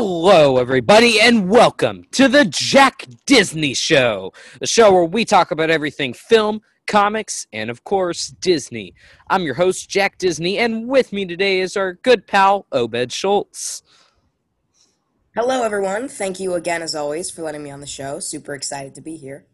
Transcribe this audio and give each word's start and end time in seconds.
Hello, 0.00 0.58
everybody, 0.58 1.20
and 1.20 1.50
welcome 1.50 2.04
to 2.12 2.28
the 2.28 2.44
Jack 2.44 3.04
Disney 3.26 3.74
Show, 3.74 4.32
the 4.60 4.66
show 4.68 4.92
where 4.92 5.02
we 5.02 5.24
talk 5.24 5.50
about 5.50 5.70
everything 5.70 6.12
film, 6.12 6.60
comics, 6.86 7.48
and 7.52 7.68
of 7.68 7.82
course, 7.82 8.28
Disney. 8.28 8.94
I'm 9.28 9.42
your 9.42 9.54
host, 9.54 9.90
Jack 9.90 10.16
Disney, 10.16 10.56
and 10.56 10.86
with 10.86 11.12
me 11.12 11.26
today 11.26 11.58
is 11.58 11.76
our 11.76 11.94
good 11.94 12.28
pal, 12.28 12.66
Obed 12.70 13.10
Schultz. 13.10 13.82
Hello, 15.34 15.64
everyone. 15.64 16.06
Thank 16.06 16.38
you 16.38 16.54
again, 16.54 16.80
as 16.80 16.94
always, 16.94 17.28
for 17.32 17.42
letting 17.42 17.64
me 17.64 17.72
on 17.72 17.80
the 17.80 17.86
show. 17.86 18.20
Super 18.20 18.54
excited 18.54 18.94
to 18.94 19.00
be 19.00 19.16
here. 19.16 19.46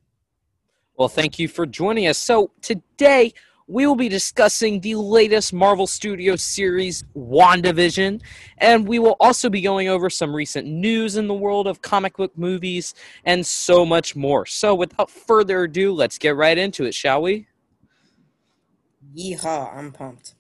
Well, 0.98 1.08
thank 1.08 1.38
you 1.38 1.48
for 1.48 1.64
joining 1.64 2.06
us. 2.06 2.18
So, 2.18 2.50
today 2.60 3.32
we 3.66 3.86
will 3.86 3.96
be 3.96 4.08
discussing 4.08 4.80
the 4.80 4.94
latest 4.94 5.52
Marvel 5.52 5.86
Studios 5.86 6.42
series, 6.42 7.02
WandaVision, 7.16 8.20
and 8.58 8.86
we 8.86 8.98
will 8.98 9.16
also 9.20 9.48
be 9.48 9.62
going 9.62 9.88
over 9.88 10.10
some 10.10 10.34
recent 10.34 10.66
news 10.68 11.16
in 11.16 11.26
the 11.26 11.34
world 11.34 11.66
of 11.66 11.80
comic 11.80 12.16
book 12.16 12.36
movies 12.36 12.94
and 13.24 13.44
so 13.46 13.86
much 13.86 14.14
more. 14.14 14.44
So, 14.44 14.74
without 14.74 15.10
further 15.10 15.64
ado, 15.64 15.92
let's 15.92 16.18
get 16.18 16.36
right 16.36 16.58
into 16.58 16.84
it, 16.84 16.94
shall 16.94 17.22
we? 17.22 17.46
Yeehaw, 19.16 19.74
I'm 19.74 19.92
pumped. 19.92 20.34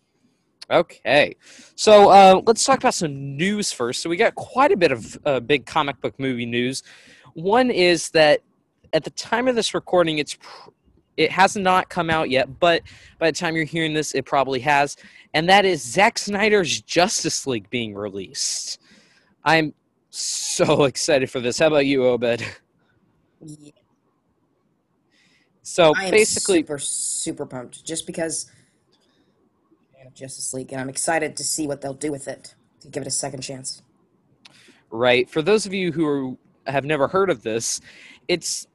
Okay, 0.70 1.36
so 1.76 2.10
uh, 2.10 2.42
let's 2.46 2.64
talk 2.64 2.78
about 2.78 2.94
some 2.94 3.36
news 3.36 3.72
first. 3.72 4.02
So, 4.02 4.10
we 4.10 4.18
got 4.18 4.34
quite 4.34 4.70
a 4.70 4.76
bit 4.76 4.92
of 4.92 5.18
uh, 5.24 5.40
big 5.40 5.64
comic 5.64 5.98
book 6.02 6.18
movie 6.20 6.46
news. 6.46 6.82
One 7.32 7.70
is 7.70 8.10
that 8.10 8.40
at 8.92 9.02
the 9.02 9.10
time 9.10 9.48
of 9.48 9.54
this 9.54 9.72
recording, 9.72 10.18
it's 10.18 10.34
pr- 10.34 10.70
it 11.16 11.30
has 11.30 11.56
not 11.56 11.88
come 11.88 12.10
out 12.10 12.30
yet, 12.30 12.58
but 12.58 12.82
by 13.18 13.30
the 13.30 13.36
time 13.36 13.54
you're 13.54 13.64
hearing 13.64 13.94
this, 13.94 14.14
it 14.14 14.24
probably 14.24 14.60
has. 14.60 14.96
And 15.32 15.48
that 15.48 15.64
is 15.64 15.82
Zack 15.82 16.18
Snyder's 16.18 16.80
Justice 16.82 17.46
League 17.46 17.68
being 17.70 17.94
released. 17.94 18.78
I'm 19.44 19.74
so 20.10 20.84
excited 20.84 21.30
for 21.30 21.40
this. 21.40 21.58
How 21.58 21.68
about 21.68 21.86
you, 21.86 22.06
Obed? 22.06 22.44
Yeah, 23.40 23.70
So 25.62 25.92
I 25.96 26.04
am 26.04 26.10
basically, 26.10 26.60
super, 26.60 26.78
super 26.78 27.46
pumped 27.46 27.84
just 27.84 28.06
because 28.06 28.50
Justice 30.14 30.54
League, 30.54 30.72
and 30.72 30.80
I'm 30.80 30.88
excited 30.88 31.36
to 31.36 31.44
see 31.44 31.66
what 31.66 31.80
they'll 31.80 31.92
do 31.92 32.12
with 32.12 32.28
it 32.28 32.54
to 32.80 32.88
give 32.88 33.02
it 33.02 33.06
a 33.06 33.12
second 33.12 33.40
chance. 33.40 33.82
right, 34.90 35.28
for 35.28 35.42
those 35.42 35.66
of 35.66 35.74
you 35.74 35.92
who 35.92 36.06
are, 36.06 36.70
have 36.70 36.84
never 36.84 37.08
heard 37.08 37.30
of 37.30 37.42
this, 37.42 37.80
it's 38.28 38.66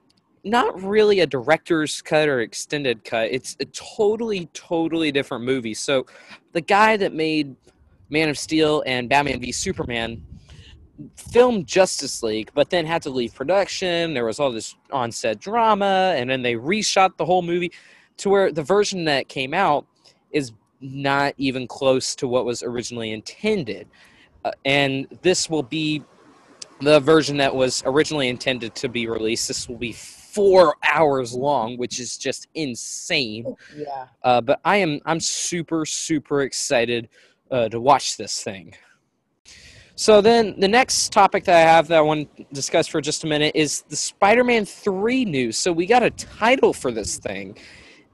not 0.43 0.81
really 0.81 1.19
a 1.19 1.27
director's 1.27 2.01
cut 2.01 2.27
or 2.27 2.41
extended 2.41 3.03
cut. 3.03 3.29
It's 3.31 3.55
a 3.59 3.65
totally, 3.65 4.47
totally 4.53 5.11
different 5.11 5.43
movie. 5.43 5.73
So 5.73 6.05
the 6.53 6.61
guy 6.61 6.97
that 6.97 7.13
made 7.13 7.55
Man 8.09 8.29
of 8.29 8.37
Steel 8.37 8.83
and 8.85 9.09
Batman 9.09 9.39
v 9.39 9.51
Superman 9.51 10.23
filmed 11.15 11.67
Justice 11.67 12.23
League, 12.23 12.51
but 12.53 12.69
then 12.69 12.85
had 12.85 13.01
to 13.03 13.09
leave 13.09 13.33
production. 13.33 14.13
There 14.13 14.25
was 14.25 14.39
all 14.39 14.51
this 14.51 14.75
on 14.91 15.11
set 15.11 15.39
drama, 15.39 16.13
and 16.17 16.29
then 16.29 16.41
they 16.41 16.55
reshot 16.55 17.17
the 17.17 17.25
whole 17.25 17.41
movie 17.41 17.71
to 18.17 18.29
where 18.29 18.51
the 18.51 18.63
version 18.63 19.05
that 19.05 19.27
came 19.27 19.53
out 19.53 19.85
is 20.31 20.51
not 20.81 21.33
even 21.37 21.67
close 21.67 22.15
to 22.15 22.27
what 22.27 22.45
was 22.45 22.63
originally 22.63 23.11
intended. 23.11 23.87
Uh, 24.43 24.51
and 24.65 25.07
this 25.21 25.49
will 25.49 25.63
be 25.63 26.03
the 26.81 26.99
version 26.99 27.37
that 27.37 27.53
was 27.53 27.83
originally 27.85 28.29
intended 28.29 28.73
to 28.75 28.87
be 28.87 29.07
released. 29.07 29.47
This 29.47 29.67
will 29.67 29.77
be 29.77 29.95
four 30.33 30.75
hours 30.83 31.33
long, 31.33 31.77
which 31.77 31.99
is 31.99 32.17
just 32.17 32.47
insane. 32.55 33.55
Yeah. 33.75 34.07
Uh, 34.23 34.41
but 34.41 34.59
I 34.63 34.77
am 34.77 34.99
I'm 35.05 35.19
super 35.19 35.85
super 35.85 36.41
excited 36.41 37.09
uh, 37.51 37.69
to 37.69 37.79
watch 37.79 38.17
this 38.17 38.43
thing. 38.43 38.73
So 39.95 40.21
then 40.21 40.57
the 40.57 40.67
next 40.67 41.11
topic 41.11 41.43
that 41.43 41.57
I 41.57 41.59
have 41.71 41.89
that 41.89 41.97
I 41.97 42.01
want 42.01 42.33
to 42.37 42.45
discuss 42.53 42.87
for 42.87 43.01
just 43.01 43.25
a 43.25 43.27
minute 43.27 43.51
is 43.53 43.81
the 43.89 43.97
Spider-Man 43.97 44.63
3 44.63 45.25
news. 45.25 45.57
So 45.57 45.73
we 45.73 45.85
got 45.85 46.03
a 46.03 46.09
title 46.11 46.71
for 46.71 46.89
this 46.89 47.17
thing. 47.17 47.57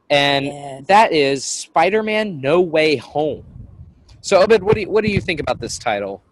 And 0.09 0.45
Yes. 0.45 0.83
that 0.87 1.13
is 1.13 1.45
Spider-Man 1.45 2.41
No 2.41 2.59
Way 2.59 2.95
Home. 2.95 3.45
So 4.21 4.41
Obed, 4.41 4.63
what 4.63 4.73
do 4.73 4.81
you, 4.81 4.89
what 4.89 5.03
do 5.03 5.11
you 5.11 5.21
think 5.21 5.39
about 5.39 5.59
this 5.61 5.77
title? 5.77 6.23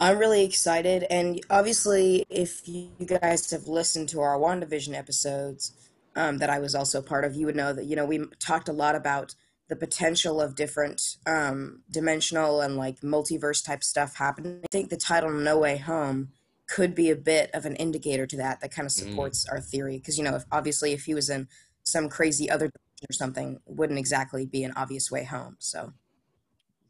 I'm 0.00 0.18
really 0.18 0.44
excited, 0.44 1.04
and 1.10 1.40
obviously, 1.50 2.24
if 2.30 2.66
you 2.66 2.88
guys 3.20 3.50
have 3.50 3.68
listened 3.68 4.08
to 4.10 4.20
our 4.22 4.38
WandaVision 4.38 4.94
episodes 4.94 5.74
um, 6.16 6.38
that 6.38 6.48
I 6.48 6.58
was 6.58 6.74
also 6.74 7.02
part 7.02 7.26
of, 7.26 7.34
you 7.34 7.44
would 7.44 7.54
know 7.54 7.74
that, 7.74 7.84
you 7.84 7.96
know, 7.96 8.06
we 8.06 8.24
talked 8.38 8.70
a 8.70 8.72
lot 8.72 8.94
about 8.94 9.34
the 9.68 9.76
potential 9.76 10.40
of 10.40 10.56
different 10.56 11.16
um, 11.26 11.82
dimensional 11.90 12.62
and 12.62 12.76
like 12.76 13.00
multiverse 13.00 13.64
type 13.64 13.84
stuff 13.84 14.16
happening. 14.16 14.60
I 14.64 14.66
think 14.72 14.88
the 14.88 14.96
title 14.96 15.30
No 15.30 15.58
Way 15.58 15.76
Home 15.76 16.30
could 16.66 16.94
be 16.94 17.10
a 17.10 17.16
bit 17.16 17.50
of 17.52 17.66
an 17.66 17.76
indicator 17.76 18.26
to 18.26 18.36
that, 18.38 18.60
that 18.62 18.72
kind 18.72 18.86
of 18.86 18.92
Mm. 18.92 19.10
supports 19.10 19.46
our 19.50 19.60
theory. 19.60 19.98
Because, 19.98 20.16
you 20.16 20.24
know, 20.24 20.34
if, 20.34 20.44
obviously, 20.50 20.92
if 20.92 21.04
he 21.04 21.14
was 21.14 21.28
in 21.28 21.46
some 21.82 22.08
crazy 22.08 22.48
other 22.48 22.70
dimension 22.70 23.06
or 23.10 23.12
something, 23.12 23.60
wouldn't 23.66 23.98
exactly 23.98 24.46
be 24.46 24.64
an 24.64 24.72
obvious 24.76 25.10
way 25.10 25.24
home. 25.24 25.56
So, 25.58 25.92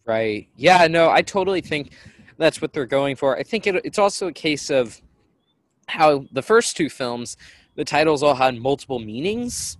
Right. 0.06 0.48
Yeah, 0.56 0.86
no, 0.86 1.10
I 1.10 1.22
totally 1.22 1.60
think 1.60 1.92
that's 2.40 2.60
what 2.62 2.72
they're 2.72 2.86
going 2.86 3.14
for. 3.14 3.36
I 3.36 3.42
think 3.42 3.66
it, 3.66 3.76
it's 3.84 3.98
also 3.98 4.26
a 4.26 4.32
case 4.32 4.70
of 4.70 5.00
how 5.86 6.24
the 6.32 6.42
first 6.42 6.76
two 6.76 6.88
films, 6.88 7.36
the 7.76 7.84
titles 7.84 8.22
all 8.22 8.34
had 8.34 8.56
multiple 8.56 8.98
meanings. 8.98 9.76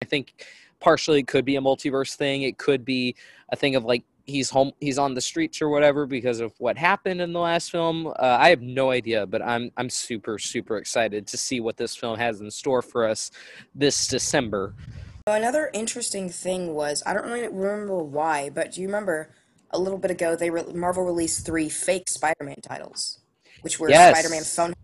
I 0.00 0.04
think 0.04 0.44
partially 0.78 1.20
it 1.20 1.26
could 1.26 1.44
be 1.44 1.56
a 1.56 1.60
multiverse 1.60 2.14
thing. 2.14 2.42
It 2.42 2.58
could 2.58 2.84
be 2.84 3.16
a 3.48 3.56
thing 3.56 3.76
of 3.76 3.84
like 3.84 4.04
he's 4.24 4.50
home, 4.50 4.72
he's 4.78 4.98
on 4.98 5.14
the 5.14 5.20
streets 5.20 5.62
or 5.62 5.70
whatever 5.70 6.06
because 6.06 6.40
of 6.40 6.52
what 6.58 6.76
happened 6.76 7.20
in 7.20 7.32
the 7.32 7.40
last 7.40 7.70
film. 7.70 8.06
Uh, 8.06 8.12
I 8.18 8.50
have 8.50 8.60
no 8.60 8.90
idea, 8.90 9.26
but 9.26 9.40
I'm 9.40 9.70
I'm 9.76 9.88
super 9.88 10.38
super 10.38 10.76
excited 10.76 11.26
to 11.28 11.38
see 11.38 11.60
what 11.60 11.78
this 11.78 11.96
film 11.96 12.18
has 12.18 12.40
in 12.40 12.50
store 12.50 12.82
for 12.82 13.06
us 13.06 13.30
this 13.74 14.06
December. 14.06 14.74
Another 15.26 15.70
interesting 15.72 16.28
thing 16.28 16.74
was 16.74 17.02
I 17.06 17.14
don't 17.14 17.24
really 17.24 17.48
remember 17.48 17.98
why, 17.98 18.50
but 18.50 18.72
do 18.72 18.82
you 18.82 18.88
remember 18.88 19.30
a 19.72 19.78
little 19.78 19.98
bit 19.98 20.10
ago 20.10 20.36
they 20.36 20.50
re- 20.50 20.64
Marvel 20.74 21.04
released 21.04 21.46
three 21.46 21.68
fake 21.68 22.08
Spider-Man 22.08 22.60
titles, 22.62 23.20
which 23.62 23.78
were 23.80 23.88
Yes. 23.88 24.18
Spider-Man 24.18 24.44
Phone, 24.44 24.74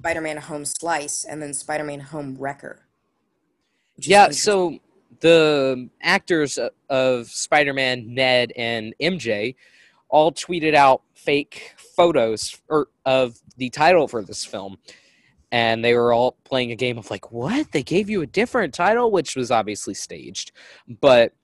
Spider-Man 0.00 0.36
Home 0.38 0.64
Slice, 0.64 1.24
and 1.24 1.40
then 1.40 1.54
Spider-Man 1.54 2.00
Home 2.00 2.36
Wrecker. 2.38 2.86
Yeah, 3.98 4.30
so 4.30 4.78
the 5.20 5.88
actors 6.02 6.58
of 6.90 7.28
Spider 7.28 7.72
Man, 7.72 8.14
Ned, 8.14 8.52
and 8.56 8.94
MJ 9.00 9.54
all 10.08 10.32
tweeted 10.32 10.74
out 10.74 11.02
fake 11.14 11.74
photos 11.96 12.60
or, 12.68 12.80
er, 12.80 12.88
of 13.06 13.38
the 13.56 13.70
title 13.70 14.08
for 14.08 14.22
this 14.22 14.44
film. 14.44 14.76
And 15.50 15.84
they 15.84 15.94
were 15.94 16.12
all 16.12 16.36
playing 16.44 16.72
a 16.72 16.76
game 16.76 16.98
of 16.98 17.10
like, 17.10 17.30
what? 17.30 17.72
They 17.72 17.82
gave 17.82 18.08
you 18.08 18.22
a 18.22 18.26
different 18.26 18.72
title, 18.74 19.10
which 19.10 19.36
was 19.36 19.50
obviously 19.50 19.94
staged. 19.94 20.52
But 21.00 21.34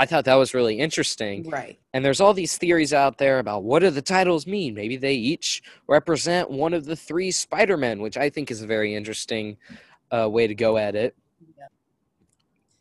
I 0.00 0.06
thought 0.06 0.24
that 0.24 0.36
was 0.36 0.54
really 0.54 0.78
interesting. 0.78 1.46
right. 1.50 1.78
And 1.92 2.02
there's 2.02 2.22
all 2.22 2.32
these 2.32 2.56
theories 2.56 2.94
out 2.94 3.18
there 3.18 3.38
about 3.38 3.64
what 3.64 3.80
do 3.80 3.90
the 3.90 4.00
titles 4.00 4.46
mean? 4.46 4.72
Maybe 4.74 4.96
they 4.96 5.12
each 5.12 5.62
represent 5.88 6.50
one 6.50 6.72
of 6.72 6.86
the 6.86 6.96
three 6.96 7.30
Spider 7.30 7.76
Men, 7.76 8.00
which 8.00 8.16
I 8.16 8.30
think 8.30 8.50
is 8.50 8.62
a 8.62 8.66
very 8.66 8.94
interesting 8.94 9.58
uh, 10.10 10.26
way 10.30 10.46
to 10.46 10.54
go 10.54 10.78
at 10.78 10.94
it. 10.94 11.14
Yeah. 11.58 11.64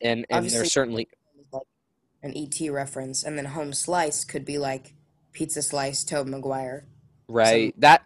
And 0.01 0.25
and 0.29 0.37
Obviously- 0.37 0.59
there's 0.59 0.71
certainly 0.71 1.09
Like 1.51 1.63
an 2.23 2.33
ET 2.37 2.69
reference, 2.71 3.23
and 3.23 3.37
then 3.37 3.45
Home 3.45 3.73
Slice 3.73 4.23
could 4.23 4.45
be 4.45 4.57
like 4.57 4.95
Pizza 5.33 5.61
Slice, 5.61 6.05
Tobey 6.05 6.31
Maguire. 6.31 6.85
right 7.27 7.73
that. 7.81 8.01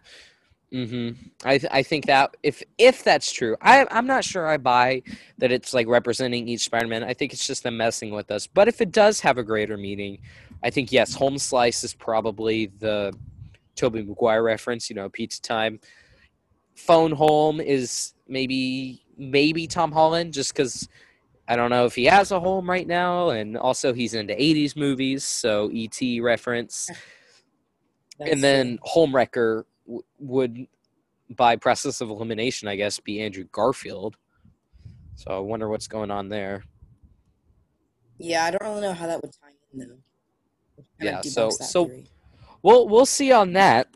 Hmm 0.74 1.10
I 1.44 1.58
th- 1.58 1.72
I 1.72 1.82
think 1.84 2.06
that 2.06 2.36
if 2.42 2.62
if 2.78 3.04
that's 3.04 3.30
true, 3.30 3.56
I 3.60 3.86
I'm 3.90 4.06
not 4.06 4.24
sure 4.24 4.48
I 4.48 4.56
buy 4.56 5.02
that 5.38 5.52
it's 5.52 5.72
like 5.72 5.86
representing 5.86 6.48
each 6.48 6.62
Spider 6.62 6.88
Man. 6.88 7.04
I 7.04 7.14
think 7.14 7.32
it's 7.32 7.46
just 7.46 7.62
them 7.62 7.76
messing 7.76 8.10
with 8.12 8.30
us. 8.30 8.46
But 8.48 8.66
if 8.66 8.80
it 8.80 8.90
does 8.90 9.20
have 9.20 9.38
a 9.38 9.44
greater 9.44 9.76
meaning, 9.76 10.18
I 10.64 10.70
think 10.70 10.90
yes, 10.90 11.14
Home 11.14 11.38
Slice 11.38 11.84
is 11.84 11.94
probably 11.94 12.72
the 12.78 13.12
Tobey 13.76 14.02
Maguire 14.02 14.42
reference. 14.42 14.90
You 14.90 14.96
know, 14.96 15.08
pizza 15.08 15.40
time. 15.42 15.78
Phone 16.74 17.12
Home 17.12 17.60
is 17.60 18.14
maybe 18.26 19.04
maybe 19.16 19.68
Tom 19.68 19.92
Holland, 19.92 20.32
just 20.32 20.54
because 20.54 20.88
I 21.46 21.56
don't 21.56 21.70
know 21.70 21.84
if 21.84 21.94
he 21.94 22.06
has 22.06 22.32
a 22.32 22.40
home 22.40 22.68
right 22.68 22.86
now, 22.86 23.30
and 23.30 23.56
also 23.56 23.92
he's 23.92 24.14
into 24.14 24.34
'80s 24.34 24.76
movies, 24.76 25.24
so 25.24 25.70
ET 25.72 26.00
reference. 26.20 26.90
That's 28.18 28.32
and 28.32 28.42
then 28.42 28.78
Homewrecker 28.86 29.64
w- 29.86 30.02
would, 30.18 30.66
by 31.36 31.56
process 31.56 32.00
of 32.00 32.10
elimination, 32.10 32.68
I 32.68 32.76
guess, 32.76 32.98
be 33.00 33.20
Andrew 33.20 33.44
Garfield. 33.52 34.16
So 35.16 35.30
I 35.30 35.38
wonder 35.38 35.68
what's 35.68 35.86
going 35.88 36.10
on 36.10 36.28
there. 36.28 36.64
yeah, 38.18 38.44
I 38.44 38.50
don't 38.50 38.62
really 38.62 38.82
know 38.82 38.92
how 38.92 39.06
that 39.06 39.20
would 39.22 39.32
tie 39.32 39.50
in 39.72 39.78
though. 39.80 39.96
Yeah, 41.00 41.20
so- 41.20 41.50
so- 41.50 41.86
theory. 41.86 42.06
We'll 42.62 42.88
we'll 42.88 43.04
see 43.06 43.30
on 43.30 43.52
that. 43.52 43.88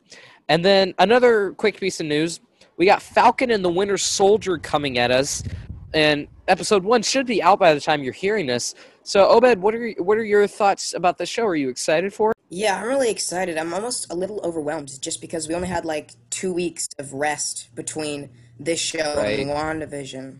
And 0.50 0.62
then 0.64 0.92
another 0.98 1.52
quick 1.52 1.80
piece 1.80 2.00
of 2.00 2.06
news: 2.06 2.40
we 2.76 2.84
got 2.84 3.00
Falcon 3.00 3.50
and 3.50 3.64
the 3.64 3.70
Winter 3.70 3.96
Soldier 3.96 4.58
coming 4.58 4.98
at 4.98 5.10
us, 5.10 5.42
and 5.94 6.28
episode 6.48 6.84
one 6.84 7.02
should 7.02 7.26
be 7.26 7.42
out 7.42 7.58
by 7.58 7.72
the 7.72 7.80
time 7.80 8.02
you're 8.02 8.12
hearing 8.12 8.46
this. 8.46 8.74
So 9.04 9.26
Obed, 9.28 9.58
what 9.60 9.74
are 9.74 9.90
what 9.98 10.18
are 10.18 10.24
your 10.24 10.46
thoughts 10.46 10.92
about 10.92 11.16
the 11.16 11.24
show? 11.24 11.44
Are 11.46 11.56
you 11.56 11.70
excited 11.70 12.12
for 12.12 12.32
it? 12.32 12.36
Yeah, 12.50 12.80
I'm 12.80 12.88
really 12.88 13.10
excited. 13.10 13.58
I'm 13.58 13.74
almost 13.74 14.10
a 14.10 14.16
little 14.16 14.40
overwhelmed 14.42 15.00
just 15.02 15.20
because 15.20 15.48
we 15.48 15.54
only 15.54 15.68
had 15.68 15.84
like 15.84 16.12
two 16.30 16.52
weeks 16.52 16.88
of 16.98 17.12
rest 17.12 17.68
between 17.74 18.30
this 18.58 18.80
show 18.80 18.98
and 19.00 19.16
right? 19.18 19.46
WandaVision. 19.48 20.38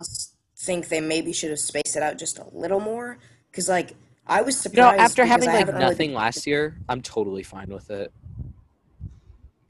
I 0.00 0.02
s- 0.02 0.32
think 0.56 0.88
they 0.88 1.00
maybe 1.00 1.32
should 1.32 1.50
have 1.50 1.58
spaced 1.58 1.96
it 1.96 2.02
out 2.02 2.16
just 2.18 2.38
a 2.38 2.46
little 2.52 2.80
more 2.80 3.18
because, 3.50 3.68
like, 3.68 3.94
I 4.26 4.42
was 4.42 4.64
You 4.72 4.76
know, 4.82 4.88
surprised 4.88 5.00
after 5.00 5.24
having 5.24 5.48
like 5.48 5.58
haven't 5.58 5.74
really 5.74 5.90
nothing 5.90 6.14
last 6.14 6.46
year, 6.46 6.76
I'm 6.88 7.02
totally 7.02 7.42
fine 7.42 7.68
with 7.68 7.90
it. 7.90 8.12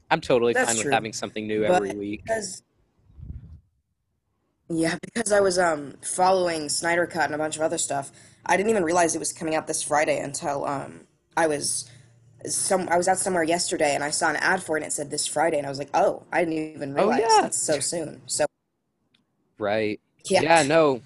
I'm 0.09 0.21
totally 0.21 0.53
That's 0.53 0.67
fine 0.69 0.77
with 0.77 0.93
having 0.93 1.13
something 1.13 1.47
new 1.47 1.63
every 1.65 1.93
week. 1.95 2.23
because 2.23 2.61
yeah, 4.69 4.97
because 5.01 5.31
I 5.31 5.39
was 5.39 5.57
um 5.57 5.95
following 6.03 6.69
Snyder 6.69 7.05
Cut 7.07 7.25
and 7.25 7.35
a 7.35 7.37
bunch 7.37 7.55
of 7.55 7.61
other 7.61 7.77
stuff, 7.77 8.11
I 8.45 8.57
didn't 8.57 8.69
even 8.69 8.83
realize 8.83 9.15
it 9.15 9.19
was 9.19 9.33
coming 9.33 9.55
out 9.55 9.67
this 9.67 9.81
Friday 9.81 10.19
until 10.19 10.65
um 10.65 11.06
I 11.37 11.47
was 11.47 11.89
some 12.45 12.87
I 12.89 12.97
was 12.97 13.07
out 13.07 13.17
somewhere 13.17 13.43
yesterday 13.43 13.95
and 13.95 14.03
I 14.03 14.09
saw 14.09 14.29
an 14.29 14.35
ad 14.37 14.61
for 14.61 14.77
it 14.77 14.81
and 14.81 14.87
it 14.87 14.93
said 14.93 15.09
this 15.09 15.25
Friday 15.25 15.57
and 15.57 15.65
I 15.65 15.69
was 15.69 15.79
like, 15.79 15.89
oh, 15.93 16.23
I 16.31 16.43
didn't 16.43 16.75
even 16.75 16.93
Oh 16.93 16.95
realize 16.95 17.19
yeah, 17.21 17.41
that's 17.43 17.61
so 17.61 17.79
soon. 17.79 18.21
So 18.25 18.45
right. 19.59 19.99
yeah, 20.25 20.41
Yeah, 20.41 20.63
no. 20.63 21.01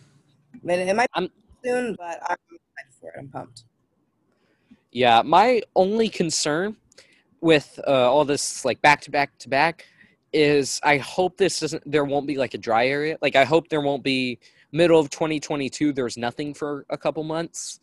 it, 0.63 0.79
it 0.79 0.95
might 0.95 1.09
I'm 1.13 1.27
be 1.27 1.69
soon, 1.69 1.95
but 1.97 2.19
I'm 2.27 2.37
excited 2.49 2.93
for 2.99 3.09
it. 3.09 3.15
I'm 3.19 3.27
pumped. 3.27 3.63
yeah, 4.91 5.21
my 5.23 5.61
only 5.75 6.09
concern 6.09 6.75
with 7.41 7.79
uh, 7.87 8.11
all 8.11 8.25
this 8.25 8.63
like 8.65 8.81
back 8.81 9.01
to 9.01 9.11
back 9.11 9.37
to 9.39 9.49
back 9.49 9.85
is 10.33 10.79
I 10.83 10.97
hope 10.97 11.37
this 11.37 11.59
doesn't 11.59 11.83
there 11.89 12.05
won't 12.05 12.27
be 12.27 12.37
like 12.37 12.53
a 12.53 12.57
dry 12.57 12.87
area. 12.87 13.17
Like 13.21 13.35
I 13.35 13.43
hope 13.43 13.67
there 13.69 13.81
won't 13.81 14.03
be 14.03 14.39
middle 14.71 14.99
of 14.99 15.09
2022 15.09 15.91
there's 15.91 16.17
nothing 16.17 16.53
for 16.53 16.85
a 16.89 16.97
couple 16.97 17.23
months. 17.23 17.79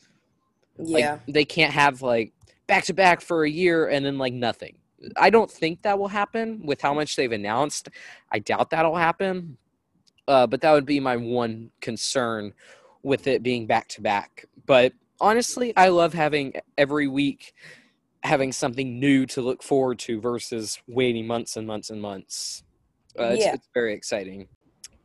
Like 0.79 1.05
Yeah, 1.05 1.19
they 1.29 1.45
can't 1.45 1.73
have 1.73 2.03
like 2.03 2.33
back 2.69 2.85
to 2.85 2.95
back 2.95 3.21
for 3.21 3.45
a 3.45 3.51
year 3.51 3.89
and 3.89 4.07
then 4.07 4.19
like 4.19 4.33
nothing. 4.33 4.77
I 5.17 5.31
don't 5.31 5.51
think 5.51 5.83
that 5.83 5.99
will 5.99 6.09
happen 6.09 6.65
with 6.65 6.81
how 6.81 6.95
much 6.95 7.17
they've 7.17 7.33
announced. 7.33 7.89
I 8.31 8.39
doubt 8.39 8.71
that'll 8.71 8.97
happen. 8.97 9.57
Uh, 10.29 10.47
but 10.47 10.61
that 10.61 10.73
would 10.73 10.87
be 10.87 11.01
my 11.01 11.17
one 11.17 11.71
concern 11.81 12.53
with 13.03 13.27
it 13.27 13.43
being 13.43 13.67
back 13.67 13.89
to 13.89 14.01
back. 14.01 14.45
But 14.67 14.93
honestly, 15.21 15.75
I 15.77 15.89
love 15.89 16.13
having 16.13 16.53
every 16.77 17.09
week 17.09 17.55
having 18.23 18.53
something 18.53 18.99
new 18.99 19.25
to 19.27 19.41
look 19.41 19.63
forward 19.63 19.99
to 20.01 20.21
versus 20.21 20.81
waiting 20.87 21.27
months 21.27 21.57
and 21.57 21.67
months 21.67 21.91
and 21.91 22.01
months. 22.01 22.63
Uh, 23.19 23.25
it's 23.25 23.45
yeah. 23.45 23.55
it's 23.55 23.69
very 23.75 23.95
exciting. 23.95 24.47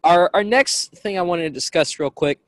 Our 0.03 0.29
our 0.33 0.43
next 0.43 0.91
thing 0.97 1.17
I 1.17 1.21
wanted 1.21 1.43
to 1.43 1.49
discuss 1.49 1.99
real 1.99 2.09
quick 2.09 2.39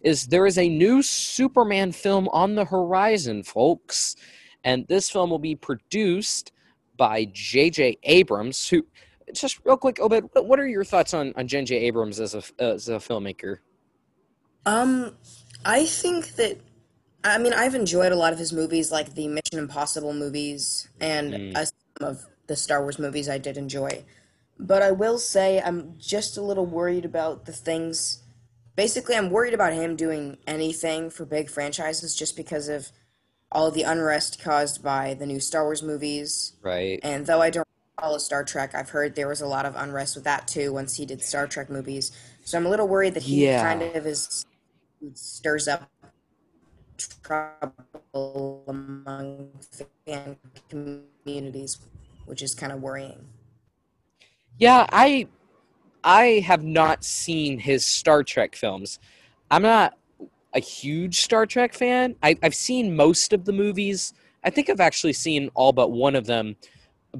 is 0.00 0.26
there 0.26 0.46
is 0.46 0.58
a 0.58 0.68
new 0.68 1.02
Superman 1.02 1.92
film 1.92 2.28
on 2.32 2.54
the 2.54 2.64
horizon, 2.64 3.42
folks, 3.42 4.16
and 4.64 4.86
this 4.88 5.10
film 5.10 5.30
will 5.30 5.38
be 5.38 5.54
produced 5.56 6.52
by 6.96 7.24
J.J. 7.32 7.98
Abrams. 8.04 8.68
Who, 8.68 8.86
just 9.32 9.60
real 9.64 9.76
quick, 9.76 9.98
Obed, 10.00 10.28
what 10.34 10.60
are 10.60 10.66
your 10.66 10.84
thoughts 10.84 11.14
on 11.14 11.32
on 11.36 11.48
J.J. 11.48 11.76
Abrams 11.76 12.20
as 12.20 12.34
a 12.34 12.42
as 12.62 12.88
a 12.88 12.96
filmmaker? 12.96 13.58
Um, 14.66 15.16
I 15.64 15.86
think 15.86 16.34
that 16.36 16.58
I 17.24 17.38
mean 17.38 17.52
I've 17.52 17.74
enjoyed 17.74 18.12
a 18.12 18.16
lot 18.16 18.32
of 18.32 18.38
his 18.38 18.52
movies, 18.52 18.92
like 18.92 19.14
the 19.14 19.28
Mission 19.28 19.58
Impossible 19.58 20.12
movies 20.12 20.88
and 21.00 21.32
Mm, 21.34 21.56
uh, 21.56 21.64
some 21.64 22.08
of 22.08 22.26
the 22.46 22.56
Star 22.56 22.82
Wars 22.82 22.98
movies 22.98 23.28
I 23.28 23.38
did 23.38 23.56
enjoy. 23.56 24.04
But 24.58 24.82
I 24.82 24.92
will 24.92 25.18
say 25.18 25.60
I'm 25.60 25.94
just 25.98 26.36
a 26.36 26.42
little 26.42 26.66
worried 26.66 27.04
about 27.04 27.46
the 27.46 27.52
things. 27.52 28.22
Basically, 28.76 29.16
I'm 29.16 29.30
worried 29.30 29.54
about 29.54 29.72
him 29.72 29.96
doing 29.96 30.38
anything 30.46 31.10
for 31.10 31.24
big 31.24 31.50
franchises 31.50 32.14
just 32.14 32.36
because 32.36 32.68
of 32.68 32.92
all 33.52 33.70
the 33.70 33.82
unrest 33.82 34.42
caused 34.42 34.82
by 34.82 35.14
the 35.14 35.26
new 35.26 35.40
Star 35.40 35.64
Wars 35.64 35.82
movies. 35.82 36.54
right. 36.62 36.98
And 37.02 37.26
though 37.26 37.40
I 37.40 37.50
don't 37.50 37.68
follow 38.00 38.18
Star 38.18 38.44
Trek, 38.44 38.74
I've 38.74 38.90
heard 38.90 39.14
there 39.14 39.28
was 39.28 39.40
a 39.40 39.46
lot 39.46 39.66
of 39.66 39.76
unrest 39.76 40.16
with 40.16 40.24
that 40.24 40.48
too 40.48 40.72
once 40.72 40.96
he 40.96 41.06
did 41.06 41.22
Star 41.22 41.46
Trek 41.46 41.70
movies. 41.70 42.12
So 42.44 42.58
I'm 42.58 42.66
a 42.66 42.68
little 42.68 42.88
worried 42.88 43.14
that 43.14 43.22
he 43.22 43.46
kind 43.46 43.82
of 43.82 44.06
is 44.06 44.44
stirs 45.14 45.68
up 45.68 45.90
trouble 47.22 48.64
among 48.68 49.50
fan 50.06 50.36
communities, 50.68 51.78
which 52.26 52.42
is 52.42 52.54
kind 52.54 52.72
of 52.72 52.80
worrying. 52.80 53.26
Yeah, 54.58 54.86
I 54.92 55.28
I 56.04 56.42
have 56.44 56.64
not 56.64 57.04
seen 57.04 57.58
his 57.58 57.86
Star 57.86 58.22
Trek 58.22 58.54
films. 58.56 58.98
I'm 59.50 59.62
not 59.62 59.96
a 60.54 60.60
huge 60.60 61.20
Star 61.20 61.46
Trek 61.46 61.74
fan. 61.74 62.16
I, 62.22 62.36
I've 62.42 62.54
seen 62.54 62.94
most 62.94 63.32
of 63.32 63.44
the 63.44 63.52
movies. 63.52 64.12
I 64.44 64.50
think 64.50 64.68
I've 64.68 64.80
actually 64.80 65.12
seen 65.12 65.50
all 65.54 65.72
but 65.72 65.90
one 65.90 66.16
of 66.16 66.26
them 66.26 66.56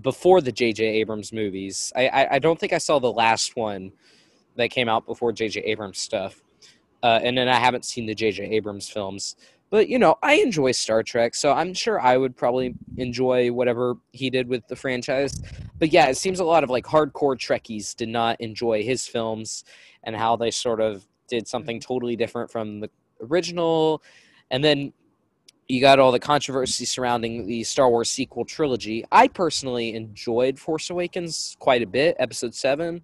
before 0.00 0.40
the 0.40 0.52
J.J. 0.52 0.84
Abrams 0.84 1.32
movies. 1.32 1.92
I, 1.94 2.08
I, 2.08 2.34
I 2.34 2.38
don't 2.38 2.58
think 2.58 2.72
I 2.72 2.78
saw 2.78 2.98
the 2.98 3.12
last 3.12 3.56
one 3.56 3.92
that 4.56 4.70
came 4.70 4.88
out 4.88 5.06
before 5.06 5.32
J.J. 5.32 5.60
Abrams 5.60 5.98
stuff. 5.98 6.42
Uh, 7.02 7.20
and 7.22 7.36
then 7.36 7.48
I 7.48 7.58
haven't 7.58 7.84
seen 7.84 8.06
the 8.06 8.14
J.J. 8.14 8.44
Abrams 8.44 8.88
films. 8.88 9.36
But, 9.70 9.88
you 9.88 9.98
know, 9.98 10.16
I 10.22 10.34
enjoy 10.34 10.72
Star 10.72 11.02
Trek, 11.02 11.34
so 11.34 11.52
I'm 11.52 11.72
sure 11.72 11.98
I 11.98 12.18
would 12.18 12.36
probably 12.36 12.74
enjoy 12.98 13.50
whatever 13.50 13.94
he 14.12 14.28
did 14.28 14.46
with 14.46 14.66
the 14.68 14.76
franchise. 14.76 15.40
But 15.78 15.92
yeah, 15.92 16.08
it 16.08 16.18
seems 16.18 16.40
a 16.40 16.44
lot 16.44 16.62
of 16.62 16.68
like 16.68 16.84
hardcore 16.84 17.38
Trekkies 17.38 17.96
did 17.96 18.10
not 18.10 18.38
enjoy 18.38 18.82
his 18.82 19.06
films 19.06 19.64
and 20.04 20.14
how 20.14 20.36
they 20.36 20.50
sort 20.50 20.80
of 20.80 21.06
did 21.26 21.48
something 21.48 21.80
totally 21.80 22.16
different 22.16 22.50
from 22.50 22.80
the 22.80 22.90
original. 23.22 24.02
And 24.50 24.62
then 24.62 24.92
you 25.68 25.80
got 25.80 25.98
all 25.98 26.12
the 26.12 26.20
controversy 26.20 26.84
surrounding 26.84 27.46
the 27.46 27.64
Star 27.64 27.88
Wars 27.88 28.10
sequel 28.10 28.44
trilogy. 28.44 29.04
I 29.10 29.28
personally 29.28 29.94
enjoyed 29.94 30.58
Force 30.58 30.90
Awakens 30.90 31.56
quite 31.58 31.82
a 31.82 31.86
bit, 31.86 32.16
episode 32.18 32.54
7, 32.54 33.00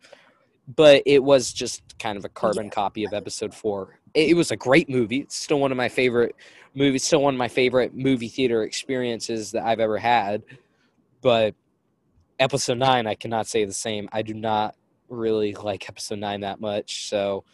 but 0.76 1.02
it 1.06 1.22
was 1.22 1.52
just 1.52 1.82
kind 1.98 2.18
of 2.18 2.24
a 2.24 2.28
carbon 2.28 2.66
Yeah, 2.66 2.70
copy 2.70 3.04
of 3.04 3.12
episode 3.14 3.54
4. 3.54 4.00
It, 4.14 4.30
it 4.30 4.34
was 4.34 4.50
a 4.50 4.56
great 4.56 4.88
movie. 4.90 5.20
It's 5.20 5.36
still 5.36 5.60
one 5.60 5.70
of 5.70 5.78
my 5.78 5.88
favorite 5.88 6.34
movies, 6.74 7.04
still 7.04 7.22
one 7.22 7.34
of 7.34 7.38
my 7.38 7.48
favorite 7.48 7.94
movie 7.94 8.28
theater 8.28 8.64
experiences 8.64 9.52
that 9.52 9.64
I've 9.64 9.80
ever 9.80 9.96
had. 9.96 10.42
But 11.22 11.54
episode 12.38 12.78
9, 12.78 13.06
I 13.06 13.14
cannot 13.14 13.46
say 13.46 13.64
the 13.64 13.72
same. 13.72 14.08
I 14.12 14.22
do 14.22 14.34
not 14.34 14.74
really 15.08 15.54
like 15.54 15.88
episode 15.88 16.18
9 16.18 16.40
that 16.42 16.60
much. 16.60 17.08
So, 17.08 17.44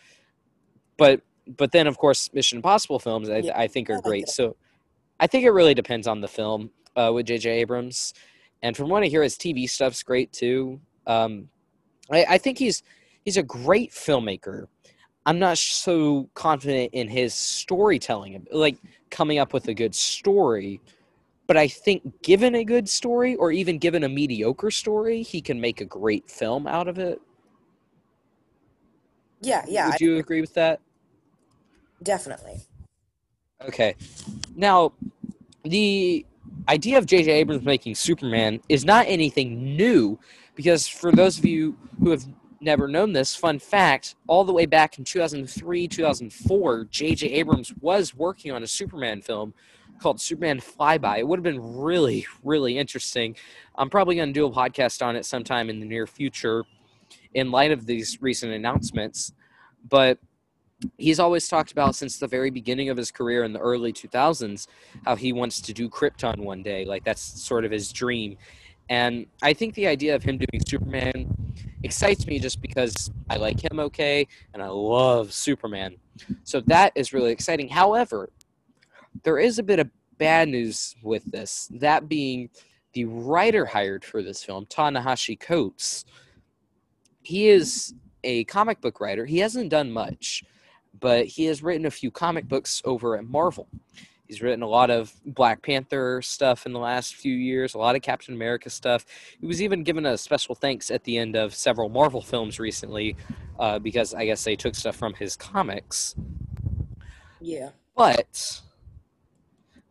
but 0.96 1.20
but 1.56 1.72
then 1.72 1.86
of 1.86 1.98
course 1.98 2.32
Mission 2.32 2.56
Impossible 2.56 2.98
films 2.98 3.28
I, 3.28 3.38
yeah, 3.38 3.58
I 3.58 3.66
think 3.66 3.90
are 3.90 4.00
great. 4.00 4.28
So 4.28 4.56
I 5.20 5.26
think 5.26 5.44
it 5.44 5.50
really 5.50 5.74
depends 5.74 6.06
on 6.06 6.20
the 6.20 6.28
film 6.28 6.70
uh, 6.96 7.10
with 7.12 7.26
J.J. 7.26 7.50
Abrams, 7.50 8.14
and 8.62 8.76
from 8.76 8.88
what 8.88 9.02
I 9.02 9.06
hear, 9.06 9.22
his 9.22 9.36
TV 9.36 9.68
stuff's 9.68 10.02
great 10.02 10.32
too. 10.32 10.80
Um, 11.06 11.48
I, 12.10 12.24
I 12.30 12.38
think 12.38 12.58
he's 12.58 12.82
he's 13.24 13.36
a 13.36 13.42
great 13.42 13.92
filmmaker. 13.92 14.66
I'm 15.26 15.38
not 15.38 15.56
so 15.56 16.28
confident 16.34 16.92
in 16.92 17.08
his 17.08 17.32
storytelling, 17.32 18.46
like 18.52 18.76
coming 19.10 19.38
up 19.38 19.52
with 19.52 19.68
a 19.68 19.74
good 19.74 19.94
story. 19.94 20.80
But 21.46 21.56
I 21.56 21.68
think, 21.68 22.22
given 22.22 22.54
a 22.54 22.64
good 22.64 22.88
story, 22.88 23.36
or 23.36 23.52
even 23.52 23.78
given 23.78 24.04
a 24.04 24.08
mediocre 24.08 24.70
story, 24.70 25.22
he 25.22 25.40
can 25.42 25.60
make 25.60 25.80
a 25.80 25.84
great 25.84 26.30
film 26.30 26.66
out 26.66 26.88
of 26.88 26.98
it. 26.98 27.20
Yeah, 29.42 29.62
yeah, 29.68 29.86
I 29.86 29.90
Would 29.90 30.00
you 30.00 30.16
agree 30.18 30.40
with 30.40 30.54
that? 30.54 30.80
Definitely. 32.04 32.60
Okay. 33.62 33.96
Now, 34.54 34.92
the 35.64 36.24
idea 36.68 36.98
of 36.98 37.06
J.J. 37.06 37.30
Abrams 37.30 37.64
making 37.64 37.94
Superman 37.94 38.60
is 38.68 38.84
not 38.84 39.06
anything 39.08 39.76
new 39.76 40.18
because 40.54 40.86
for 40.86 41.10
those 41.10 41.38
of 41.38 41.44
you 41.44 41.76
who 42.00 42.10
have 42.10 42.24
never 42.60 42.88
known 42.88 43.12
this, 43.12 43.34
fun 43.34 43.58
fact, 43.58 44.14
all 44.26 44.44
the 44.44 44.52
way 44.52 44.66
back 44.66 44.98
in 44.98 45.04
2003, 45.04 45.88
2004, 45.88 46.84
J.J. 46.90 47.26
Abrams 47.28 47.72
was 47.80 48.14
working 48.14 48.52
on 48.52 48.62
a 48.62 48.66
Superman 48.66 49.20
film 49.20 49.54
called 50.00 50.20
Superman 50.20 50.60
Flyby. 50.60 51.18
It 51.18 51.28
would 51.28 51.38
have 51.38 51.44
been 51.44 51.76
really, 51.76 52.26
really 52.42 52.78
interesting. 52.78 53.36
I'm 53.76 53.90
probably 53.90 54.16
going 54.16 54.28
to 54.28 54.32
do 54.32 54.46
a 54.46 54.50
podcast 54.50 55.04
on 55.04 55.16
it 55.16 55.24
sometime 55.24 55.70
in 55.70 55.80
the 55.80 55.86
near 55.86 56.06
future 56.06 56.64
in 57.34 57.50
light 57.50 57.70
of 57.70 57.86
these 57.86 58.20
recent 58.20 58.52
announcements. 58.52 59.32
But 59.88 60.18
he's 60.98 61.20
always 61.20 61.48
talked 61.48 61.72
about 61.72 61.94
since 61.94 62.18
the 62.18 62.26
very 62.26 62.50
beginning 62.50 62.88
of 62.88 62.96
his 62.96 63.10
career 63.10 63.44
in 63.44 63.52
the 63.52 63.60
early 63.60 63.92
2000s 63.92 64.66
how 65.04 65.16
he 65.16 65.32
wants 65.32 65.60
to 65.60 65.72
do 65.72 65.88
Krypton 65.88 66.38
one 66.38 66.62
day. 66.62 66.84
Like 66.84 67.04
that's 67.04 67.20
sort 67.20 67.64
of 67.64 67.70
his 67.70 67.92
dream. 67.92 68.36
And 68.88 69.26
I 69.42 69.54
think 69.54 69.74
the 69.74 69.86
idea 69.86 70.14
of 70.14 70.22
him 70.22 70.38
doing 70.38 70.62
Superman 70.66 71.34
excites 71.82 72.26
me 72.26 72.38
just 72.38 72.60
because 72.60 73.10
I 73.30 73.36
like 73.36 73.62
him 73.62 73.80
okay 73.80 74.26
and 74.52 74.62
I 74.62 74.68
love 74.68 75.32
Superman. 75.32 75.96
So 76.44 76.60
that 76.62 76.92
is 76.94 77.12
really 77.12 77.32
exciting. 77.32 77.68
However, 77.68 78.30
there 79.22 79.38
is 79.38 79.58
a 79.58 79.62
bit 79.62 79.78
of 79.78 79.88
bad 80.18 80.48
news 80.48 80.94
with 81.02 81.24
this. 81.24 81.68
That 81.72 82.08
being 82.08 82.50
the 82.92 83.06
writer 83.06 83.66
hired 83.66 84.04
for 84.04 84.22
this 84.22 84.44
film, 84.44 84.66
Ta-Nehisi 84.66 85.38
Coates. 85.38 86.04
He 87.22 87.48
is 87.48 87.94
a 88.22 88.44
comic 88.44 88.80
book 88.80 89.00
writer. 89.00 89.26
He 89.26 89.38
hasn't 89.38 89.70
done 89.70 89.90
much, 89.90 90.44
but 91.00 91.26
he 91.26 91.44
has 91.46 91.62
written 91.62 91.86
a 91.86 91.90
few 91.90 92.10
comic 92.10 92.48
books 92.48 92.82
over 92.84 93.16
at 93.16 93.24
Marvel. 93.24 93.68
He's 94.26 94.40
written 94.40 94.62
a 94.62 94.68
lot 94.68 94.90
of 94.90 95.12
Black 95.26 95.62
Panther 95.62 96.22
stuff 96.22 96.64
in 96.64 96.72
the 96.72 96.78
last 96.78 97.14
few 97.14 97.34
years, 97.34 97.74
a 97.74 97.78
lot 97.78 97.94
of 97.94 98.02
Captain 98.02 98.34
America 98.34 98.70
stuff. 98.70 99.04
He 99.38 99.46
was 99.46 99.60
even 99.60 99.82
given 99.82 100.06
a 100.06 100.16
special 100.16 100.54
thanks 100.54 100.90
at 100.90 101.04
the 101.04 101.18
end 101.18 101.36
of 101.36 101.54
several 101.54 101.90
Marvel 101.90 102.22
films 102.22 102.58
recently 102.58 103.16
uh, 103.58 103.78
because 103.78 104.14
I 104.14 104.24
guess 104.24 104.42
they 104.42 104.56
took 104.56 104.74
stuff 104.74 104.96
from 104.96 105.12
his 105.14 105.36
comics. 105.36 106.14
Yeah. 107.40 107.70
But 107.94 108.62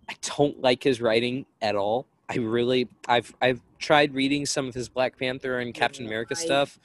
I 0.10 0.16
don't 0.36 0.60
like 0.60 0.84
his 0.84 1.00
writing 1.00 1.46
at 1.62 1.76
all. 1.76 2.08
I 2.28 2.38
really, 2.38 2.90
I've, 3.08 3.36
I've 3.40 3.62
tried 3.78 4.16
reading 4.16 4.48
some 4.48 4.68
of 4.68 4.74
his 4.74 4.90
Black 4.90 5.18
Panther 5.18 5.60
and 5.60 5.74
Captain 5.76 6.08
America 6.08 6.36
stuff. 6.36 6.80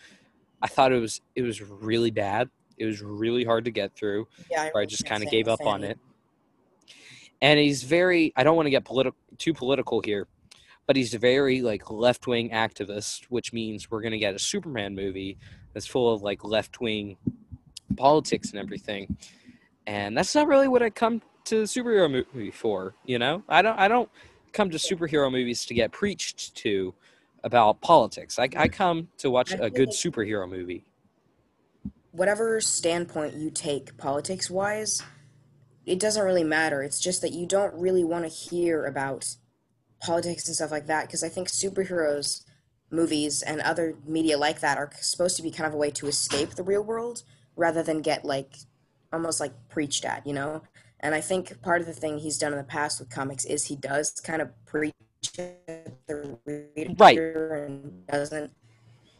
I 0.60 0.66
thought 0.66 0.92
it 0.92 1.00
was, 1.00 1.22
it 1.34 1.42
was 1.42 1.62
really 1.62 2.10
bad. 2.10 2.50
It 2.78 2.86
was 2.86 3.02
really 3.02 3.44
hard 3.44 3.64
to 3.66 3.70
get 3.70 3.94
through 3.94 4.28
Yeah. 4.50 4.70
or 4.74 4.80
I 4.80 4.86
just 4.86 5.04
kind 5.04 5.22
of 5.22 5.30
gave 5.30 5.48
up 5.48 5.60
on 5.66 5.84
it. 5.84 5.98
And 7.40 7.58
he's 7.58 7.82
very 7.82 8.32
I 8.36 8.42
don't 8.44 8.56
want 8.56 8.66
to 8.66 8.70
get 8.70 8.84
political 8.84 9.18
too 9.36 9.54
political 9.54 10.00
here, 10.00 10.26
but 10.86 10.96
he's 10.96 11.14
a 11.14 11.18
very 11.18 11.62
like 11.62 11.90
left-wing 11.90 12.50
activist, 12.50 13.24
which 13.28 13.52
means 13.52 13.90
we're 13.90 14.00
going 14.00 14.12
to 14.12 14.18
get 14.18 14.34
a 14.34 14.38
Superman 14.38 14.94
movie 14.94 15.38
that's 15.72 15.86
full 15.86 16.12
of 16.12 16.22
like 16.22 16.44
left-wing 16.44 17.16
politics 17.96 18.50
and 18.50 18.58
everything. 18.58 19.16
And 19.86 20.16
that's 20.16 20.34
not 20.34 20.48
really 20.48 20.68
what 20.68 20.82
I 20.82 20.90
come 20.90 21.22
to 21.44 21.60
the 21.60 21.64
superhero 21.64 22.10
movie 22.10 22.50
for, 22.50 22.94
you 23.06 23.18
know? 23.18 23.42
I 23.48 23.62
don't 23.62 23.78
I 23.78 23.88
don't 23.88 24.10
come 24.52 24.70
to 24.70 24.78
superhero 24.78 25.30
movies 25.30 25.64
to 25.66 25.74
get 25.74 25.92
preached 25.92 26.54
to 26.56 26.94
about 27.44 27.80
politics. 27.80 28.38
I, 28.38 28.48
I 28.56 28.68
come 28.68 29.08
to 29.18 29.30
watch 29.30 29.52
a 29.52 29.70
good 29.70 29.90
superhero 29.90 30.48
movie. 30.48 30.84
Whatever 32.12 32.60
standpoint 32.60 33.34
you 33.34 33.50
take 33.50 33.96
politics 33.96 34.50
wise, 34.50 35.02
it 35.86 35.98
doesn't 35.98 36.24
really 36.24 36.44
matter. 36.44 36.82
It's 36.82 37.00
just 37.00 37.22
that 37.22 37.32
you 37.32 37.46
don't 37.46 37.74
really 37.74 38.04
want 38.04 38.24
to 38.24 38.30
hear 38.30 38.84
about 38.84 39.36
politics 40.00 40.46
and 40.46 40.54
stuff 40.54 40.70
like 40.70 40.86
that 40.86 41.06
because 41.06 41.24
I 41.24 41.28
think 41.28 41.48
superheroes 41.48 42.44
movies 42.90 43.42
and 43.42 43.60
other 43.60 43.94
media 44.06 44.38
like 44.38 44.60
that 44.60 44.78
are 44.78 44.90
supposed 45.00 45.36
to 45.36 45.42
be 45.42 45.50
kind 45.50 45.66
of 45.66 45.74
a 45.74 45.76
way 45.76 45.90
to 45.90 46.06
escape 46.06 46.50
the 46.50 46.62
real 46.62 46.82
world 46.82 47.22
rather 47.56 47.82
than 47.82 48.00
get 48.00 48.24
like 48.24 48.56
almost 49.12 49.40
like 49.40 49.52
preached 49.68 50.04
at, 50.04 50.26
you 50.26 50.32
know? 50.32 50.62
And 51.00 51.14
I 51.14 51.20
think 51.20 51.60
part 51.62 51.80
of 51.80 51.86
the 51.86 51.92
thing 51.92 52.18
he's 52.18 52.38
done 52.38 52.52
in 52.52 52.58
the 52.58 52.64
past 52.64 52.98
with 52.98 53.10
comics 53.10 53.44
is 53.44 53.66
he 53.66 53.76
does 53.76 54.10
kind 54.12 54.42
of 54.42 54.50
preach 54.64 54.94
at 55.36 56.06
the 56.06 56.38
reader 56.44 56.94
Right. 56.98 57.18
and 57.18 58.06
doesn't 58.06 58.52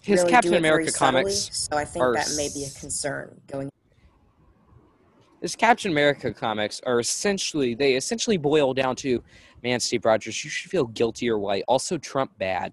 His 0.09 0.21
really 0.21 0.31
Captain 0.31 0.53
do 0.53 0.57
it 0.57 0.63
very 0.63 0.73
America 0.73 0.99
comics 0.99 1.35
subtly, 1.35 1.51
So 1.53 1.77
I 1.77 1.85
think 1.85 2.03
are 2.03 2.15
that 2.15 2.33
may 2.35 2.49
be 2.55 2.65
a 2.65 2.71
concern 2.71 3.39
going. 3.47 3.71
his 5.43 5.55
Captain 5.55 5.91
America 5.91 6.33
comics 6.33 6.81
are 6.87 6.99
essentially 6.99 7.75
they 7.75 7.95
essentially 7.95 8.39
boil 8.39 8.73
down 8.73 8.97
to, 8.97 9.23
man, 9.63 9.79
Steve 9.81 10.07
Rogers, 10.07 10.43
you 10.43 10.49
should 10.49 10.71
feel 10.71 10.87
guilty 10.87 11.29
or 11.29 11.39
white. 11.39 11.63
Also, 11.69 11.99
Trump 11.99 12.31
bad. 12.39 12.73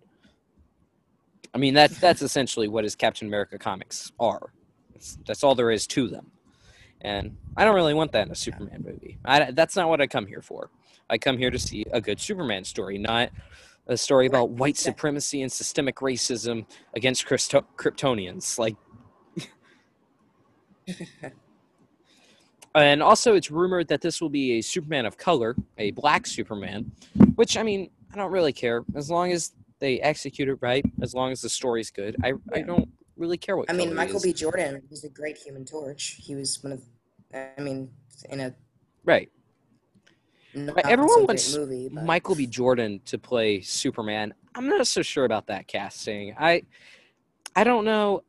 I 1.54 1.58
mean 1.58 1.74
that 1.74 1.92
that's 1.92 2.22
essentially 2.30 2.70
what 2.70 2.86
his 2.86 2.96
Captain 2.96 3.28
America 3.28 3.58
comics 3.58 4.14
are. 4.18 4.54
That's, 4.94 5.18
that's 5.28 5.44
all 5.44 5.56
there 5.56 5.72
is 5.72 5.86
to 5.88 6.08
them, 6.08 6.32
and 7.02 7.36
I 7.58 7.66
don't 7.66 7.76
really 7.76 7.94
want 7.94 8.14
that 8.14 8.28
in 8.28 8.32
a 8.32 8.36
Superman 8.36 8.82
movie. 8.86 9.18
I, 9.26 9.52
that's 9.52 9.76
not 9.76 9.90
what 9.90 10.00
I 10.00 10.08
come 10.08 10.26
here 10.26 10.42
for. 10.42 10.70
I 11.10 11.18
come 11.18 11.38
here 11.38 11.52
to 11.52 11.60
see 11.60 11.86
a 11.92 12.00
good 12.00 12.22
Superman 12.22 12.64
story, 12.64 12.98
not 12.98 13.30
a 13.88 13.98
story 13.98 14.26
about 14.28 14.50
white 14.50 14.78
supremacy 14.78 15.42
and 15.42 15.52
systemic 15.52 15.98
racism 15.98 16.66
against 16.96 17.26
Christo- 17.26 17.66
Kryptonians. 17.78 18.58
Like 18.58 18.76
And 22.76 23.02
also, 23.02 23.36
it's 23.36 23.50
rumored 23.50 23.88
that 23.88 24.02
this 24.02 24.22
will 24.22 24.30
be 24.30 24.60
a 24.60 24.62
Superman 24.62 25.06
of 25.06 25.18
color, 25.18 25.56
a 25.78 25.92
black 25.92 26.28
Superman, 26.28 26.92
which 27.36 27.56
I 27.56 27.64
mean, 27.64 27.90
I 28.14 28.18
don't 28.18 28.32
really 28.32 28.52
care 28.52 28.84
as 28.96 29.10
long 29.10 29.32
as 29.32 29.54
they 29.80 30.02
execute 30.02 30.50
it 30.50 30.58
right, 30.60 30.84
as 31.02 31.14
long 31.14 31.32
as 31.32 31.42
the 31.42 31.48
story's 31.48 31.90
good. 31.90 32.18
I, 32.22 32.34
I 32.54 32.62
don't 32.62 32.90
really 33.16 33.38
care 33.38 33.56
what. 33.56 33.70
I 33.70 33.74
mean, 33.74 33.94
Michael. 33.94 34.20
B. 34.20 34.34
Jordan 34.34 34.82
was 34.90 35.06
a 35.06 35.10
great 35.10 35.38
Human 35.38 35.64
Torch. 35.64 36.18
He 36.20 36.36
was 36.36 36.62
one 36.62 36.74
of, 36.74 36.84
I 37.34 37.62
mean, 37.62 37.90
in 38.30 38.42
a 38.42 38.54
right. 39.06 39.32
Not 40.56 40.86
everyone 40.86 41.26
wants 41.26 41.56
movie. 41.56 41.90
But 41.90 42.06
Michael 42.06 42.36
B. 42.36 42.48
Jordan 42.48 43.02
to 43.06 43.18
play 43.18 43.62
Superman. 43.62 44.34
I'm 44.56 44.68
not 44.70 44.88
so 44.88 45.02
sure 45.02 45.26
about 45.26 45.48
that 45.48 45.68
casting. 45.68 46.36
I 46.40 46.64
I 47.56 47.64
don't 47.64 47.86
know. 47.86 48.24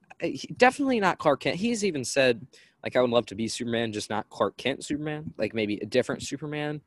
Definitely 0.56 1.00
not 1.00 1.18
Clark 1.18 1.40
Kent. 1.40 1.56
He's 1.56 1.85
even 1.85 2.04
said 2.04 2.47
like 2.83 2.97
I 2.97 3.00
would 3.00 3.11
love 3.11 3.26
to 3.26 3.35
be 3.35 3.49
Superman, 3.49 3.92
just 3.92 4.11
not 4.11 4.28
Clark 4.30 4.56
Kent 4.56 4.85
Superman. 4.85 5.33
Like 5.38 5.54
maybe 5.54 5.78
a 5.83 5.87
different 5.87 6.23
Superman. 6.23 6.80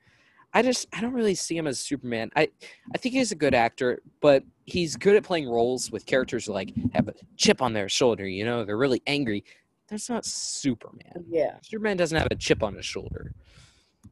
I 0.53 0.61
just 0.61 0.87
I 0.93 1.01
don't 1.01 1.13
really 1.13 1.35
see 1.35 1.55
him 1.57 1.67
as 1.67 1.79
Superman. 1.79 2.31
I 2.35 2.49
I 2.93 2.97
think 2.97 3.15
he's 3.15 3.31
a 3.31 3.35
good 3.35 3.53
actor, 3.53 4.01
but 4.19 4.43
he's 4.65 4.95
good 4.95 5.15
at 5.15 5.23
playing 5.23 5.47
roles 5.47 5.91
with 5.91 6.05
characters 6.05 6.45
who 6.45 6.53
like 6.53 6.73
have 6.93 7.07
a 7.07 7.13
chip 7.37 7.61
on 7.61 7.73
their 7.73 7.89
shoulder. 7.89 8.27
You 8.27 8.45
know, 8.45 8.65
they're 8.65 8.77
really 8.77 9.01
angry. 9.07 9.43
That's 9.87 10.09
not 10.09 10.25
Superman. 10.25 11.25
yeah, 11.29 11.57
Superman 11.61 11.97
doesn't 11.97 12.17
have 12.17 12.27
a 12.31 12.35
chip 12.35 12.63
on 12.63 12.75
his 12.75 12.85
shoulder. 12.85 13.33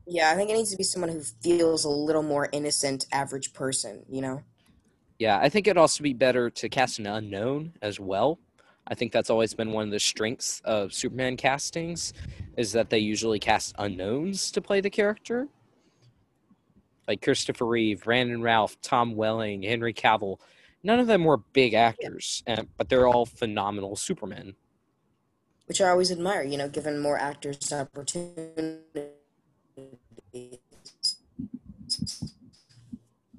Yeah, 0.07 0.31
I 0.31 0.35
think 0.35 0.49
it 0.49 0.53
needs 0.53 0.71
to 0.71 0.77
be 0.77 0.83
someone 0.83 1.11
who 1.11 1.21
feels 1.21 1.83
a 1.83 1.89
little 1.89 2.23
more 2.23 2.47
innocent, 2.53 3.05
average 3.11 3.53
person. 3.53 4.03
You 4.09 4.21
know? 4.21 4.43
Yeah, 5.19 5.39
I 5.39 5.49
think 5.49 5.67
it'd 5.67 5.77
also 5.77 6.03
be 6.03 6.13
better 6.13 6.49
to 6.49 6.69
cast 6.69 6.99
an 6.99 7.07
unknown 7.07 7.73
as 7.81 7.99
well. 7.99 8.39
I 8.87 8.95
think 8.95 9.11
that's 9.11 9.29
always 9.29 9.53
been 9.53 9.73
one 9.73 9.83
of 9.83 9.91
the 9.91 9.99
strengths 9.99 10.61
of 10.63 10.93
Superman 10.93 11.35
castings 11.35 12.13
is 12.55 12.71
that 12.71 12.89
they 12.89 12.99
usually 12.99 13.37
cast 13.37 13.75
unknowns 13.77 14.49
to 14.51 14.61
play 14.61 14.79
the 14.79 14.89
character. 14.89 15.49
Like 17.05 17.21
Christopher 17.21 17.65
Reeve, 17.65 18.03
Brandon 18.03 18.41
Routh, 18.41 18.77
Tom 18.81 19.15
Welling, 19.15 19.63
Henry 19.63 19.93
Cavill. 19.93 20.39
None 20.83 20.99
of 20.99 21.07
them 21.07 21.25
were 21.25 21.37
big 21.37 21.73
actors, 21.73 22.43
and, 22.47 22.67
but 22.77 22.87
they're 22.87 23.07
all 23.07 23.25
phenomenal 23.25 23.97
Supermen. 23.97 24.55
Which 25.65 25.81
I 25.81 25.89
always 25.89 26.11
admire. 26.11 26.43
You 26.43 26.57
know, 26.57 26.69
given 26.69 26.99
more 26.99 27.17
actors 27.17 27.73
opportunities. 27.73 29.16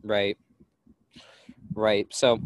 Right. 0.03 0.39
Right. 1.75 2.07
So, 2.11 2.41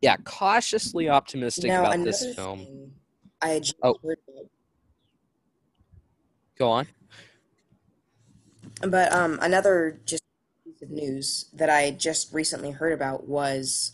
yeah, 0.00 0.16
cautiously 0.24 1.08
optimistic 1.08 1.68
Now, 1.68 1.80
about 1.84 2.04
this 2.04 2.34
film. 2.34 2.92
I 3.42 3.58
just 3.60 3.74
Oh. 3.82 3.96
heard 4.02 4.18
about 4.28 4.50
Go 6.56 6.70
on. 6.70 6.88
But 8.80 9.12
um, 9.12 9.38
another 9.40 10.00
just 10.04 10.22
piece 10.64 10.82
of 10.82 10.90
news 10.90 11.46
that 11.52 11.70
I 11.70 11.92
just 11.92 12.32
recently 12.32 12.72
heard 12.72 12.92
about 12.92 13.28
was 13.28 13.92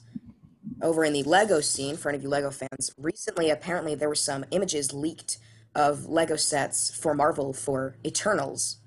over 0.80 1.04
in 1.04 1.12
the 1.12 1.22
Lego 1.24 1.60
scene. 1.60 1.96
For 1.96 2.08
any 2.08 2.16
of 2.16 2.22
you 2.22 2.28
Lego 2.30 2.50
fans, 2.50 2.90
recently 2.96 3.50
apparently 3.50 3.94
there 3.94 4.08
were 4.08 4.14
some 4.14 4.46
images 4.50 4.92
leaked 4.94 5.38
of 5.74 6.06
Lego 6.06 6.36
sets 6.36 6.94
for 6.94 7.14
Marvel 7.14 7.52
for 7.52 7.96
Eternals. 8.04 8.78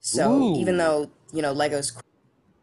So 0.00 0.30
Ooh. 0.30 0.56
even 0.56 0.76
though 0.78 1.10
you 1.32 1.42
know 1.42 1.54
Legos 1.54 1.98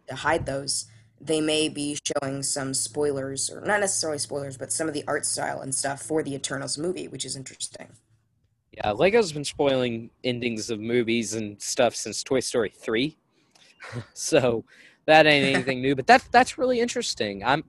to 0.08 0.16
hide 0.16 0.46
those, 0.46 0.86
they 1.20 1.42
may 1.42 1.70
be 1.70 1.98
showing 2.22 2.44
some 2.44 2.74
spoilers, 2.74 3.50
or 3.50 3.62
not 3.62 3.80
necessarily 3.80 4.20
spoilers, 4.20 4.58
but 4.58 4.72
some 4.72 4.88
of 4.88 4.94
the 4.94 5.04
art 5.08 5.26
style 5.26 5.62
and 5.62 5.74
stuff 5.74 6.02
for 6.02 6.24
the 6.24 6.34
Eternals 6.36 6.78
movie, 6.78 7.08
which 7.08 7.26
is 7.26 7.36
interesting. 7.36 7.90
Yeah, 8.72 8.92
Lego's 8.92 9.32
been 9.32 9.46
spoiling 9.46 10.10
endings 10.24 10.70
of 10.70 10.80
movies 10.80 11.34
and 11.34 11.62
stuff 11.62 11.96
since 11.96 12.24
Toy 12.24 12.42
Story 12.42 12.74
3. 12.76 13.18
so 14.14 14.66
that 15.06 15.26
ain't 15.26 15.46
anything 15.56 15.82
new, 15.82 15.96
but 15.96 16.08
that 16.08 16.24
that's 16.32 16.58
really 16.58 16.80
interesting. 16.80 17.44
I'm 17.44 17.64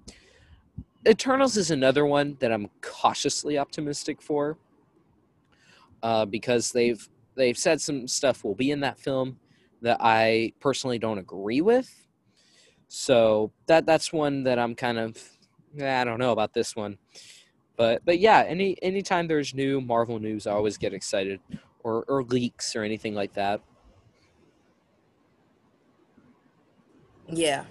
Eternals 1.07 1.57
is 1.57 1.71
another 1.71 2.05
one 2.05 2.37
that 2.41 2.53
I'm 2.53 2.69
cautiously 2.81 3.59
optimistic 3.59 4.21
for. 4.21 4.59
Uh, 6.03 6.25
because 6.25 6.73
they've 6.73 7.09
they've 7.37 7.57
said 7.57 7.81
some 7.81 8.07
stuff 8.07 8.45
will 8.45 8.55
be 8.55 8.71
in 8.71 8.81
that 8.81 8.99
film 8.99 9.39
that 9.87 9.99
I 10.01 10.53
personally 10.59 10.99
don't 10.99 11.19
agree 11.19 11.61
with. 11.61 11.89
So 12.89 13.53
that 13.67 13.87
that's 13.87 14.13
one 14.13 14.43
that 14.45 14.59
I'm 14.59 14.75
kind 14.75 14.99
of 14.99 15.17
I 15.81 16.03
don't 16.05 16.19
know 16.19 16.33
about 16.33 16.53
this 16.53 16.75
one. 16.75 16.99
But 17.77 18.05
but 18.05 18.19
yeah, 18.19 18.45
any 18.47 18.77
anytime 18.83 19.29
there's 19.29 19.55
new 19.55 19.81
Marvel 19.81 20.19
news, 20.19 20.47
I 20.49 20.53
always 20.53 20.77
get 20.77 20.93
excited, 20.93 21.41
or 21.85 22.05
or 22.09 22.25
leaks 22.25 22.75
or 22.75 22.83
anything 22.83 23.15
like 23.15 23.33
that. 23.35 23.61
Yeah. 27.29 27.65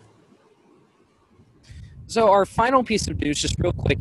So 2.08 2.30
our 2.30 2.46
final 2.46 2.82
piece 2.84 3.10
of 3.10 3.20
news, 3.20 3.42
just 3.42 3.56
real 3.60 3.74
quick, 3.74 4.00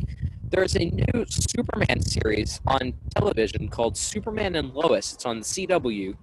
there's 0.49 0.77
a 0.77 0.85
new 0.85 1.25
Superman 1.27 2.01
series 2.01 2.61
on 2.65 2.93
television 3.15 3.67
called 3.67 3.97
Superman 3.97 4.55
and 4.55 4.73
Lois. 4.73 5.13
It's 5.13 5.25
on 5.25 5.41
CW, 5.41 6.15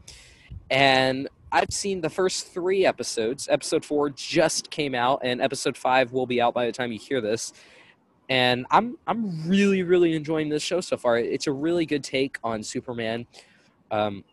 and 0.70 1.28
I've 1.52 1.70
seen 1.70 2.00
the 2.00 2.08
first 2.08 2.52
three 2.52 2.86
episodes. 2.86 3.46
Episode 3.50 3.84
four 3.84 4.08
just 4.10 4.70
came 4.70 4.94
out, 4.94 5.20
and 5.22 5.40
episode 5.40 5.76
five 5.76 6.12
will 6.12 6.26
be 6.26 6.40
out 6.40 6.54
by 6.54 6.64
the 6.64 6.72
time 6.72 6.90
you 6.90 6.98
hear 6.98 7.20
this. 7.20 7.52
And 8.28 8.64
I'm 8.70 8.96
I'm 9.06 9.46
really 9.46 9.82
really 9.82 10.14
enjoying 10.14 10.48
this 10.48 10.62
show 10.62 10.80
so 10.80 10.96
far. 10.96 11.18
It's 11.18 11.46
a 11.46 11.52
really 11.52 11.84
good 11.84 12.02
take 12.02 12.38
on 12.42 12.62
Superman. 12.62 13.26
Um, 13.90 14.24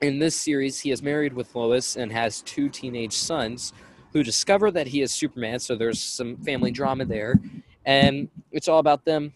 in 0.00 0.18
this 0.18 0.36
series, 0.36 0.78
he 0.80 0.90
is 0.92 1.02
married 1.02 1.32
with 1.32 1.54
Lois 1.54 1.96
and 1.96 2.12
has 2.12 2.42
two 2.42 2.68
teenage 2.68 3.14
sons 3.14 3.72
who 4.12 4.22
discover 4.22 4.70
that 4.70 4.86
he 4.86 5.02
is 5.02 5.12
Superman. 5.12 5.58
So 5.58 5.74
there's 5.74 6.00
some 6.00 6.36
family 6.38 6.70
drama 6.70 7.04
there. 7.04 7.40
And 7.84 8.28
it's 8.52 8.68
all 8.68 8.78
about 8.78 9.04
them 9.04 9.32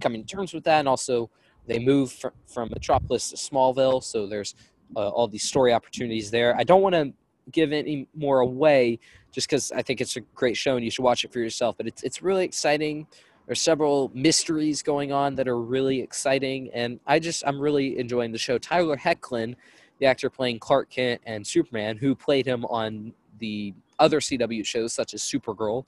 coming 0.00 0.24
to 0.24 0.36
terms 0.36 0.54
with 0.54 0.64
that. 0.64 0.78
And 0.78 0.88
also, 0.88 1.30
they 1.66 1.78
move 1.78 2.12
fr- 2.12 2.28
from 2.46 2.70
Metropolis 2.70 3.30
to 3.30 3.36
Smallville. 3.36 4.02
So 4.02 4.26
there's 4.26 4.54
uh, 4.96 5.08
all 5.08 5.28
these 5.28 5.44
story 5.44 5.72
opportunities 5.72 6.30
there. 6.30 6.56
I 6.56 6.64
don't 6.64 6.82
want 6.82 6.94
to 6.94 7.12
give 7.50 7.72
any 7.72 8.08
more 8.14 8.40
away 8.40 8.98
just 9.32 9.48
because 9.48 9.72
I 9.72 9.82
think 9.82 10.00
it's 10.00 10.16
a 10.16 10.20
great 10.34 10.56
show 10.56 10.76
and 10.76 10.84
you 10.84 10.90
should 10.90 11.02
watch 11.02 11.24
it 11.24 11.32
for 11.32 11.40
yourself. 11.40 11.76
But 11.76 11.86
it's, 11.86 12.02
it's 12.02 12.22
really 12.22 12.44
exciting. 12.44 13.06
There's 13.46 13.60
several 13.60 14.10
mysteries 14.14 14.82
going 14.82 15.12
on 15.12 15.34
that 15.34 15.48
are 15.48 15.60
really 15.60 16.00
exciting. 16.00 16.70
And 16.72 17.00
I 17.06 17.18
just, 17.18 17.42
I'm 17.46 17.60
really 17.60 17.98
enjoying 17.98 18.32
the 18.32 18.38
show. 18.38 18.56
Tyler 18.58 18.96
Hoechlin 18.96 19.56
the 19.98 20.06
actor 20.06 20.30
playing 20.30 20.58
Clark 20.58 20.90
Kent 20.90 21.20
and 21.24 21.46
Superman, 21.46 21.96
who 21.96 22.14
played 22.14 22.46
him 22.46 22.64
on 22.66 23.12
the 23.38 23.74
other 23.98 24.20
CW 24.20 24.64
shows 24.64 24.92
such 24.92 25.14
as 25.14 25.22
Supergirl. 25.22 25.86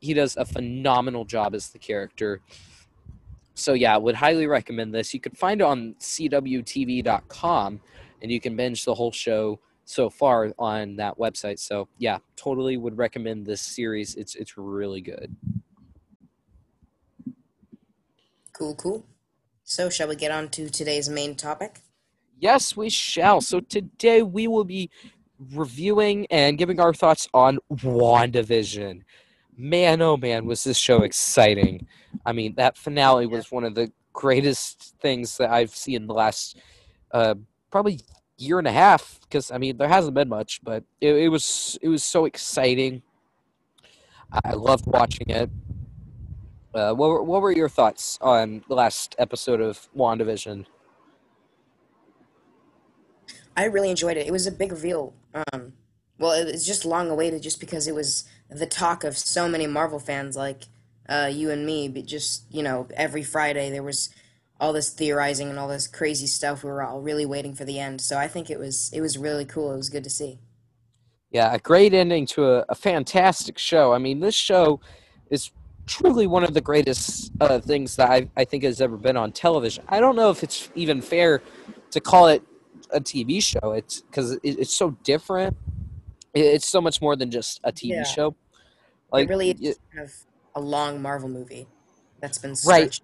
He 0.00 0.14
does 0.14 0.36
a 0.36 0.44
phenomenal 0.44 1.24
job 1.24 1.54
as 1.54 1.68
the 1.68 1.78
character. 1.78 2.40
So 3.54 3.74
yeah, 3.74 3.96
would 3.96 4.14
highly 4.14 4.46
recommend 4.46 4.94
this. 4.94 5.12
You 5.12 5.20
can 5.20 5.32
find 5.32 5.60
it 5.60 5.64
on 5.64 5.94
cwtv.com 6.00 7.80
and 8.22 8.30
you 8.30 8.40
can 8.40 8.56
binge 8.56 8.84
the 8.84 8.94
whole 8.94 9.12
show 9.12 9.60
so 9.84 10.08
far 10.08 10.52
on 10.58 10.96
that 10.96 11.18
website. 11.18 11.58
So 11.58 11.88
yeah, 11.98 12.18
totally 12.36 12.76
would 12.76 12.96
recommend 12.96 13.46
this 13.46 13.60
series. 13.60 14.14
It's 14.14 14.34
it's 14.34 14.56
really 14.56 15.00
good. 15.00 15.34
Cool, 18.52 18.74
cool. 18.74 19.06
So 19.64 19.88
shall 19.88 20.08
we 20.08 20.16
get 20.16 20.30
on 20.30 20.48
to 20.50 20.68
today's 20.68 21.08
main 21.08 21.34
topic? 21.34 21.80
Yes, 22.38 22.76
we 22.76 22.90
shall. 22.90 23.40
So 23.40 23.60
today 23.60 24.22
we 24.22 24.48
will 24.48 24.64
be 24.64 24.90
reviewing 25.52 26.26
and 26.30 26.58
giving 26.58 26.80
our 26.80 26.92
thoughts 26.92 27.28
on 27.32 27.58
WandaVision. 27.72 29.02
Man, 29.56 30.02
oh 30.02 30.16
man, 30.16 30.46
was 30.46 30.64
this 30.64 30.78
show 30.78 31.02
exciting. 31.02 31.86
I 32.24 32.32
mean, 32.32 32.54
that 32.56 32.76
finale 32.76 33.26
was 33.26 33.50
one 33.50 33.64
of 33.64 33.74
the 33.74 33.92
greatest 34.12 34.94
things 35.00 35.36
that 35.38 35.50
I've 35.50 35.74
seen 35.74 36.02
in 36.02 36.06
the 36.06 36.14
last 36.14 36.58
uh, 37.12 37.34
probably 37.70 38.00
year 38.36 38.58
and 38.58 38.66
a 38.66 38.72
half 38.72 39.20
because 39.22 39.50
I 39.50 39.58
mean 39.58 39.76
there 39.76 39.88
hasn't 39.88 40.14
been 40.14 40.28
much, 40.28 40.60
but 40.62 40.84
it, 41.00 41.14
it 41.14 41.28
was 41.28 41.78
it 41.82 41.88
was 41.88 42.02
so 42.04 42.24
exciting. 42.24 43.02
I 44.44 44.52
loved 44.52 44.86
watching 44.86 45.28
it. 45.28 45.50
Uh, 46.72 46.94
what, 46.94 47.08
were, 47.08 47.22
what 47.22 47.42
were 47.42 47.50
your 47.50 47.68
thoughts 47.68 48.16
on 48.20 48.62
the 48.68 48.76
last 48.76 49.16
episode 49.18 49.60
of 49.60 49.88
WandaVision? 49.96 50.66
I 53.56 53.64
really 53.64 53.90
enjoyed 53.90 54.16
it. 54.16 54.28
It 54.28 54.30
was 54.30 54.46
a 54.46 54.52
big 54.52 54.70
reveal. 54.70 55.12
Um, 55.34 55.72
well, 56.18 56.30
it 56.32 56.44
was 56.52 56.64
just 56.64 56.84
long 56.84 57.10
awaited, 57.10 57.42
just 57.42 57.58
because 57.58 57.88
it 57.88 57.94
was 57.94 58.24
the 58.48 58.66
talk 58.66 59.02
of 59.02 59.18
so 59.18 59.48
many 59.48 59.66
Marvel 59.66 59.98
fans, 59.98 60.36
like 60.36 60.64
uh, 61.08 61.28
you 61.32 61.50
and 61.50 61.66
me. 61.66 61.88
But 61.88 62.06
just 62.06 62.44
you 62.50 62.62
know, 62.62 62.86
every 62.94 63.24
Friday 63.24 63.70
there 63.70 63.82
was 63.82 64.10
all 64.60 64.72
this 64.72 64.90
theorizing 64.90 65.48
and 65.48 65.58
all 65.58 65.68
this 65.68 65.88
crazy 65.88 66.26
stuff. 66.26 66.62
We 66.62 66.70
were 66.70 66.82
all 66.82 67.00
really 67.00 67.24
waiting 67.26 67.54
for 67.54 67.64
the 67.64 67.80
end. 67.80 68.00
So 68.00 68.18
I 68.18 68.28
think 68.28 68.50
it 68.50 68.58
was 68.58 68.90
it 68.92 69.00
was 69.00 69.16
really 69.16 69.44
cool. 69.46 69.72
It 69.72 69.76
was 69.78 69.88
good 69.88 70.04
to 70.04 70.10
see. 70.10 70.38
Yeah, 71.30 71.54
a 71.54 71.58
great 71.58 71.94
ending 71.94 72.26
to 72.26 72.44
a, 72.44 72.64
a 72.68 72.74
fantastic 72.74 73.56
show. 73.56 73.92
I 73.92 73.98
mean, 73.98 74.20
this 74.20 74.34
show 74.34 74.80
is 75.30 75.50
truly 75.86 76.26
one 76.26 76.44
of 76.44 76.54
the 76.54 76.60
greatest 76.60 77.32
uh, 77.40 77.60
things 77.60 77.96
that 77.96 78.10
I, 78.10 78.28
I 78.36 78.44
think 78.44 78.64
has 78.64 78.80
ever 78.80 78.96
been 78.96 79.16
on 79.16 79.32
television. 79.32 79.84
I 79.88 80.00
don't 80.00 80.16
know 80.16 80.30
if 80.30 80.42
it's 80.42 80.68
even 80.74 81.00
fair 81.00 81.40
to 81.92 82.00
call 82.00 82.26
it 82.26 82.42
a 82.90 83.00
TV 83.00 83.42
show. 83.42 83.72
It's 83.72 84.02
because 84.02 84.32
it, 84.32 84.40
it's 84.42 84.74
so 84.74 84.90
different. 85.04 85.56
It, 86.34 86.40
it's 86.46 86.66
so 86.68 86.80
much 86.80 87.00
more 87.00 87.14
than 87.14 87.30
just 87.30 87.60
a 87.62 87.72
TV 87.72 87.90
Yeah. 87.90 88.02
show. 88.02 88.34
Like, 89.12 89.26
it 89.26 89.30
really 89.30 89.50
is 89.50 89.78
kind 89.94 90.04
of 90.04 90.12
a 90.56 90.60
long 90.60 91.00
Marvel 91.00 91.28
movie 91.28 91.68
that's 92.20 92.38
been 92.38 92.54
Right. 92.66 92.92
stretched. 92.92 93.02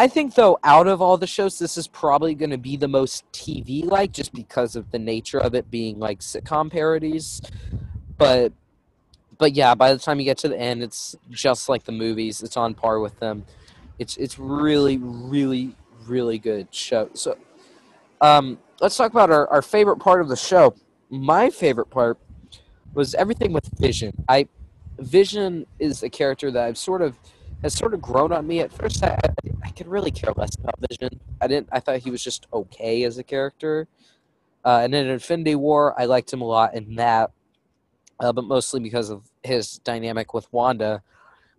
I 0.00 0.06
think 0.06 0.36
though, 0.36 0.60
out 0.62 0.86
of 0.86 1.02
all 1.02 1.16
the 1.18 1.26
shows, 1.26 1.58
this 1.58 1.76
is 1.76 1.88
probably 1.88 2.36
going 2.36 2.50
to 2.50 2.58
be 2.58 2.76
the 2.76 2.86
most 2.86 3.30
TV 3.32 3.84
like, 3.84 4.12
just 4.12 4.32
because 4.32 4.76
of 4.76 4.92
the 4.92 4.98
nature 4.98 5.40
of 5.40 5.56
it 5.56 5.72
being 5.72 5.98
like 5.98 6.20
sitcom 6.20 6.70
parodies. 6.70 7.42
But, 8.16 8.52
but 9.38 9.54
yeah, 9.54 9.74
by 9.74 9.92
the 9.92 9.98
time 9.98 10.20
you 10.20 10.24
get 10.24 10.38
to 10.38 10.48
the 10.48 10.58
end, 10.58 10.84
it's 10.84 11.16
just 11.30 11.68
like 11.68 11.82
the 11.82 11.92
movies. 11.92 12.44
It's 12.44 12.56
on 12.56 12.74
par 12.74 13.00
with 13.00 13.18
them. 13.18 13.44
It's 13.98 14.16
it's 14.16 14.38
really 14.38 14.98
really 14.98 15.74
really 16.06 16.38
good 16.38 16.72
show. 16.72 17.10
So, 17.14 17.36
um, 18.20 18.58
let's 18.80 18.96
talk 18.96 19.10
about 19.10 19.30
our, 19.30 19.48
our 19.48 19.62
favorite 19.62 19.96
part 19.96 20.20
of 20.20 20.28
the 20.28 20.36
show. 20.36 20.76
My 21.10 21.50
favorite 21.50 21.90
part 21.90 22.18
was 22.94 23.14
everything 23.16 23.52
with 23.52 23.68
Vision. 23.78 24.12
I 24.28 24.46
Vision 25.00 25.66
is 25.80 26.04
a 26.04 26.08
character 26.08 26.52
that 26.52 26.64
I've 26.64 26.78
sort 26.78 27.02
of 27.02 27.16
has 27.62 27.74
sort 27.74 27.94
of 27.94 28.00
grown 28.00 28.32
on 28.32 28.46
me. 28.46 28.60
At 28.60 28.72
first, 28.72 29.02
I, 29.02 29.18
I, 29.64 29.70
could 29.70 29.88
really 29.88 30.10
care 30.10 30.32
less 30.36 30.54
about 30.56 30.74
Vision. 30.88 31.20
I 31.40 31.46
didn't. 31.46 31.68
I 31.72 31.80
thought 31.80 31.98
he 31.98 32.10
was 32.10 32.22
just 32.22 32.46
okay 32.52 33.04
as 33.04 33.18
a 33.18 33.24
character. 33.24 33.88
Uh, 34.64 34.80
and 34.82 34.94
in 34.94 35.08
Infinity 35.08 35.54
War, 35.54 35.98
I 36.00 36.04
liked 36.04 36.32
him 36.32 36.40
a 36.40 36.44
lot 36.46 36.74
in 36.74 36.96
that, 36.96 37.30
uh, 38.20 38.32
but 38.32 38.44
mostly 38.44 38.80
because 38.80 39.10
of 39.10 39.28
his 39.42 39.78
dynamic 39.78 40.34
with 40.34 40.52
Wanda. 40.52 41.02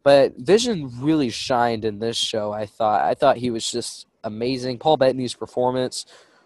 But 0.03 0.37
Vision 0.37 0.91
really 1.01 1.29
shined 1.29 1.85
in 1.85 1.99
this 1.99 2.17
show. 2.17 2.51
I 2.51 2.65
thought. 2.65 3.01
I 3.01 3.13
thought 3.13 3.37
he 3.37 3.51
was 3.51 3.69
just 3.69 4.07
amazing. 4.23 4.79
Paul 4.79 4.97
Bettany's 4.97 5.33
performance 5.33 6.05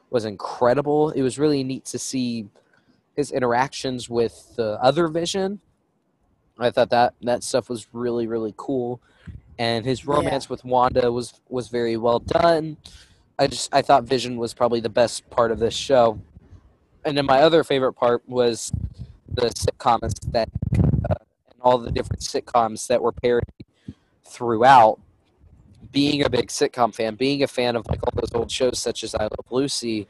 was 0.09 0.25
incredible. 0.25 1.09
It 1.11 1.21
was 1.21 1.39
really 1.39 1.63
neat 1.63 1.85
to 1.85 1.99
see 1.99 2.47
his 3.15 3.31
interactions 3.31 4.09
with 4.09 4.53
the 4.55 4.79
other 4.81 5.07
Vision. 5.07 5.59
I 6.59 6.69
thought 6.69 6.91
that 6.91 7.15
that 7.21 7.43
stuff 7.43 7.69
was 7.69 7.87
really 7.93 8.27
really 8.27 8.53
cool, 8.55 9.01
and 9.57 9.85
his 9.85 10.05
Yeah. 10.05 10.15
romance 10.15 10.49
with 10.49 10.63
Wanda 10.65 11.11
was 11.11 11.33
was 11.49 11.67
very 11.69 11.97
well 11.97 12.19
done. 12.19 12.77
I 13.39 13.47
just 13.47 13.73
I 13.73 13.81
thought 13.81 14.03
Vision 14.03 14.37
was 14.37 14.53
probably 14.53 14.79
the 14.79 14.89
best 14.89 15.29
part 15.29 15.51
of 15.51 15.59
this 15.59 15.73
show, 15.75 16.19
and 17.05 17.17
then 17.17 17.25
my 17.25 17.41
other 17.41 17.63
favorite 17.63 17.93
part 17.93 18.27
was 18.27 18.71
the 19.33 19.47
sitcoms 19.49 20.13
that 20.31 20.49
uh, 21.09 21.15
and 21.51 21.61
all 21.61 21.77
the 21.77 21.91
different 21.91 22.21
sitcoms 22.21 22.87
that 22.87 23.01
were 23.01 23.11
parodied 23.11 23.65
throughout. 24.25 24.99
Being 25.91 26.23
a 26.23 26.29
big 26.29 26.47
sitcom 26.47 26.93
fan, 26.93 27.15
being 27.15 27.43
a 27.43 27.47
fan 27.47 27.75
of 27.75 27.85
like 27.87 28.01
all 28.03 28.13
those 28.15 28.33
old 28.33 28.49
shows 28.49 28.79
such 28.79 29.03
as 29.03 29.13
I 29.13 29.23
Love 29.23 29.45
Lucy, 29.51 30.07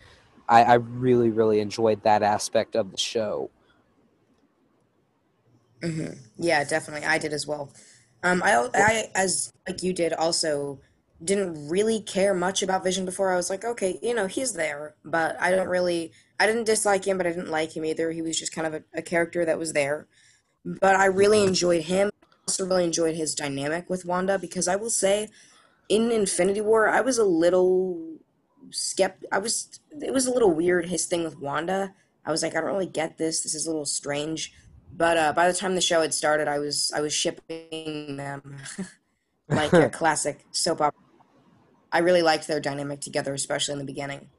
I, 0.47 0.63
I 0.63 0.73
really 0.75 1.29
really 1.29 1.59
enjoyed 1.59 2.03
that 2.03 2.23
aspect 2.23 2.75
of 2.75 2.91
the 2.91 2.97
show. 2.97 3.49
hmm 5.81 6.11
Yeah, 6.37 6.63
definitely. 6.63 7.05
I 7.05 7.17
did 7.17 7.33
as 7.33 7.45
well. 7.45 7.71
Um, 8.23 8.41
I, 8.43 8.69
I, 8.73 9.09
as 9.15 9.53
like 9.67 9.83
you 9.83 9.93
did, 9.93 10.13
also 10.13 10.79
didn't 11.23 11.69
really 11.69 11.99
care 11.99 12.33
much 12.33 12.63
about 12.63 12.83
Vision 12.83 13.05
before. 13.05 13.31
I 13.31 13.35
was 13.35 13.49
like, 13.49 13.63
okay, 13.63 13.99
you 14.01 14.13
know, 14.13 14.27
he's 14.27 14.53
there, 14.53 14.95
but 15.05 15.39
I 15.39 15.51
don't 15.51 15.67
really, 15.67 16.11
I 16.39 16.47
didn't 16.47 16.65
dislike 16.65 17.05
him, 17.05 17.17
but 17.17 17.27
I 17.27 17.31
didn't 17.31 17.51
like 17.51 17.75
him 17.75 17.85
either. 17.85 18.11
He 18.11 18.21
was 18.21 18.39
just 18.39 18.53
kind 18.53 18.67
of 18.67 18.73
a, 18.73 18.83
a 18.93 19.01
character 19.01 19.45
that 19.45 19.59
was 19.59 19.73
there. 19.73 20.07
But 20.65 20.95
I 20.95 21.05
really 21.05 21.43
enjoyed 21.43 21.83
him. 21.83 22.11
Also, 22.47 22.65
really 22.65 22.83
enjoyed 22.83 23.15
his 23.15 23.35
dynamic 23.35 23.89
with 23.89 24.05
Wanda 24.05 24.37
because 24.37 24.67
I 24.67 24.75
will 24.75 24.89
say, 24.89 25.29
in 25.89 26.11
Infinity 26.11 26.61
War, 26.61 26.89
I 26.89 27.01
was 27.01 27.17
a 27.17 27.25
little 27.25 28.17
skept. 28.69 29.23
I 29.31 29.37
was, 29.37 29.79
it 30.01 30.13
was 30.13 30.25
a 30.25 30.33
little 30.33 30.51
weird 30.51 30.87
his 30.87 31.05
thing 31.05 31.23
with 31.23 31.39
Wanda. 31.39 31.93
I 32.25 32.31
was 32.31 32.41
like, 32.41 32.55
I 32.55 32.61
don't 32.61 32.71
really 32.71 32.85
get 32.85 33.17
this. 33.17 33.43
This 33.43 33.55
is 33.55 33.65
a 33.65 33.69
little 33.69 33.85
strange. 33.85 34.53
But 34.95 35.17
uh, 35.17 35.33
by 35.33 35.47
the 35.47 35.57
time 35.57 35.75
the 35.75 35.81
show 35.81 36.01
had 36.01 36.13
started, 36.13 36.47
I 36.47 36.59
was 36.59 36.91
I 36.95 37.01
was 37.01 37.13
shipping 37.13 38.17
them 38.17 38.57
like 39.49 39.73
a 39.73 39.89
classic 39.89 40.45
soap 40.51 40.81
opera. 40.81 40.99
I 41.91 41.99
really 41.99 42.21
liked 42.21 42.47
their 42.47 42.59
dynamic 42.59 43.01
together, 43.01 43.33
especially 43.33 43.73
in 43.73 43.79
the 43.79 43.85
beginning. 43.85 44.29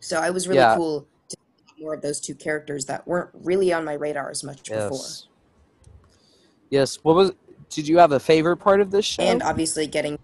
So 0.00 0.22
it 0.22 0.32
was 0.32 0.48
really 0.48 0.60
Yeah. 0.60 0.74
cool 0.74 1.08
to 1.28 1.36
see 1.58 1.82
more 1.82 1.94
of 1.94 2.02
those 2.02 2.20
two 2.20 2.34
characters 2.34 2.86
that 2.86 3.06
weren't 3.06 3.30
really 3.34 3.72
on 3.72 3.84
my 3.84 3.94
radar 3.94 4.30
as 4.30 4.44
much 4.44 4.62
before. 4.64 4.98
Yes. 4.98 5.26
Yes. 6.70 6.98
What 7.02 7.16
was? 7.16 7.32
Did 7.70 7.88
you 7.88 7.98
have 7.98 8.12
a 8.12 8.20
favorite 8.20 8.58
part 8.58 8.80
of 8.80 8.90
this 8.90 9.04
show? 9.06 9.22
And 9.22 9.42
obviously 9.42 9.86
getting 9.86 10.18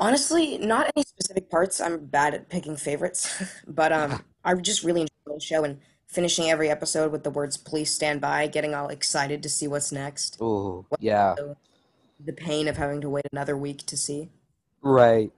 honestly, 0.00 0.58
not 0.58 0.90
any 0.96 1.04
specific 1.04 1.48
parts. 1.50 1.80
I'm 1.80 2.06
bad 2.06 2.34
at 2.34 2.48
picking 2.48 2.76
favorites, 2.76 3.30
but 3.68 3.92
um, 3.92 4.24
I 4.44 4.54
just 4.54 4.82
really 4.82 5.02
enjoyed 5.02 5.10
the 5.26 5.40
show 5.40 5.64
and 5.64 5.78
finishing 6.06 6.50
every 6.50 6.70
episode 6.70 7.12
with 7.12 7.24
the 7.24 7.30
words 7.30 7.56
"Please 7.56 7.90
stand 7.90 8.20
by," 8.20 8.46
getting 8.46 8.74
all 8.74 8.88
excited 8.88 9.42
to 9.42 9.48
see 9.48 9.66
what's 9.68 9.92
next. 9.92 10.36
oh, 10.40 10.86
yeah. 10.98 11.34
The 12.22 12.32
pain 12.32 12.68
of 12.68 12.76
having 12.76 13.00
to 13.00 13.08
wait 13.08 13.24
another 13.32 13.56
week 13.56 13.86
to 13.86 13.96
see. 13.96 14.28
Right. 14.82 15.32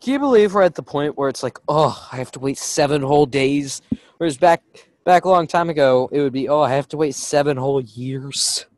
Can 0.00 0.12
you 0.12 0.18
believe 0.18 0.52
we're 0.52 0.62
at 0.62 0.74
the 0.74 0.82
point 0.82 1.16
where 1.16 1.30
it's 1.30 1.42
like, 1.42 1.58
oh, 1.66 2.06
I 2.12 2.16
have 2.16 2.30
to 2.32 2.38
wait 2.38 2.58
seven 2.58 3.00
whole 3.00 3.24
days? 3.24 3.80
Whereas 4.18 4.36
back 4.36 4.62
back 5.04 5.24
a 5.24 5.30
long 5.30 5.46
time 5.46 5.70
ago, 5.70 6.10
it 6.12 6.20
would 6.20 6.32
be, 6.32 6.48
oh, 6.48 6.60
I 6.60 6.70
have 6.74 6.88
to 6.88 6.98
wait 6.98 7.14
seven 7.14 7.56
whole 7.56 7.80
years. 7.80 8.66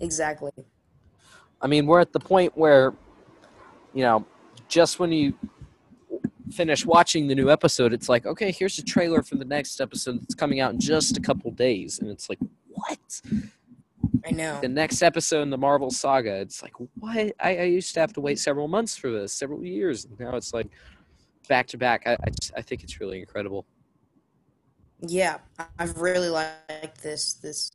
Exactly. 0.00 0.50
I 1.60 1.66
mean, 1.66 1.86
we're 1.86 2.00
at 2.00 2.12
the 2.12 2.20
point 2.20 2.56
where, 2.56 2.92
you 3.94 4.02
know, 4.02 4.26
just 4.68 4.98
when 4.98 5.12
you 5.12 5.34
finish 6.52 6.84
watching 6.84 7.26
the 7.26 7.34
new 7.34 7.50
episode, 7.50 7.92
it's 7.92 8.08
like, 8.08 8.26
okay, 8.26 8.52
here's 8.52 8.78
a 8.78 8.84
trailer 8.84 9.22
for 9.22 9.36
the 9.36 9.44
next 9.44 9.80
episode 9.80 10.20
that's 10.20 10.34
coming 10.34 10.60
out 10.60 10.72
in 10.72 10.80
just 10.80 11.16
a 11.16 11.20
couple 11.20 11.50
days, 11.50 11.98
and 11.98 12.10
it's 12.10 12.28
like, 12.28 12.38
what? 12.68 13.22
I 14.26 14.30
know. 14.30 14.58
The 14.60 14.68
next 14.68 15.02
episode 15.02 15.42
in 15.42 15.50
the 15.50 15.58
Marvel 15.58 15.90
saga, 15.90 16.34
it's 16.34 16.62
like, 16.62 16.72
what? 16.98 17.16
I, 17.16 17.56
I 17.56 17.62
used 17.62 17.94
to 17.94 18.00
have 18.00 18.12
to 18.14 18.20
wait 18.20 18.38
several 18.38 18.68
months 18.68 18.96
for 18.96 19.10
this, 19.10 19.32
several 19.32 19.64
years. 19.64 20.04
And 20.04 20.18
now 20.18 20.36
it's 20.36 20.54
like 20.54 20.68
back 21.48 21.66
to 21.68 21.78
back. 21.78 22.06
I 22.06 22.12
I, 22.12 22.30
just, 22.30 22.52
I 22.56 22.62
think 22.62 22.82
it's 22.82 23.00
really 23.00 23.20
incredible. 23.20 23.66
Yeah, 25.00 25.38
I've 25.78 25.98
really 25.98 26.30
liked 26.30 27.02
this 27.02 27.34
this 27.34 27.72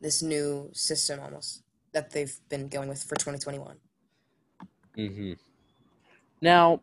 this 0.00 0.22
new 0.22 0.70
system 0.72 1.20
almost 1.20 1.62
that 1.92 2.10
they've 2.10 2.38
been 2.48 2.68
going 2.68 2.88
with 2.88 3.02
for 3.02 3.16
2021. 3.16 3.76
hmm 4.96 5.32
Now, 6.40 6.80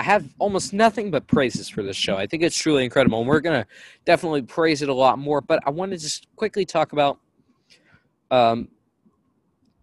I 0.00 0.02
have 0.02 0.32
almost 0.38 0.72
nothing 0.72 1.10
but 1.10 1.26
praises 1.26 1.68
for 1.68 1.82
this 1.82 1.94
show. 1.94 2.16
I 2.16 2.26
think 2.26 2.42
it's 2.42 2.56
truly 2.56 2.84
incredible, 2.84 3.18
and 3.18 3.28
we're 3.28 3.40
gonna 3.40 3.66
definitely 4.06 4.40
praise 4.40 4.80
it 4.80 4.88
a 4.88 4.94
lot 4.94 5.18
more. 5.18 5.42
But 5.42 5.62
I 5.66 5.70
want 5.70 5.92
to 5.92 5.98
just 5.98 6.26
quickly 6.36 6.64
talk 6.64 6.94
about, 6.94 7.18
um, 8.30 8.68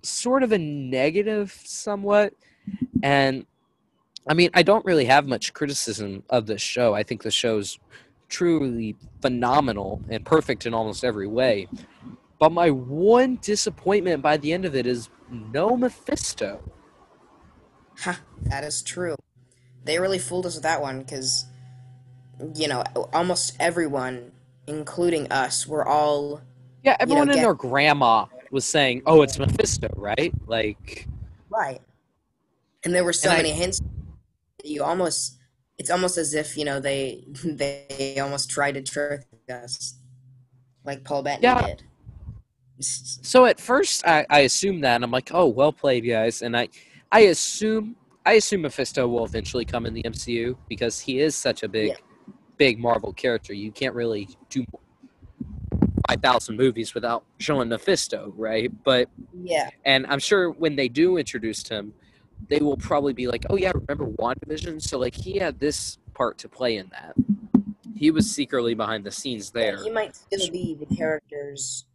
sort 0.02 0.42
of 0.42 0.54
a 0.54 0.58
negative, 0.58 1.56
somewhat, 1.64 2.34
and 3.04 3.46
I 4.28 4.34
mean, 4.34 4.50
I 4.56 4.64
don't 4.64 4.84
really 4.86 5.06
have 5.06 5.28
much 5.28 5.54
criticism 5.54 6.24
of 6.32 6.48
this 6.48 6.64
show. 6.64 6.96
I 6.96 7.04
think 7.04 7.22
the 7.22 7.30
show's 7.30 7.78
truly 8.28 8.96
phenomenal 9.22 10.02
and 10.10 10.26
perfect 10.26 10.66
in 10.66 10.74
almost 10.74 11.04
every 11.04 11.28
way. 11.28 11.68
But 12.40 12.52
my 12.52 12.72
one 12.72 13.38
disappointment 13.40 14.24
by 14.24 14.38
the 14.38 14.52
end 14.52 14.66
of 14.66 14.76
it 14.76 14.88
is 14.88 15.12
no 15.30 15.78
Mephisto. 15.78 16.64
Ha, 18.00 18.20
that 18.46 18.64
is 18.64 18.82
true. 18.82 19.16
They 19.88 19.98
really 20.00 20.20
fooled 20.20 20.46
us 20.46 20.54
with 20.56 20.64
that 20.64 20.82
one 20.82 21.00
because, 21.00 21.46
you 22.54 22.68
know, 22.68 22.84
almost 23.14 23.56
everyone, 23.60 24.32
including 24.68 25.32
us, 25.32 25.66
were 25.66 25.88
all 25.88 26.42
Yeah, 26.84 26.98
everyone 27.00 27.30
and 27.30 27.36
get- 27.36 27.42
their 27.42 27.54
grandma 27.56 28.26
was 28.52 28.66
saying, 28.66 29.02
"Oh, 29.06 29.22
it's 29.24 29.40
Mephisto," 29.40 29.88
right? 29.96 30.32
Like, 30.46 31.08
right. 31.50 31.82
And 32.84 32.94
there 32.94 33.04
were 33.04 33.14
so 33.14 33.30
And 33.30 33.40
I- 33.40 33.42
many 33.44 33.52
hints. 33.54 33.82
You 34.64 34.84
almost, 34.84 35.38
it's 35.78 35.90
almost 35.90 36.18
as 36.18 36.34
if 36.34 36.58
you 36.58 36.66
know 36.66 36.80
they 36.80 37.24
they 37.46 38.18
almost 38.22 38.50
tried 38.50 38.74
to 38.74 38.82
trick 38.82 39.26
us, 39.50 39.96
like 40.84 41.04
Paul 41.04 41.24
Bettany 41.24 41.44
Yeah. 41.44 41.66
did. 41.66 41.84
so 42.80 43.46
at 43.46 43.60
first 43.60 44.06
I, 44.06 44.26
I 44.30 44.40
assumed 44.42 44.84
that, 44.84 44.96
and 44.96 45.04
I'm 45.04 45.12
like, 45.12 45.32
"Oh, 45.34 45.48
well 45.48 45.72
played, 45.74 46.02
guys." 46.02 46.42
And 46.42 46.56
I, 46.56 46.68
I 47.12 47.22
assume, 47.22 47.96
I 48.28 48.34
assume 48.34 48.64
Mephisto 48.64 49.08
will 49.08 49.24
eventually 49.24 49.64
come 49.64 49.86
in 49.86 49.94
the 49.94 50.04
MCU 50.04 50.58
because 50.68 51.00
he 51.00 51.22
is 51.22 51.34
such 51.34 51.64
a 51.64 51.70
big, 51.70 51.88
Yeah. 51.92 51.96
big 52.58 52.78
Marvel 52.78 53.14
character. 53.14 53.54
You 53.54 53.72
can't 53.72 53.96
really 53.96 54.28
do 54.50 54.66
five 56.10 56.22
thousand 56.22 56.58
movies 56.58 56.94
without 56.94 57.24
showing 57.40 57.70
Mephisto, 57.70 58.34
right? 58.36 58.70
But 58.84 59.10
Yeah, 59.34 59.70
And 59.86 60.06
I'm 60.08 60.20
sure 60.20 60.52
when 60.52 60.76
they 60.76 60.90
do 60.90 61.16
introduce 61.18 61.66
him, 61.66 61.94
they 62.50 62.60
will 62.60 62.76
probably 62.76 63.14
be 63.14 63.28
like, 63.28 63.46
"Oh 63.50 63.56
yeah, 63.56 63.72
remember 63.74 64.08
WandaVision? 64.08 64.82
So 64.82 65.00
like 65.00 65.16
he 65.16 65.40
had 65.40 65.60
this 65.62 65.98
part 66.14 66.38
to 66.40 66.50
play 66.50 66.76
in 66.76 66.90
that. 66.90 67.16
He 67.96 68.12
was 68.12 68.30
secretly 68.30 68.74
behind 68.74 69.06
the 69.06 69.12
scenes 69.12 69.52
there." 69.52 69.82
he 69.82 69.90
might 69.90 70.18
still 70.18 70.52
be 70.52 70.76
the 70.76 70.94
characters 70.98 71.86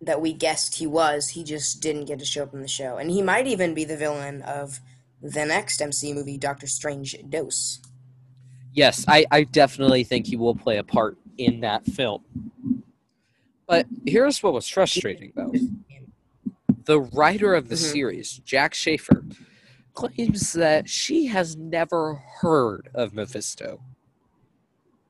that 0.00 0.20
we 0.20 0.32
guessed 0.32 0.74
he 0.74 0.88
was. 0.88 1.30
He 1.30 1.44
just 1.44 1.80
didn't 1.80 2.06
get 2.06 2.18
to 2.18 2.24
show 2.24 2.42
up 2.42 2.52
in 2.52 2.62
the 2.62 2.68
show, 2.68 2.96
and 2.96 3.12
he 3.12 3.22
might 3.22 3.46
even 3.46 3.74
be 3.74 3.84
the 3.84 3.96
villain 3.96 4.42
of 4.42 4.80
the 5.30 5.44
next 5.44 5.80
MCU 5.80 6.14
movie, 6.14 6.38
Doctor 6.38 6.66
Strange 6.66 7.16
Dose. 7.28 7.80
Yes, 8.72 9.04
I, 9.08 9.24
I 9.30 9.44
definitely 9.44 10.04
think 10.04 10.26
he 10.26 10.36
will 10.36 10.54
play 10.54 10.76
a 10.78 10.84
part 10.84 11.16
in 11.38 11.60
that 11.60 11.86
film. 11.86 12.22
But 13.66 13.86
here's 14.04 14.42
what 14.42 14.52
was 14.52 14.68
frustrating 14.68 15.32
though. 15.34 15.52
The 16.84 17.00
writer 17.00 17.54
of 17.54 17.68
the 17.68 17.74
Mhm. 17.74 17.78
series, 17.78 18.38
Jac 18.44 18.74
Schaeffer, 18.74 19.24
claims 19.92 20.52
that 20.52 20.88
she 20.88 21.26
has 21.26 21.56
never 21.56 22.14
heard 22.14 22.90
of 22.94 23.12
Mephisto. 23.14 23.80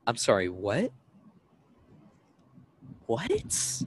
I'm 0.07 0.15
sorry, 0.15 0.49
what? 0.49 0.91
What? 3.05 3.83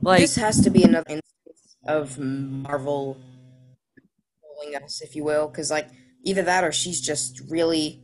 Like 0.00 0.20
this 0.20 0.36
has 0.36 0.60
to 0.62 0.70
be 0.70 0.84
another 0.84 1.10
instance 1.10 1.76
of 1.84 2.18
Marvel 2.18 3.18
trolling 4.56 4.76
us, 4.82 5.00
if 5.00 5.14
you 5.16 5.24
will, 5.24 5.48
because 5.48 5.70
like 5.70 5.88
either 6.22 6.42
that 6.42 6.64
or 6.64 6.72
she's 6.72 7.00
just 7.00 7.40
really 7.48 8.02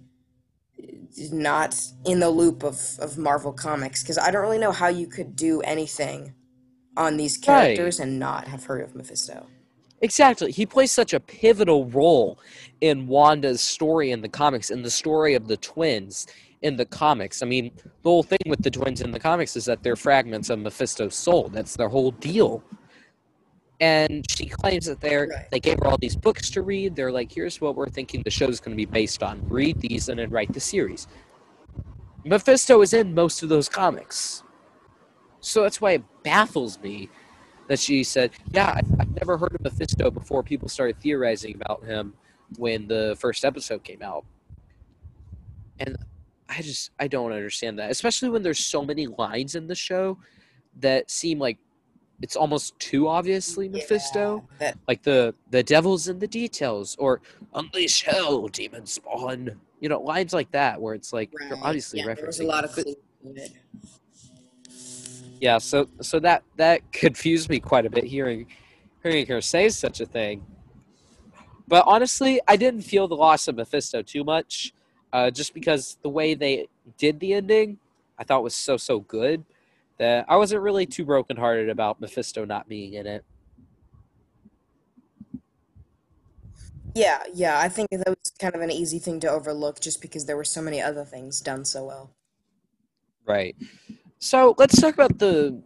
not 1.30 1.78
in 2.04 2.20
the 2.20 2.30
loop 2.30 2.62
of, 2.62 2.80
of 2.98 3.18
Marvel 3.18 3.52
comics. 3.52 4.02
Because 4.02 4.18
I 4.18 4.30
don't 4.30 4.42
really 4.42 4.58
know 4.58 4.72
how 4.72 4.88
you 4.88 5.06
could 5.06 5.36
do 5.36 5.60
anything 5.62 6.34
on 6.96 7.16
these 7.16 7.36
Right. 7.36 7.44
characters 7.44 8.00
and 8.00 8.18
not 8.18 8.48
have 8.48 8.64
heard 8.64 8.82
of 8.82 8.94
Mephisto. 8.94 9.46
Exactly. 10.00 10.50
He 10.50 10.66
plays 10.66 10.90
such 10.90 11.12
a 11.12 11.20
pivotal 11.20 11.86
role 11.86 12.38
in 12.80 13.06
Wanda's 13.06 13.60
story 13.60 14.10
in 14.10 14.20
the 14.20 14.28
comics, 14.28 14.70
in 14.70 14.82
the 14.82 14.90
story 14.90 15.34
of 15.34 15.46
the 15.46 15.56
twins 15.56 16.26
in 16.60 16.76
the 16.76 16.84
comics. 16.84 17.42
I 17.42 17.46
mean, 17.46 17.70
the 18.02 18.08
whole 18.08 18.22
thing 18.22 18.38
with 18.46 18.62
the 18.62 18.70
twins 18.70 19.00
in 19.00 19.10
the 19.10 19.20
comics 19.20 19.56
is 19.56 19.64
that 19.66 19.82
they're 19.82 19.96
fragments 19.96 20.50
of 20.50 20.58
Mephisto's 20.58 21.14
soul. 21.14 21.48
That's 21.48 21.76
their 21.76 21.88
whole 21.88 22.12
deal. 22.12 22.62
And 23.82 24.24
she 24.30 24.46
claims 24.46 24.86
that 24.86 25.00
they're 25.00 25.26
Right. 25.26 25.50
they 25.50 25.58
gave 25.58 25.80
her 25.80 25.88
all 25.88 25.98
these 25.98 26.14
books 26.14 26.50
to 26.50 26.62
read. 26.62 26.94
They're 26.94 27.10
like, 27.10 27.32
here's 27.32 27.60
what 27.60 27.74
we're 27.74 27.88
thinking 27.88 28.22
the 28.22 28.30
show's 28.30 28.60
going 28.60 28.76
to 28.76 28.80
be 28.80 28.86
based 28.86 29.24
on. 29.24 29.42
Read 29.48 29.80
these 29.80 30.08
and 30.08 30.20
then 30.20 30.30
write 30.30 30.52
the 30.52 30.60
series. 30.60 31.08
Mephisto 32.24 32.80
is 32.80 32.92
in 32.94 33.12
most 33.12 33.42
of 33.42 33.48
those 33.48 33.68
comics. 33.68 34.44
So 35.40 35.64
that's 35.64 35.80
why 35.80 35.92
it 35.92 36.04
baffles 36.22 36.78
me 36.78 37.10
that 37.66 37.80
she 37.80 38.04
said, 38.04 38.30
"Yeah, 38.52 38.72
I've 39.00 39.16
never 39.16 39.36
heard 39.36 39.56
of 39.56 39.62
Mephisto 39.62 40.12
before 40.12 40.44
people 40.44 40.68
started 40.68 41.00
theorizing 41.00 41.56
about 41.56 41.82
him 41.84 42.14
when 42.58 42.86
the 42.86 43.16
first 43.18 43.44
episode 43.44 43.82
came 43.82 44.02
out." 44.02 44.24
And 45.80 45.96
I 46.48 46.62
just 46.62 46.92
I 47.00 47.08
don't 47.08 47.32
understand 47.32 47.80
that, 47.80 47.90
especially 47.90 48.28
when 48.28 48.44
there's 48.44 48.60
so 48.64 48.84
many 48.84 49.08
lines 49.08 49.56
in 49.56 49.66
the 49.66 49.74
show 49.74 50.18
that 50.78 51.10
seem 51.10 51.40
like 51.40 51.58
it's 52.20 52.36
almost 52.36 52.78
too 52.78 53.08
obviously 53.08 53.68
Mephisto, 53.68 54.44
Yeah, 54.44 54.56
that 54.58 54.78
like 54.86 55.02
the 55.02 55.34
the 55.50 55.62
devil's 55.62 56.08
in 56.08 56.18
the 56.18 56.28
details 56.28 56.96
or 56.98 57.20
unleash 57.54 58.02
hell, 58.04 58.46
demon 58.48 58.86
spawn. 58.86 59.60
You 59.80 59.88
know, 59.88 60.00
lines 60.00 60.32
like 60.32 60.50
that 60.52 60.80
where 60.80 60.94
it's 60.94 61.12
like 61.12 61.30
right. 61.50 61.58
obviously 61.62 62.00
yeah, 62.00 62.06
referencing. 62.06 62.16
there 62.16 62.26
was 62.26 62.40
a 62.40 62.44
lot 62.44 62.64
of 62.64 62.70
Mephi- 62.70 62.82
clues 62.84 62.96
in 63.24 63.38
it. 63.38 63.52
yeah 65.40 65.58
so 65.58 65.88
so 66.00 66.20
that 66.20 66.42
that 66.56 66.80
confused 66.92 67.48
me 67.48 67.58
quite 67.60 67.86
a 67.86 67.90
bit 67.90 68.04
hearing 68.04 68.46
hearing 69.02 69.26
her 69.26 69.40
say 69.40 69.68
such 69.68 70.00
a 70.00 70.06
thing 70.06 70.44
but 71.68 71.84
honestly 71.86 72.40
i 72.48 72.56
didn't 72.56 72.82
feel 72.82 73.08
the 73.08 73.14
loss 73.16 73.48
of 73.48 73.56
mephisto 73.56 74.02
too 74.02 74.22
much 74.24 74.72
uh, 75.12 75.30
just 75.30 75.52
because 75.52 75.98
the 76.02 76.08
way 76.08 76.34
they 76.34 76.66
did 76.96 77.18
the 77.20 77.34
ending 77.34 77.78
i 78.18 78.24
thought 78.24 78.42
was 78.42 78.54
so 78.54 78.76
so 78.76 79.00
good 79.00 79.44
that 80.02 80.26
i 80.28 80.36
wasn't 80.36 80.60
really 80.60 80.86
too 80.86 81.04
brokenhearted 81.04 81.68
about 81.68 82.00
mephisto 82.00 82.44
not 82.44 82.68
being 82.68 82.94
in 82.94 83.06
it 83.06 83.24
Yeah, 86.94 87.22
yeah, 87.32 87.58
I 87.58 87.68
think 87.68 87.90
that 87.90 88.08
was 88.08 88.32
kind 88.38 88.54
of 88.54 88.60
an 88.60 88.70
easy 88.70 88.98
thing 88.98 89.18
to 89.20 89.30
overlook 89.30 89.80
just 89.80 90.02
because 90.02 90.26
there 90.26 90.36
were 90.36 90.44
so 90.44 90.60
many 90.60 90.80
other 90.80 91.04
things 91.04 91.40
done 91.40 91.64
so 91.64 91.86
well. 91.86 92.10
Right. 93.26 93.56
So 94.18 94.54
let's 94.58 94.80
talk 94.80 94.94
about 94.94 95.18
the 95.18 95.62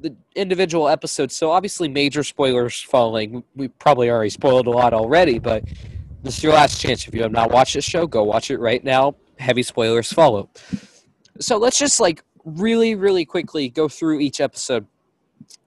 the 0.00 0.16
individual 0.34 0.88
episodes. 0.88 1.34
So 1.34 1.50
obviously, 1.50 1.88
major 1.88 2.22
spoilers 2.22 2.80
following. 2.80 3.42
We 3.54 3.68
probably 3.68 4.10
already 4.10 4.30
spoiled 4.30 4.66
a 4.66 4.70
lot 4.70 4.92
already, 4.92 5.38
but 5.38 5.64
this 6.22 6.38
is 6.38 6.44
your 6.44 6.54
last 6.54 6.80
chance. 6.80 7.06
If 7.06 7.14
you 7.14 7.22
have 7.22 7.32
not 7.32 7.50
watched 7.50 7.74
this 7.74 7.84
show, 7.84 8.06
go 8.06 8.22
watch 8.22 8.50
it 8.50 8.58
right 8.58 8.82
now. 8.82 9.16
Heavy 9.38 9.62
spoilers 9.62 10.12
follow. 10.12 10.48
So 11.40 11.56
let's 11.56 11.78
just 11.78 11.98
like 11.98 12.22
really, 12.44 12.94
really 12.94 13.24
quickly 13.24 13.68
go 13.68 13.88
through 13.88 14.20
each 14.20 14.40
episode 14.40 14.86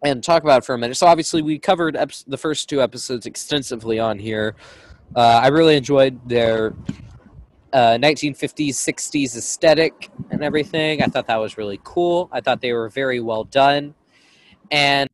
and 0.04 0.24
talk 0.24 0.44
about 0.44 0.60
it 0.60 0.66
for 0.66 0.76
a 0.76 0.78
minute. 0.78 0.98
So 0.98 1.08
obviously, 1.08 1.42
we 1.42 1.60
covered 1.60 1.96
ep- 1.96 2.12
the 2.28 2.38
first 2.38 2.70
two 2.70 2.82
episodes 2.82 3.26
extensively 3.26 4.00
on 4.00 4.20
here. 4.20 4.56
Uh, 5.16 5.40
I 5.44 5.48
really 5.48 5.76
enjoyed 5.76 6.28
their 6.28 6.74
uh, 7.74 7.98
1950s, 7.98 8.70
60s 8.70 9.36
aesthetic 9.36 10.10
and 10.32 10.44
everything. 10.44 11.02
I 11.02 11.08
thought 11.08 11.28
that 11.28 11.38
was 11.38 11.58
really 11.58 11.80
cool. 11.84 12.30
I 12.32 12.42
thought 12.42 12.62
they 12.62 12.74
were 12.74 12.90
very 12.90 13.20
well 13.20 13.44
done. 13.44 13.94
And 14.72 15.10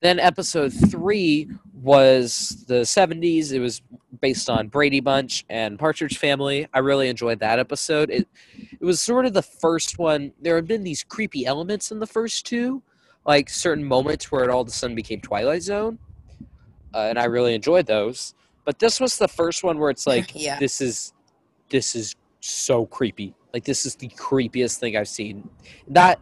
then 0.00 0.20
episode 0.20 0.72
three 0.90 1.48
was 1.86 2.64
the 2.66 2.80
70s. 2.80 3.52
It 3.52 3.60
was 3.60 3.80
based 4.20 4.50
on 4.50 4.66
Brady 4.66 4.98
Bunch 4.98 5.44
and 5.48 5.78
Partridge 5.78 6.18
Family. 6.18 6.66
I 6.74 6.80
really 6.80 7.08
enjoyed 7.08 7.38
that 7.38 7.60
episode. 7.60 8.10
It, 8.10 8.26
it 8.58 8.84
was 8.84 9.00
sort 9.00 9.24
of 9.24 9.34
the 9.34 9.42
first 9.42 9.96
one. 9.96 10.32
There 10.42 10.56
had 10.56 10.66
been 10.66 10.82
these 10.82 11.04
creepy 11.04 11.46
elements 11.46 11.92
in 11.92 12.00
the 12.00 12.06
first 12.06 12.44
two, 12.44 12.82
like 13.24 13.48
certain 13.48 13.84
moments 13.84 14.32
where 14.32 14.42
it 14.42 14.50
all 14.50 14.62
of 14.62 14.68
a 14.68 14.72
sudden 14.72 14.96
became 14.96 15.20
Twilight 15.20 15.62
Zone. 15.62 16.00
Uh, 16.92 17.06
and 17.08 17.20
I 17.20 17.26
really 17.26 17.54
enjoyed 17.54 17.86
those. 17.86 18.34
But 18.64 18.80
this 18.80 18.98
was 18.98 19.16
the 19.16 19.28
first 19.28 19.62
one 19.62 19.78
where 19.78 19.90
it's 19.90 20.06
like, 20.08 20.32
Yeah. 20.34 20.58
this 20.58 20.80
is 20.80 21.12
this 21.68 21.94
is 21.94 22.16
so 22.40 22.84
creepy. 22.86 23.32
Like 23.54 23.62
this 23.62 23.86
is 23.86 23.94
the 23.94 24.08
creepiest 24.08 24.78
thing 24.78 24.96
I've 24.96 25.08
seen. 25.08 25.48
Not 25.86 26.20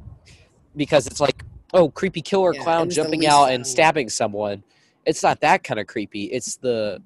because 0.77 1.07
it's 1.07 1.21
like, 1.21 1.43
oh, 1.73 1.89
creepy 1.89 2.21
killer 2.21 2.53
Yeah, 2.55 2.63
clown 2.63 2.91
jumping 2.91 3.27
out 3.27 3.47
and 3.47 3.67
stabbing 3.67 4.11
someone. 4.11 4.63
It's 5.07 5.23
not 5.23 5.41
that 5.41 5.65
kind 5.65 5.81
of 5.81 5.87
creepy. 5.87 6.25
It's 6.25 6.57
the 6.57 7.03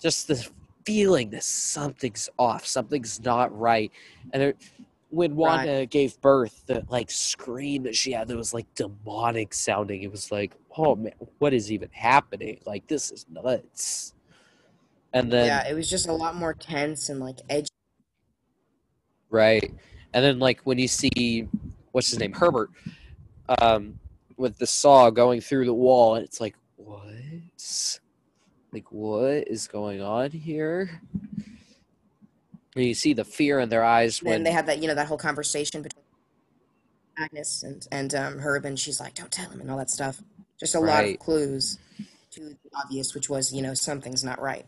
just 0.00 0.28
the 0.28 0.48
feeling 0.84 1.30
that 1.30 1.44
something's 1.44 2.28
off, 2.38 2.66
something's 2.66 3.20
not 3.20 3.56
right. 3.58 3.92
And 4.32 4.42
it, 4.42 4.56
when 5.10 5.32
Right. 5.32 5.36
Wanda 5.36 5.86
gave 5.86 6.20
birth, 6.20 6.62
the 6.66 6.84
like 6.88 7.10
scream 7.10 7.82
that 7.82 7.96
she 7.96 8.12
had 8.12 8.28
that 8.28 8.36
was 8.36 8.54
like 8.54 8.72
demonic 8.74 9.52
sounding. 9.52 10.02
It 10.02 10.10
was 10.10 10.30
like, 10.30 10.54
oh 10.76 10.96
man, 10.96 11.12
what 11.38 11.52
is 11.52 11.70
even 11.70 11.88
happening? 11.92 12.60
Like 12.64 12.86
this 12.86 13.10
is 13.10 13.26
nuts. 13.28 14.14
And 15.12 15.32
then 15.32 15.46
yeah, 15.46 15.68
it 15.68 15.74
was 15.74 15.90
just 15.90 16.08
a 16.08 16.12
lot 16.12 16.36
more 16.36 16.54
tense 16.54 17.08
and 17.08 17.18
like 17.18 17.38
edgy. 17.48 17.68
Right. 19.28 19.72
And 20.14 20.24
then 20.24 20.38
like 20.38 20.60
when 20.62 20.78
you 20.78 20.88
see 20.88 21.48
what's 21.92 22.10
his 22.10 22.18
name? 22.18 22.32
Herbert, 22.32 22.70
um, 23.60 23.98
with 24.36 24.58
the 24.58 24.66
saw 24.66 25.10
going 25.10 25.40
through 25.40 25.66
the 25.66 25.74
wall, 25.74 26.14
and 26.14 26.24
it's 26.24 26.40
like, 26.40 26.56
what? 26.76 27.04
Like 28.72 28.90
what 28.92 29.48
is 29.48 29.66
going 29.66 30.02
on 30.02 30.30
here? 30.30 31.00
And 32.76 32.84
you 32.84 32.94
see 32.94 33.14
the 33.14 33.24
fear 33.24 33.58
in 33.58 33.68
their 33.68 33.84
eyes 33.84 34.20
Then 34.20 34.30
when 34.30 34.42
they 34.44 34.52
had 34.52 34.66
that, 34.66 34.80
you 34.80 34.86
know, 34.86 34.94
that 34.94 35.08
whole 35.08 35.18
conversation 35.18 35.82
between 35.82 36.04
Agnes 37.18 37.62
and 37.64 37.86
and 37.90 38.14
um, 38.14 38.38
Herb, 38.38 38.64
and 38.64 38.78
she's 38.78 39.00
like, 39.00 39.14
"Don't 39.14 39.30
tell 39.30 39.50
him," 39.50 39.60
and 39.60 39.70
all 39.70 39.76
that 39.78 39.90
stuff. 39.90 40.22
Just 40.58 40.74
a 40.74 40.80
lot 40.80 41.04
of 41.04 41.18
clues 41.18 41.78
to 42.30 42.40
the 42.40 42.56
obvious, 42.76 43.14
which 43.14 43.28
was, 43.28 43.52
you 43.52 43.62
know, 43.62 43.74
something's 43.74 44.22
not 44.22 44.40
right. 44.40 44.66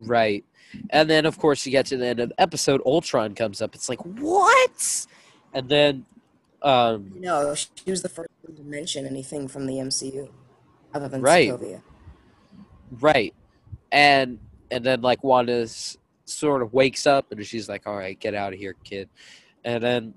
Right. 0.00 0.44
And 0.90 1.08
then 1.08 1.26
of 1.26 1.38
course 1.38 1.64
you 1.64 1.72
get 1.72 1.86
to 1.86 1.96
the 1.96 2.06
end 2.06 2.20
of 2.20 2.30
the 2.30 2.40
episode, 2.40 2.80
Ultron 2.84 3.34
comes 3.34 3.62
up. 3.62 3.74
It's 3.74 3.88
like, 3.88 4.00
what? 4.00 5.06
And 5.52 5.68
then 5.68 6.06
um 6.62 7.12
No, 7.14 7.54
she 7.54 7.90
was 7.90 8.02
the 8.02 8.08
first 8.08 8.30
one 8.42 8.56
to 8.56 8.62
mention 8.62 9.06
anything 9.06 9.48
from 9.48 9.66
the 9.66 9.74
MCU, 9.74 10.28
other 10.94 11.08
than 11.08 11.20
Right. 11.20 11.50
Sokovia. 11.50 11.82
Right. 13.00 13.34
And 13.92 14.38
and 14.70 14.84
then 14.84 15.02
like 15.02 15.22
Wanda 15.22 15.66
sort 16.24 16.62
of 16.62 16.72
wakes 16.72 17.06
up 17.06 17.30
and 17.30 17.44
she's 17.44 17.68
like, 17.68 17.86
All 17.86 17.96
right, 17.96 18.18
get 18.18 18.34
out 18.34 18.52
of 18.52 18.58
here, 18.58 18.74
kid. 18.84 19.08
And 19.64 19.82
then 19.82 20.14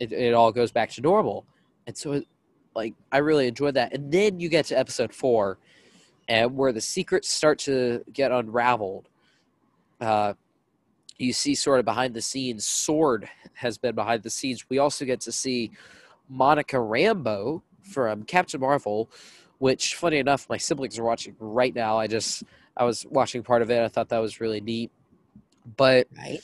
it, 0.00 0.12
it 0.12 0.34
all 0.34 0.52
goes 0.52 0.72
back 0.72 0.90
to 0.90 1.00
normal. 1.00 1.44
And 1.86 1.96
so 1.96 2.12
it, 2.12 2.26
like 2.74 2.94
I 3.12 3.18
really 3.18 3.46
enjoyed 3.46 3.74
that. 3.74 3.92
And 3.92 4.10
then 4.10 4.40
you 4.40 4.48
get 4.48 4.66
to 4.66 4.78
episode 4.78 5.12
four 5.12 5.58
and 6.28 6.56
where 6.56 6.72
the 6.72 6.80
secrets 6.80 7.28
start 7.28 7.58
to 7.60 8.04
get 8.12 8.32
unraveled. 8.32 9.08
Uh 10.00 10.34
you 11.18 11.32
see 11.32 11.54
sort 11.54 11.78
of 11.78 11.84
behind 11.84 12.12
the 12.14 12.20
scenes, 12.20 12.66
SWORD 12.66 13.28
has 13.54 13.78
been 13.78 13.94
behind 13.94 14.24
the 14.24 14.30
scenes. 14.30 14.64
We 14.68 14.78
also 14.78 15.04
get 15.04 15.20
to 15.20 15.32
see 15.32 15.70
Monica 16.28 16.76
Rambeau 16.76 17.62
from 17.82 18.24
Captain 18.24 18.60
Marvel, 18.60 19.10
which 19.64 19.94
funny 19.94 20.18
enough, 20.18 20.46
my 20.50 20.58
siblings 20.58 20.98
are 20.98 21.04
watching 21.04 21.34
right 21.40 21.74
now. 21.74 21.96
I 21.98 22.06
just 22.06 22.42
I 22.76 22.84
was 22.84 23.06
watching 23.08 23.42
part 23.42 23.62
of 23.62 23.70
it. 23.70 23.82
I 23.82 23.88
thought 23.88 24.10
that 24.10 24.18
was 24.18 24.38
really 24.38 24.60
neat. 24.60 24.90
But 25.78 26.06
Right? 26.14 26.40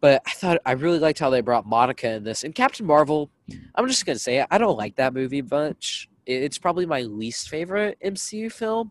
but 0.00 0.22
I 0.26 0.30
thought 0.30 0.56
I 0.64 0.72
really 0.72 1.00
liked 1.00 1.18
how 1.18 1.28
they 1.28 1.42
brought 1.42 1.66
Monica 1.66 2.08
in 2.12 2.24
this. 2.24 2.44
And 2.44 2.54
Captain 2.54 2.86
Marvel, 2.86 3.28
I'm 3.74 3.86
just 3.86 4.06
gonna 4.06 4.18
say 4.18 4.42
I 4.50 4.56
don't 4.56 4.78
like 4.78 4.96
that 4.96 5.12
movie 5.12 5.42
much. 5.42 6.08
It's 6.24 6.56
probably 6.56 6.86
my 6.86 7.02
least 7.02 7.50
favorite 7.50 7.98
MCU 8.02 8.50
film. 8.50 8.90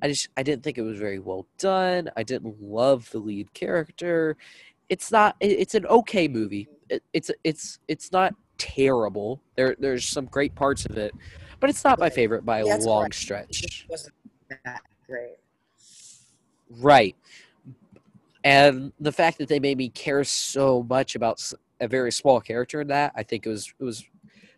I 0.00 0.06
just 0.06 0.28
I 0.36 0.44
didn't 0.44 0.62
think 0.62 0.78
it 0.78 0.82
was 0.82 1.00
very 1.00 1.18
well 1.18 1.48
done. 1.58 2.10
I 2.16 2.22
didn't 2.22 2.62
love 2.62 3.10
the 3.10 3.18
lead 3.18 3.52
character. 3.54 4.36
It's 4.88 5.10
not. 5.10 5.34
It's 5.40 5.74
an 5.74 5.86
okay 5.86 6.28
movie. 6.28 6.68
It, 6.88 7.02
it's 7.12 7.32
it's 7.42 7.80
it's 7.88 8.12
not 8.12 8.36
terrible. 8.56 9.42
There 9.56 9.74
there's 9.80 10.04
some 10.04 10.26
great 10.26 10.54
parts 10.54 10.86
of 10.86 10.96
it, 10.96 11.12
but 11.62 11.70
it's 11.70 11.84
not 11.84 11.98
my 11.98 12.10
favorite 12.10 12.44
by 12.44 12.58
a 12.58 12.66
Yeah, 12.66 12.72
that's 12.72 12.84
long 12.84 13.02
correct. 13.02 13.14
Stretch. 13.14 13.86
wasn't 13.88 14.14
that 14.64 14.82
great. 15.06 15.36
Right. 16.68 17.16
And 18.44 18.92
the 18.98 19.12
fact 19.12 19.38
that 19.38 19.48
they 19.48 19.60
made 19.60 19.78
me 19.78 19.88
care 19.88 20.24
so 20.24 20.82
much 20.82 21.14
about 21.14 21.40
a 21.80 21.86
very 21.86 22.10
small 22.10 22.40
character 22.40 22.80
in 22.80 22.88
that, 22.88 23.12
I 23.14 23.22
think 23.22 23.46
it 23.46 23.48
was 23.48 23.72
it 23.78 23.84
was 23.84 24.04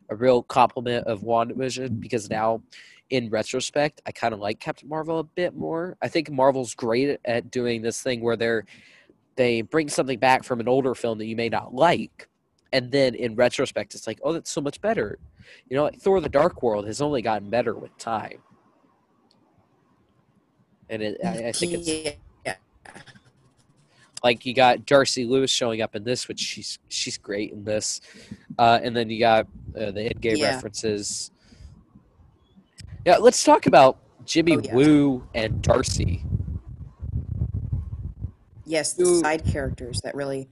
a 0.08 0.16
real 0.16 0.42
compliment 0.42 1.06
of 1.06 1.20
WandaVision 1.20 2.00
because 2.00 2.30
now, 2.30 2.62
in 3.10 3.28
retrospect, 3.28 4.00
I 4.06 4.12
kind 4.12 4.32
of 4.32 4.40
like 4.40 4.58
Captain 4.58 4.88
Marvel 4.88 5.18
a 5.18 5.24
bit 5.24 5.54
more. 5.54 5.96
I 6.00 6.08
think 6.08 6.30
Marvel's 6.30 6.74
great 6.74 7.20
at 7.26 7.50
doing 7.50 7.82
this 7.82 8.00
thing 8.02 8.22
where 8.22 8.36
they're 8.36 8.64
they 9.36 9.60
bring 9.60 9.88
something 9.90 10.18
back 10.18 10.44
from 10.44 10.60
an 10.60 10.68
older 10.68 10.94
film 10.94 11.18
that 11.18 11.26
you 11.26 11.36
may 11.36 11.50
not 11.50 11.74
like, 11.74 12.28
and 12.74 12.90
then 12.90 13.14
in 13.14 13.36
retrospect, 13.36 13.94
it's 13.94 14.06
like, 14.06 14.18
oh, 14.24 14.32
that's 14.32 14.50
so 14.50 14.60
much 14.60 14.80
better. 14.80 15.18
You 15.70 15.76
know, 15.76 15.84
like 15.84 16.00
Thor: 16.00 16.20
The 16.20 16.28
Dark 16.28 16.62
World 16.62 16.86
has 16.88 17.00
only 17.00 17.22
gotten 17.22 17.48
better 17.48 17.74
with 17.74 17.96
time, 17.98 18.38
and 20.90 21.00
it, 21.00 21.18
I, 21.24 21.48
I 21.48 21.52
think 21.52 21.72
it's 21.72 21.88
yeah. 22.44 22.54
like 24.24 24.44
you 24.44 24.54
got 24.54 24.86
Darcy 24.86 25.24
Lewis 25.24 25.52
showing 25.52 25.82
up 25.82 25.94
in 25.94 26.02
this, 26.02 26.26
which 26.26 26.40
she's 26.40 26.80
she's 26.88 27.16
great 27.16 27.52
in 27.52 27.62
this, 27.64 28.00
uh, 28.58 28.80
and 28.82 28.94
then 28.94 29.08
you 29.08 29.20
got 29.20 29.46
uh, 29.78 29.92
the 29.92 30.10
Endgame 30.12 30.38
Yeah. 30.38 30.56
references. 30.56 31.30
Yeah, 33.06 33.18
let's 33.18 33.44
talk 33.44 33.66
about 33.66 33.98
Jimmy 34.24 34.56
Oh, 34.56 34.60
yeah. 34.64 34.74
Woo 34.74 35.28
and 35.32 35.62
Darcy. 35.62 36.24
Yes, 38.66 38.94
the 38.94 39.04
Who- 39.04 39.20
side 39.20 39.44
characters 39.44 40.00
that 40.02 40.16
really 40.16 40.48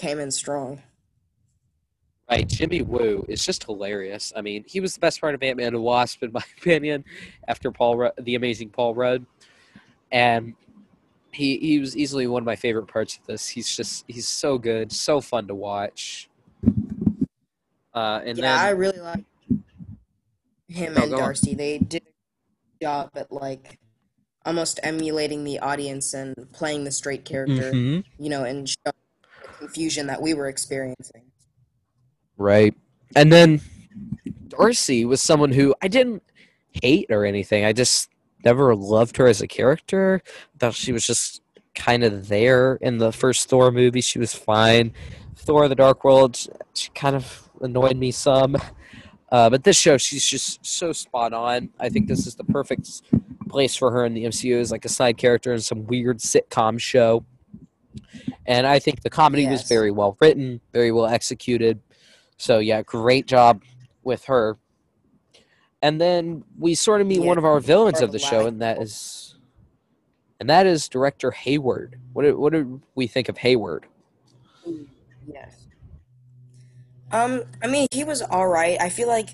came 0.00 0.18
in 0.18 0.30
strong. 0.30 0.82
Right, 2.30 2.48
Jimmy 2.48 2.82
Woo 2.82 3.24
is 3.28 3.44
just 3.44 3.64
hilarious. 3.64 4.32
I 4.36 4.40
mean, 4.40 4.64
he 4.66 4.78
was 4.80 4.94
the 4.94 5.00
best 5.00 5.20
part 5.20 5.34
of 5.34 5.42
Ant 5.42 5.56
Man 5.56 5.68
and 5.68 5.76
the 5.76 5.80
Wasp, 5.80 6.22
in 6.22 6.32
my 6.32 6.42
opinion, 6.58 7.04
after 7.48 7.70
Paul, 7.72 7.96
Rudd, 7.96 8.12
the 8.20 8.36
amazing 8.36 8.70
Paul 8.70 8.94
Rudd, 8.94 9.26
and 10.12 10.54
he 11.32 11.58
he 11.58 11.78
was 11.80 11.96
easily 11.96 12.26
one 12.28 12.42
of 12.42 12.46
my 12.46 12.56
favorite 12.56 12.86
parts 12.86 13.16
of 13.18 13.26
this. 13.26 13.48
He's 13.48 13.74
just 13.76 14.04
he's 14.08 14.28
so 14.28 14.58
good, 14.58 14.92
so 14.92 15.20
fun 15.20 15.48
to 15.48 15.54
watch. 15.54 16.28
Uh, 17.92 18.20
and 18.24 18.38
yeah, 18.38 18.54
I 18.60 18.70
really 18.70 19.00
like 19.00 19.24
him 20.68 20.94
Oh, 20.96 21.02
and 21.02 21.10
go 21.10 21.16
on. 21.16 21.22
Darcy. 21.22 21.54
They 21.54 21.78
did 21.78 22.02
a 22.04 22.84
job 22.84 23.10
at 23.16 23.32
like 23.32 23.78
almost 24.46 24.78
emulating 24.84 25.42
the 25.42 25.58
audience 25.58 26.14
and 26.14 26.34
playing 26.52 26.84
the 26.84 26.92
straight 26.92 27.24
character, 27.24 27.72
Mhm. 27.72 28.04
you 28.18 28.30
know, 28.30 28.44
and 28.44 28.68
showing 28.68 28.76
the 28.84 28.89
confusion 29.60 30.06
that 30.08 30.20
we 30.20 30.34
were 30.34 30.48
experiencing. 30.48 31.22
Right. 32.36 32.74
And 33.14 33.32
then 33.32 33.60
Darcy 34.48 35.04
was 35.04 35.20
someone 35.20 35.52
who 35.52 35.74
I 35.82 35.88
didn't 35.88 36.22
hate 36.82 37.06
or 37.10 37.24
anything. 37.24 37.64
I 37.64 37.72
just 37.72 38.10
never 38.44 38.74
loved 38.74 39.16
her 39.18 39.26
as 39.26 39.40
a 39.40 39.46
character. 39.46 40.22
Thought 40.58 40.74
she 40.74 40.92
was 40.92 41.06
just 41.06 41.42
kind 41.74 42.02
of 42.02 42.28
there 42.28 42.76
in 42.76 42.98
the 42.98 43.12
first 43.12 43.48
Thor 43.48 43.70
movie. 43.70 44.00
She 44.00 44.18
was 44.18 44.34
fine. 44.34 44.92
Thor: 45.36 45.64
of 45.64 45.68
The 45.68 45.76
Dark 45.76 46.04
World, 46.04 46.36
she 46.74 46.90
kind 46.90 47.16
of 47.16 47.50
annoyed 47.60 47.96
me 47.96 48.10
some. 48.10 48.56
Uh, 49.30 49.48
but 49.48 49.62
this 49.62 49.78
show, 49.78 49.96
she's 49.96 50.26
just 50.26 50.64
so 50.64 50.92
spot 50.92 51.32
on. 51.32 51.70
I 51.78 51.88
think 51.88 52.08
this 52.08 52.26
is 52.26 52.34
the 52.34 52.44
perfect 52.44 53.02
place 53.48 53.76
for 53.76 53.90
her 53.92 54.04
in 54.04 54.14
the 54.14 54.24
MCU 54.24 54.60
as 54.60 54.72
like 54.72 54.84
a 54.84 54.88
side 54.88 55.18
character 55.18 55.52
in 55.52 55.60
some 55.60 55.86
weird 55.86 56.18
sitcom 56.18 56.80
show. 56.80 57.24
And 58.46 58.66
I 58.66 58.78
think 58.78 59.02
the 59.02 59.10
comedy 59.10 59.46
was 59.46 59.62
very 59.62 59.90
well 59.90 60.16
written, 60.20 60.60
very 60.72 60.92
well 60.92 61.06
executed. 61.06 61.80
So 62.36 62.58
yeah, 62.58 62.82
great 62.82 63.26
job 63.26 63.62
with 64.02 64.24
her. 64.24 64.56
And 65.82 66.00
then 66.00 66.44
we 66.58 66.74
sort 66.74 67.00
of 67.00 67.06
meet 67.06 67.20
Yeah, 67.20 67.26
one 67.26 67.38
of 67.38 67.44
our 67.44 67.60
villains 67.60 67.98
of 68.00 68.08
of 68.08 68.12
the 68.12 68.18
show, 68.18 68.46
and 68.46 68.60
that 68.60 68.80
is, 68.82 69.36
and 70.38 70.48
that 70.50 70.66
is 70.66 70.88
director 70.88 71.30
Hayward. 71.30 71.98
What 72.12 72.22
did, 72.22 72.36
what 72.36 72.52
did 72.52 72.82
we 72.94 73.06
think 73.06 73.28
of 73.28 73.38
Hayward? 73.38 73.86
Yes. 75.26 75.66
Um, 77.12 77.44
I 77.62 77.66
mean, 77.66 77.86
he 77.90 78.04
was 78.04 78.22
all 78.22 78.48
right. 78.48 78.80
I 78.80 78.88
feel 78.88 79.08
like 79.08 79.30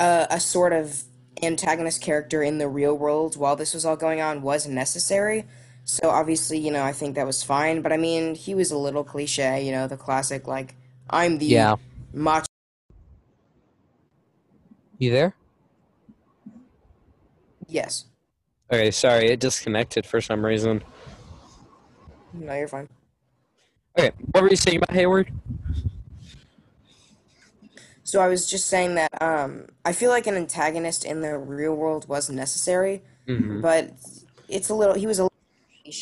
uh, 0.00 0.26
a 0.30 0.40
sort 0.40 0.72
of 0.72 1.04
antagonist 1.42 2.00
character 2.00 2.42
in 2.42 2.58
the 2.58 2.68
real 2.68 2.96
world 2.96 3.36
while 3.36 3.56
this 3.56 3.74
was 3.74 3.84
all 3.84 3.96
going 3.96 4.20
on 4.20 4.42
was 4.42 4.66
necessary. 4.66 5.44
So 5.84 6.08
obviously, 6.10 6.58
you 6.58 6.70
know, 6.70 6.82
I 6.82 6.92
think 6.92 7.14
that 7.14 7.26
was 7.26 7.42
fine. 7.42 7.82
But 7.82 7.92
I 7.92 7.96
mean, 7.96 8.34
he 8.34 8.54
was 8.54 8.70
a 8.70 8.78
little 8.78 9.04
cliche, 9.04 9.64
you 9.64 9.72
know, 9.72 9.86
the 9.86 9.96
classic 9.96 10.46
like, 10.46 10.74
I'm 11.10 11.38
the 11.38 11.46
Yeah, 11.46 11.76
macho. 12.12 12.46
you 14.98 15.10
there? 15.10 15.34
Yes. 17.68 18.06
Okay, 18.72 18.90
sorry, 18.90 19.28
it 19.30 19.40
disconnected 19.40 20.06
for 20.06 20.20
some 20.20 20.44
reason. 20.44 20.82
No, 22.32 22.54
you're 22.54 22.68
fine. 22.68 22.88
Okay, 23.98 24.10
what 24.32 24.42
were 24.42 24.50
you 24.50 24.56
saying 24.56 24.78
about 24.78 24.92
Hayward? 24.92 25.30
So 28.04 28.20
I 28.20 28.28
was 28.28 28.48
just 28.48 28.66
saying 28.68 28.94
that 28.96 29.10
um, 29.22 29.66
I 29.84 29.92
feel 29.92 30.10
like 30.10 30.26
an 30.26 30.34
antagonist 30.34 31.04
in 31.04 31.20
the 31.20 31.38
real 31.38 31.74
world 31.74 32.08
was 32.08 32.30
necessary, 32.30 33.02
Mm-hmm. 33.28 33.60
but 33.62 33.90
it's 34.48 34.68
a 34.68 34.74
little. 34.74 34.94
He 34.94 35.06
was 35.06 35.18
a 35.18 35.22
little 35.24 35.33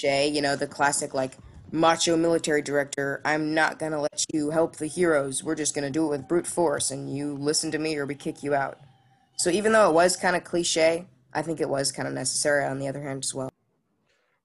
cliche, 0.02 0.28
you 0.28 0.42
know, 0.42 0.56
the 0.56 0.66
classic 0.66 1.14
like 1.14 1.36
macho 1.70 2.16
military 2.16 2.62
director. 2.62 3.20
I'm 3.24 3.54
not 3.54 3.78
gonna 3.78 4.00
let 4.00 4.24
you 4.32 4.50
help 4.50 4.76
the 4.76 4.86
heroes. 4.86 5.42
We're 5.42 5.54
just 5.54 5.74
gonna 5.74 5.90
do 5.90 6.06
it 6.06 6.10
with 6.10 6.28
brute 6.28 6.46
force, 6.46 6.90
and 6.90 7.14
you 7.14 7.34
listen 7.34 7.70
to 7.72 7.78
me 7.78 7.96
or 7.96 8.06
we 8.06 8.14
kick 8.14 8.42
you 8.42 8.54
out. 8.54 8.78
So 9.36 9.50
even 9.50 9.72
though 9.72 9.88
it 9.88 9.94
was 9.94 10.16
kind 10.16 10.36
of 10.36 10.44
cliche, 10.44 11.06
I 11.32 11.42
think 11.42 11.60
it 11.60 11.68
was 11.68 11.92
kind 11.92 12.06
of 12.06 12.14
necessary. 12.14 12.64
On 12.64 12.78
the 12.78 12.88
other 12.88 13.02
hand, 13.02 13.24
as 13.24 13.34
well. 13.34 13.50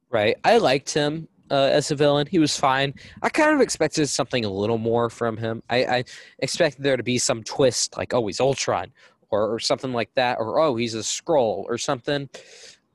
Right. 0.10 0.38
I 0.44 0.58
liked 0.58 0.94
him 0.94 1.28
uh, 1.52 1.70
as 1.72 1.92
a 1.92 1.96
villain. 1.96 2.28
He 2.28 2.40
was 2.40 2.58
fine. 2.58 2.94
I 3.22 3.30
kind 3.30 3.54
of 3.54 3.60
expected 3.60 4.08
something 4.08 4.46
a 4.46 4.50
little 4.50 4.78
more 4.78 5.10
from 5.10 5.36
him. 5.36 5.62
I, 5.70 5.86
I 5.86 6.04
expected 6.40 6.84
there 6.84 6.96
to 6.96 7.04
be 7.04 7.18
some 7.18 7.44
twist, 7.44 7.98
like 7.98 8.14
oh 8.14 8.26
he's 8.28 8.40
Ultron, 8.40 8.92
or, 9.30 9.54
or 9.54 9.60
something 9.60 9.92
like 9.92 10.14
that, 10.14 10.38
or 10.40 10.60
oh 10.60 10.76
he's 10.76 10.96
a 10.96 11.00
Skrull 11.00 11.66
or 11.66 11.78
something. 11.78 12.30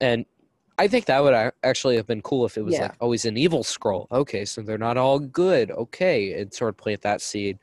And 0.00 0.24
I 0.82 0.88
think 0.88 1.04
that 1.04 1.22
would 1.22 1.52
actually 1.62 1.94
have 1.94 2.08
been 2.08 2.22
cool 2.22 2.44
if 2.44 2.58
it 2.58 2.62
was 2.62 2.74
Yeah. 2.74 2.90
like 3.00 3.10
he's 3.12 3.24
an 3.24 3.36
evil 3.36 3.62
Skrull. 3.62 4.08
Okay, 4.10 4.44
so 4.44 4.62
they're 4.62 4.78
not 4.78 4.96
all 4.96 5.20
good. 5.20 5.70
Okay, 5.70 6.32
and 6.40 6.52
sort 6.52 6.70
of 6.70 6.76
plant 6.76 7.02
that 7.02 7.20
seed. 7.20 7.60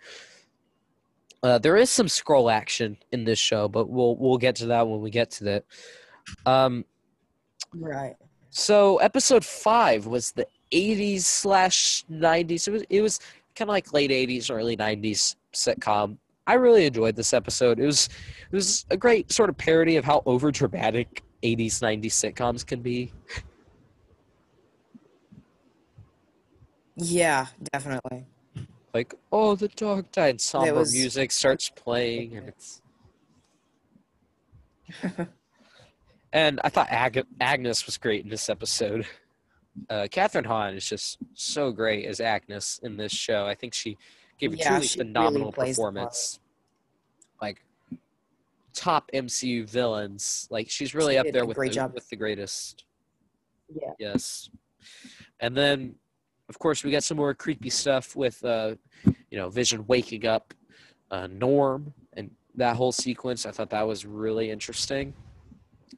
Uh, 1.44 1.58
there 1.58 1.76
is 1.76 1.90
some 1.90 2.06
Skrull 2.08 2.50
action 2.50 2.96
in 3.12 3.26
this 3.26 3.38
show, 3.38 3.68
but 3.68 3.90
we'll 3.90 4.16
we'll 4.16 4.38
get 4.38 4.56
to 4.58 4.68
that 4.68 4.88
when 4.88 5.02
we 5.02 5.10
get 5.10 5.32
to 5.32 5.44
that. 5.44 5.66
Um, 6.46 6.86
Right. 7.74 8.16
so 8.52 8.98
episode 9.00 9.44
five 9.44 10.08
was 10.08 10.32
the 10.32 10.48
80s 10.72 11.26
slash 11.26 12.06
90s. 12.10 12.70
It 12.70 12.72
was 12.72 12.84
it 12.90 13.02
was 13.02 13.20
kind 13.54 13.68
of 13.70 13.74
like 13.74 13.92
late 13.92 14.12
80s, 14.12 14.50
early 14.50 14.78
90s 14.78 15.36
sitcom. 15.54 16.16
I 16.48 16.54
really 16.54 16.86
enjoyed 16.86 17.18
this 17.18 17.34
episode. 17.34 17.80
It 17.82 17.86
was 17.86 18.08
it 18.50 18.56
was 18.56 18.86
a 18.90 18.96
great 18.96 19.30
sort 19.30 19.50
of 19.50 19.58
parody 19.58 19.98
of 19.98 20.06
how 20.06 20.24
over 20.26 20.52
dramatic 20.52 21.22
80s 21.44 21.80
90s 21.82 22.06
sitcoms 22.34 22.66
can 22.66 22.82
be. 22.82 23.12
Yeah, 26.96 27.48
definitely. 27.72 28.26
Like, 28.94 29.14
oh, 29.32 29.56
the 29.56 29.68
dog 29.70 30.12
died. 30.12 30.42
Somber 30.42 30.74
was- 30.74 30.94
music 30.94 31.32
starts 31.32 31.70
playing, 31.70 32.36
and 32.38 32.48
it's. 32.50 32.82
and 36.34 36.60
I 36.64 36.70
thought 36.70 36.88
Ag- 36.90 37.26
Agnes 37.40 37.86
was 37.86 37.98
great 37.98 38.24
in 38.24 38.30
this 38.30 38.50
episode. 38.50 39.06
Uh, 39.90 40.08
Kathryn 40.12 40.46
Hahn 40.46 40.74
is 40.74 40.86
just 40.86 41.20
so 41.36 41.72
great 41.72 42.06
as 42.06 42.20
Agnes 42.20 42.80
in 42.84 42.98
this 42.98 43.12
show. 43.14 43.46
I 43.46 43.54
think 43.56 43.74
she 43.74 43.98
gave 44.40 44.54
a 44.54 44.58
Yeah, 44.58 44.64
truly 44.70 44.78
really 44.80 44.88
phenomenal 44.88 45.52
part. 45.54 45.68
performance. 45.70 46.40
Like 47.42 47.62
top 48.74 49.10
MCU 49.14 49.70
villains. 49.70 50.48
Like 50.50 50.70
she's 50.70 50.94
really 50.94 51.14
She 51.14 51.20
up 51.20 51.28
there 51.32 51.46
with 51.46 51.58
the, 51.58 51.70
job. 51.70 51.94
with 51.94 52.08
the 52.10 52.16
greatest. 52.16 52.86
Yeah. 53.74 53.92
Yes. 54.00 54.50
And 55.40 55.56
then, 55.56 55.96
of 56.50 56.58
course, 56.60 56.84
we 56.84 56.92
got 56.92 57.04
some 57.04 57.18
more 57.18 57.34
creepy 57.34 57.70
stuff 57.70 58.16
with, 58.16 58.44
uh, 58.44 58.76
you 59.06 59.38
know, 59.38 59.50
Vision 59.50 59.86
waking 59.88 60.26
up 60.26 60.54
uh, 61.12 61.28
Norm 61.28 61.94
and 62.14 62.32
that 62.56 62.76
whole 62.76 62.92
sequence. 62.92 63.46
I 63.46 63.52
thought 63.52 63.70
that 63.70 63.88
was 63.88 64.06
really 64.06 64.50
interesting. 64.52 65.14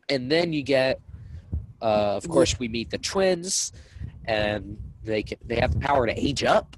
And 0.09 0.31
then 0.31 0.53
you 0.53 0.63
get, 0.63 0.99
uh, 1.81 2.15
of 2.15 2.27
course, 2.27 2.59
we 2.59 2.67
meet 2.67 2.89
the 2.89 2.97
twins, 2.97 3.71
and 4.25 4.77
they 5.03 5.23
can, 5.23 5.37
they 5.45 5.55
have 5.59 5.73
the 5.73 5.79
power 5.79 6.05
to 6.05 6.13
age 6.13 6.43
up. 6.43 6.75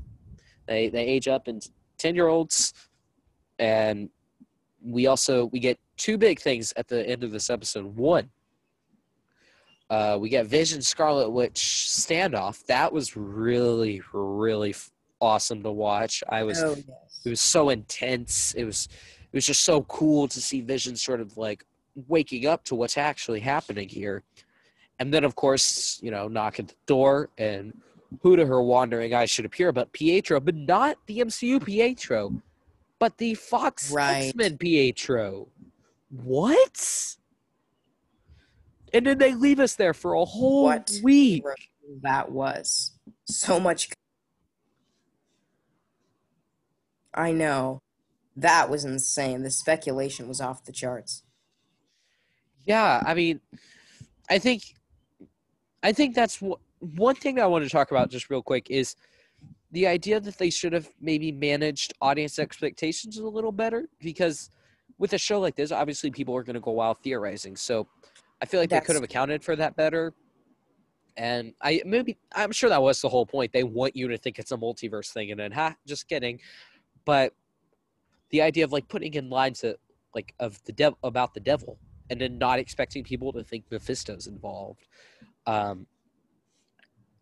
They 0.68 0.88
they 0.90 1.06
age 1.06 1.28
up 1.28 1.48
in 1.48 1.60
ten 1.98 2.16
year 2.16 2.28
olds, 2.28 2.74
and 3.60 4.10
we 4.84 5.08
also 5.08 5.46
we 5.46 5.60
get 5.60 5.80
two 5.98 6.18
big 6.18 6.40
things 6.40 6.74
at 6.76 6.88
the 6.88 7.08
end 7.08 7.24
of 7.24 7.32
this 7.32 7.50
episode. 7.50 7.86
One, 7.96 8.30
uh, 9.90 10.18
we 10.20 10.30
get 10.30 10.46
Vision 10.46 10.82
Scarlet 10.82 11.30
Witch 11.30 11.56
standoff. 11.56 12.66
That 12.66 12.92
was 12.92 13.16
really 13.16 14.02
really 14.12 14.76
awesome 15.22 15.64
to 15.64 15.72
watch. 15.72 16.24
I 16.30 16.44
was 16.44 16.62
Oh 16.62 16.76
it 17.26 17.30
was 17.30 17.42
so 17.42 17.70
intense. 17.70 18.54
It 18.56 18.66
was 18.66 18.88
it 19.32 19.38
was 19.38 19.46
just 19.46 19.64
so 19.64 19.84
cool 19.84 20.28
to 20.28 20.42
see 20.42 20.62
Vision 20.62 20.96
sort 20.96 21.22
of 21.22 21.38
like 21.38 21.66
waking 22.08 22.46
up 22.46 22.64
to 22.66 22.76
what's 22.76 22.98
actually 22.98 23.40
happening 23.40 23.88
here. 23.88 24.24
And 25.00 25.14
then 25.14 25.24
of 25.24 25.36
course, 25.36 26.00
you 26.04 26.12
know, 26.12 26.28
knock 26.28 26.60
at 26.60 26.68
the 26.68 26.76
door 26.86 27.30
and 27.38 27.74
who 28.22 28.36
to 28.36 28.46
her 28.46 28.62
wandering 28.62 29.14
eyes 29.14 29.30
should 29.30 29.46
appear 29.46 29.72
but 29.72 29.92
Pietro, 29.92 30.40
but 30.40 30.56
not 30.56 30.98
the 31.08 31.20
MCU 31.20 31.64
Pietro, 31.64 32.42
but 33.04 33.18
the 33.18 33.34
Fox 33.34 33.92
Right. 33.92 34.28
X-Men 34.30 34.58
Pietro. 34.58 35.50
What? 36.10 37.18
And 38.94 39.06
then 39.06 39.18
they 39.18 39.34
leave 39.34 39.60
us 39.60 39.76
there 39.76 39.94
for 39.94 40.14
a 40.14 40.24
whole 40.24 40.64
What? 40.64 40.90
week. 41.04 41.44
That 42.02 42.32
was 42.32 42.94
so 43.26 43.60
much. 43.60 43.90
I 47.14 47.34
know. 47.34 47.82
That 48.38 48.70
was 48.70 48.86
insane. 48.86 49.44
The 49.44 49.52
speculation 49.52 50.30
was 50.30 50.40
off 50.40 50.64
the 50.64 50.72
charts. 50.72 51.24
Yeah, 52.64 53.04
I 53.06 53.14
mean, 53.14 53.42
I 54.30 54.40
think, 54.40 54.64
I 55.84 55.92
think 55.92 56.16
that's 56.16 56.42
one 56.80 57.16
thing 57.16 57.36
that 57.36 57.44
I 57.44 57.48
want 57.48 57.66
to 57.66 57.70
talk 57.70 57.92
about 57.92 58.10
just 58.12 58.30
real 58.30 58.42
quick 58.42 58.70
is 58.70 58.96
the 59.74 59.88
idea 59.88 60.20
that 60.20 60.38
they 60.38 60.52
should 60.52 60.72
have 60.72 60.88
maybe 61.02 61.32
managed 61.32 61.94
audience 62.00 62.38
expectations 62.38 63.18
a 63.18 63.28
little 63.28 63.52
better 63.52 63.90
because 64.00 64.52
with 65.00 65.14
a 65.14 65.18
show 65.18 65.40
like 65.40 65.56
this, 65.56 65.72
obviously 65.72 66.12
people 66.12 66.36
are 66.36 66.44
going 66.44 66.54
to 66.54 66.60
go 66.60 66.72
wild 66.72 67.00
theorizing. 67.00 67.56
So 67.56 67.88
I 68.40 68.46
feel 68.46 68.60
like 68.60 68.70
they 68.70 68.80
could 68.82 68.94
have 68.94 69.04
accounted 69.04 69.44
for 69.44 69.56
that 69.56 69.76
better. 69.76 70.14
And 71.18 71.54
I 71.62 71.82
maybe 71.86 72.18
I'm 72.36 72.52
sure 72.52 72.70
that 72.70 72.82
was 72.82 73.02
the 73.02 73.10
whole 73.10 73.26
point. 73.26 73.52
They 73.52 73.64
want 73.64 73.96
you 73.96 74.08
to 74.10 74.18
think 74.18 74.38
it's 74.38 74.52
a 74.52 74.58
multiverse 74.58 75.12
thing, 75.12 75.32
and 75.32 75.40
then 75.40 75.52
ha, 75.52 75.76
just 75.88 76.08
kidding. 76.08 76.40
But 77.06 77.34
the 78.30 78.42
idea 78.42 78.64
of 78.64 78.72
like 78.72 78.88
putting 78.88 79.14
in 79.16 79.30
lines 79.30 79.62
that 79.62 79.78
like 80.16 80.34
of 80.40 80.64
the 80.66 80.72
devil 80.72 80.98
about 81.04 81.34
the 81.34 81.40
devil 81.40 81.78
and 82.10 82.20
then 82.20 82.38
not 82.38 82.60
expecting 82.60 83.04
people 83.04 83.32
to 83.34 83.44
think 83.44 83.66
Mephisto's 83.72 84.28
involved. 84.28 84.88
Um, 85.46 85.88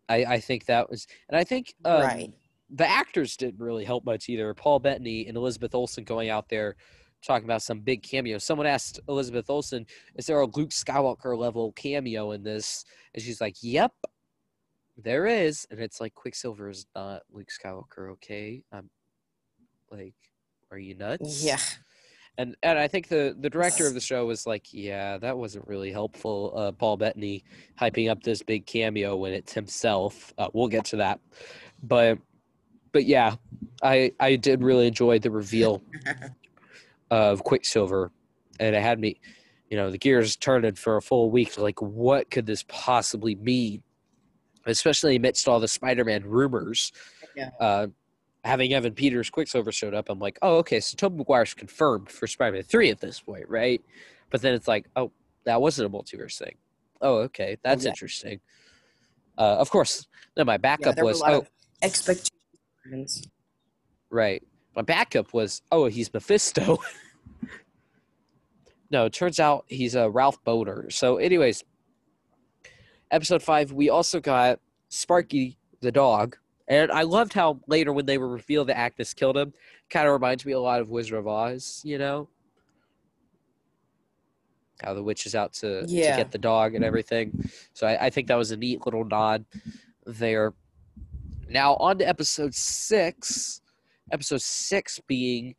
I, 0.08 0.24
I 0.24 0.40
think 0.40 0.66
that 0.66 0.90
was, 0.90 1.06
and 1.28 1.38
I 1.38 1.44
think 1.44 1.74
um, 1.84 2.02
right. 2.02 2.32
The 2.72 2.88
actors 2.88 3.36
didn't 3.36 3.60
really 3.60 3.84
help 3.84 4.04
much 4.04 4.28
either. 4.28 4.52
Paul 4.54 4.78
Bettany 4.80 5.26
and 5.26 5.36
Elizabeth 5.36 5.74
Olsen 5.74 6.04
going 6.04 6.30
out 6.30 6.48
there 6.48 6.76
talking 7.22 7.44
about 7.44 7.62
some 7.62 7.80
big 7.80 8.02
cameo. 8.02 8.38
Someone 8.38 8.66
asked 8.66 8.98
Elizabeth 9.08 9.48
Olsen, 9.50 9.86
"Is 10.16 10.26
there 10.26 10.40
a 10.40 10.46
Luke 10.46 10.70
Skywalker 10.70 11.36
level 11.36 11.72
cameo 11.72 12.32
in 12.32 12.42
this?" 12.42 12.84
And 13.14 13.22
she's 13.22 13.40
like, 13.40 13.56
"Yep, 13.62 13.92
there 14.96 15.26
is." 15.26 15.66
And 15.70 15.80
it's 15.80 16.00
like 16.00 16.14
Quicksilver 16.14 16.70
is 16.70 16.86
not 16.94 17.22
Luke 17.30 17.48
Skywalker. 17.48 18.12
Okay, 18.12 18.62
I'm 18.72 18.90
like, 19.90 20.14
are 20.70 20.78
you 20.78 20.94
nuts? 20.94 21.44
Yeah. 21.44 21.58
and 22.38 22.56
and 22.62 22.78
I 22.78 22.88
think 22.88 23.08
the 23.08 23.36
the 23.38 23.50
director 23.50 23.86
of 23.86 23.94
the 23.94 24.00
show 24.00 24.24
was 24.26 24.46
like, 24.46 24.72
yeah, 24.72 25.18
that 25.18 25.36
wasn't 25.36 25.68
really 25.68 25.92
helpful. 25.92 26.52
Uh, 26.56 26.72
Paul 26.72 26.96
Bettany 26.96 27.44
hyping 27.78 28.10
up 28.10 28.22
this 28.22 28.42
big 28.42 28.66
cameo 28.66 29.16
when 29.16 29.32
it's 29.34 29.52
himself. 29.52 30.32
Uh, 30.38 30.48
we'll 30.54 30.68
get 30.68 30.86
to 30.86 30.96
that, 30.96 31.20
but 31.82 32.18
but 32.92 33.04
yeah, 33.06 33.36
I 33.82 34.12
I 34.20 34.36
did 34.36 34.62
really 34.62 34.86
enjoy 34.86 35.18
the 35.18 35.30
reveal 35.30 35.82
of 37.10 37.42
Quicksilver, 37.44 38.10
and 38.60 38.74
it 38.76 38.82
had 38.82 38.98
me, 39.00 39.20
you 39.70 39.76
know, 39.76 39.90
the 39.90 39.98
gears 39.98 40.36
turning 40.36 40.74
for 40.74 40.96
a 40.96 41.02
full 41.02 41.30
week. 41.30 41.58
Like, 41.58 41.80
what 41.82 42.30
could 42.30 42.46
this 42.46 42.64
possibly 42.68 43.34
mean? 43.34 43.82
Especially 44.66 45.16
amidst 45.16 45.48
all 45.48 45.58
the 45.58 45.66
Spider-Man 45.68 46.24
rumors 46.24 46.92
Yeah. 47.34 47.50
uh, 47.58 47.88
having 48.44 48.72
Evan 48.72 48.94
Peters 48.94 49.28
Quicksilver 49.30 49.72
showed 49.72 49.94
up, 49.94 50.08
I'm 50.08 50.20
like, 50.20 50.38
oh, 50.42 50.56
okay, 50.58 50.78
so 50.80 50.94
Tobey 50.96 51.16
Maguire's 51.16 51.54
confirmed 51.54 52.08
for 52.10 52.26
Spider-Man 52.26 52.62
three 52.62 52.90
at 52.90 53.00
this 53.00 53.20
point, 53.20 53.48
right? 53.48 53.82
But 54.30 54.40
then 54.42 54.54
it's 54.54 54.68
like, 54.68 54.86
oh, 54.96 55.10
that 55.44 55.60
wasn't 55.60 55.92
a 55.92 55.96
multiverse 55.96 56.38
thing. 56.38 56.54
Oh, 57.00 57.16
okay, 57.18 57.56
that's 57.64 57.84
Yeah. 57.84 57.90
interesting. 57.90 58.40
Uh, 59.36 59.56
of 59.58 59.70
course, 59.70 60.06
then 60.36 60.46
my 60.46 60.54
Yeah, 60.54 60.58
backup 60.58 60.98
a 60.98 61.04
was, 61.04 61.22
oh, 61.26 61.40
of 61.40 61.48
expectations. 62.84 63.26
right. 64.10 64.42
My 64.74 64.82
backup 64.82 65.34
was, 65.34 65.62
oh, 65.70 65.86
he's 65.86 66.12
Mephisto. 66.14 66.78
no, 68.90 69.06
it 69.06 69.12
turns 69.12 69.38
out 69.38 69.64
he's 69.68 69.94
a 69.94 70.04
uh, 70.04 70.08
Ralph 70.08 70.42
Bohner. 70.44 70.90
So, 70.90 71.18
anyways, 71.18 71.62
episode 73.10 73.42
five, 73.42 73.72
we 73.72 73.90
also 73.90 74.18
got 74.18 74.60
Sparky 74.88 75.58
the 75.80 75.92
dog. 75.92 76.36
And 76.68 76.90
I 76.90 77.02
loved 77.02 77.34
how 77.34 77.60
later 77.66 77.92
when 77.92 78.06
they 78.06 78.16
were 78.16 78.28
revealed 78.28 78.68
that 78.68 78.78
Agnes 78.78 79.12
killed 79.12 79.36
him, 79.36 79.52
kind 79.90 80.06
of 80.06 80.12
reminds 80.14 80.46
me 80.46 80.52
a 80.52 80.60
lot 80.60 80.80
of 80.80 80.88
Wizard 80.88 81.18
of 81.18 81.28
Oz, 81.28 81.82
you 81.84 81.98
know? 81.98 82.28
How 84.82 84.94
the 84.94 85.02
witch 85.02 85.26
is 85.26 85.34
out 85.34 85.52
to, 85.54 85.82
to 85.82 85.86
get 85.86 86.32
the 86.32 86.38
dog 86.38 86.74
and 86.74 86.84
everything. 86.84 87.48
So 87.72 87.86
I, 87.86 88.06
I 88.06 88.10
think 88.10 88.26
that 88.28 88.36
was 88.36 88.50
a 88.50 88.56
neat 88.56 88.84
little 88.84 89.04
nod 89.04 89.44
there. 90.06 90.54
Now 91.52 91.76
on 91.76 91.98
to 91.98 92.08
episode 92.08 92.54
six. 92.54 93.60
Episode 94.10 94.40
six 94.40 95.00
being 95.06 95.54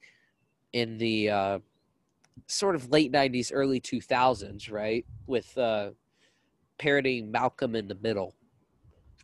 in 0.74 0.98
the 0.98 1.30
uh, 1.30 1.60
sort 2.48 2.76
of 2.76 2.89
late 2.89 3.12
'90s, 3.12 3.52
early 3.54 3.80
2000s, 3.80 4.72
right? 4.72 5.06
With 5.28 5.56
uh, 5.58 5.91
parodying 6.80 7.32
Malcolm 7.32 7.76
in 7.76 7.88
the 7.88 7.98
Middle. 8.02 8.34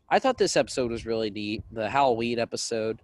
I 0.09 0.19
thought 0.19 0.37
this 0.37 0.55
episode 0.55 0.91
was 0.91 1.05
really 1.05 1.29
neat. 1.29 1.63
The 1.71 1.89
Halloween 1.89 2.39
episode, 2.39 2.99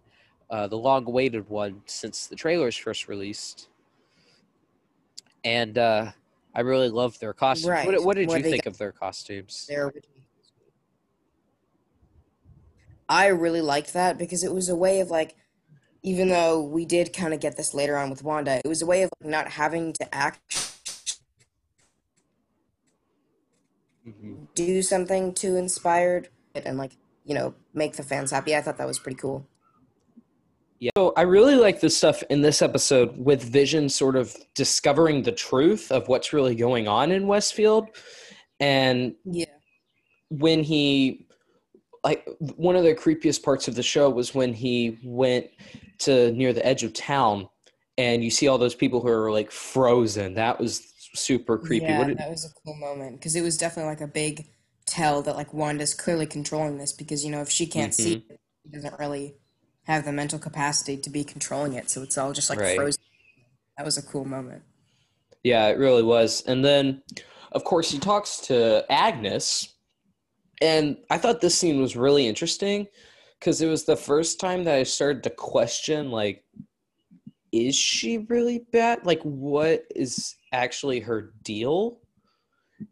uh, 0.49 0.68
the 0.68 0.78
long-awaited 0.78 1.49
one 1.49 1.82
since 1.86 2.28
the 2.28 2.36
trailers 2.36 2.76
first 2.76 3.07
released, 3.07 3.70
and 5.43 5.78
uh, 5.78 6.11
I 6.55 6.61
really 6.61 6.89
loved 6.89 7.20
their 7.20 7.34
costumes. 7.34 7.70
Right. 7.70 7.86
What, 7.88 8.03
what 8.03 8.16
did 8.16 8.30
Where 8.30 8.38
you 8.38 8.43
think 8.43 8.66
of 8.66 8.78
their 8.78 8.91
costumes? 8.91 9.66
Their 9.68 9.91
I 13.08 13.28
really 13.28 13.62
liked 13.62 13.93
that 13.93 14.18
because 14.18 14.43
it 14.43 14.53
was 14.53 14.70
a 14.70 14.76
way 14.76 14.99
of 14.99 15.10
like, 15.10 15.36
even 16.03 16.30
though 16.30 16.62
we 16.62 16.86
did 16.86 17.14
kind 17.14 17.34
of 17.34 17.39
get 17.39 17.58
this 17.58 17.74
later 17.74 17.97
on 17.97 18.10
with 18.10 18.24
Wanda, 18.24 18.62
it 18.64 18.68
was 18.68 18.82
a 18.82 18.86
way 18.86 19.03
of 19.03 19.10
like, 19.22 19.30
not 19.30 19.47
having 19.49 19.93
to 19.93 20.16
act 20.16 20.72
Mhm. 24.08 24.47
do 24.53 24.84
something 24.84 25.34
too 25.34 25.56
inspired 25.56 26.30
and 26.53 26.78
like 26.78 26.91
you 27.26 27.34
know 27.34 27.56
make 27.74 27.95
the 27.95 28.03
fans 28.03 28.30
happy. 28.30 28.56
I 28.56 28.62
thought 28.62 28.78
that 28.78 28.86
was 28.86 28.99
pretty 28.99 29.18
cool. 29.18 29.47
Yeah. 30.80 30.91
So 30.95 31.12
I 31.18 31.22
really 31.24 31.56
like 31.56 31.80
the 31.80 31.89
stuff 31.89 32.22
in 32.30 32.41
this 32.41 32.62
episode 32.62 33.18
with 33.18 33.41
Vision 33.41 33.89
sort 33.89 34.16
of 34.16 34.36
discovering 34.53 35.24
the 35.24 35.32
truth 35.32 35.91
of 35.91 36.08
what's 36.08 36.34
really 36.34 36.53
going 36.53 36.88
on 36.88 37.12
in 37.12 37.26
Westfield. 37.26 37.88
And 38.60 39.16
Yeah. 39.24 39.45
when 40.30 40.64
he 40.64 41.26
like 42.06 42.26
one 42.56 42.76
of 42.76 42.84
the 42.84 42.93
creepiest 42.93 43.43
parts 43.43 43.68
of 43.68 43.76
the 43.76 43.84
show 43.84 44.10
was 44.10 44.34
when 44.36 44.53
he 44.53 44.99
went 45.03 45.47
to 45.99 46.32
near 46.34 46.53
the 46.53 46.66
edge 46.66 46.84
of 46.84 46.93
town 46.93 47.49
and 47.97 48.24
you 48.24 48.30
see 48.30 48.47
all 48.47 48.58
those 48.60 48.76
people 48.76 49.01
who 49.01 49.08
are 49.08 49.32
like 49.32 49.51
frozen. 49.51 50.36
That 50.36 50.60
was 50.60 50.93
super 51.16 51.58
creepy. 51.58 51.88
Yeah, 51.88 52.03
did, 52.06 52.18
that 52.20 52.30
was 52.30 52.45
a 52.45 52.49
cool 52.64 52.76
moment 52.76 53.18
because 53.20 53.36
it 53.36 53.41
was 53.41 53.58
definitely 53.58 53.89
like 53.89 54.01
a 54.01 54.08
big 54.08 54.47
tell 54.86 55.24
that 55.24 55.36
like 55.36 55.53
Wanda's 55.53 55.95
clearly 55.95 56.28
controlling 56.28 56.78
this 56.78 56.93
because 56.93 57.26
you 57.26 57.32
know 57.32 57.41
if 57.41 57.49
she 57.49 57.66
can't 57.66 57.93
see 57.93 58.16
Mm-hmm. 58.16 58.34
it, 58.34 58.39
she 58.64 58.72
doesn't 58.72 58.99
really 58.99 59.36
have 59.86 60.06
the 60.06 60.12
mental 60.12 60.39
capacity 60.39 60.97
to 60.97 61.10
be 61.10 61.24
controlling 61.24 61.74
it, 61.74 61.89
so 61.89 62.03
it's 62.03 62.18
all 62.18 62.34
just 62.34 62.49
like 62.49 62.60
Right. 62.60 62.76
frozen. 62.76 63.01
That 63.78 63.86
was 63.86 63.97
a 63.97 64.03
cool 64.03 64.26
moment. 64.26 64.64
Yeah, 65.43 65.68
it 65.68 65.78
really 65.78 66.03
was. 66.03 66.41
And 66.47 66.66
then, 66.66 67.03
of 67.51 67.64
course, 67.64 67.91
he 67.91 67.99
talks 67.99 68.39
to 68.47 68.86
Agnes. 68.91 69.74
And 70.62 70.97
I 71.10 71.18
thought 71.18 71.41
this 71.41 71.58
scene 71.58 71.82
was 71.82 71.95
really 71.95 72.28
interesting 72.28 72.88
because 73.39 73.62
it 73.62 73.68
was 73.68 73.86
the 73.86 73.95
first 73.95 74.39
time 74.39 74.64
that 74.64 74.76
I 74.76 74.84
started 74.84 75.24
to 75.24 75.30
question, 75.30 76.12
like, 76.12 76.43
is 77.51 77.76
she 77.76 78.20
really 78.30 78.66
bad? 78.72 79.06
Like, 79.06 79.22
what 79.22 79.86
is 79.95 80.36
actually 80.51 80.99
her 81.01 81.34
deal? 81.43 81.99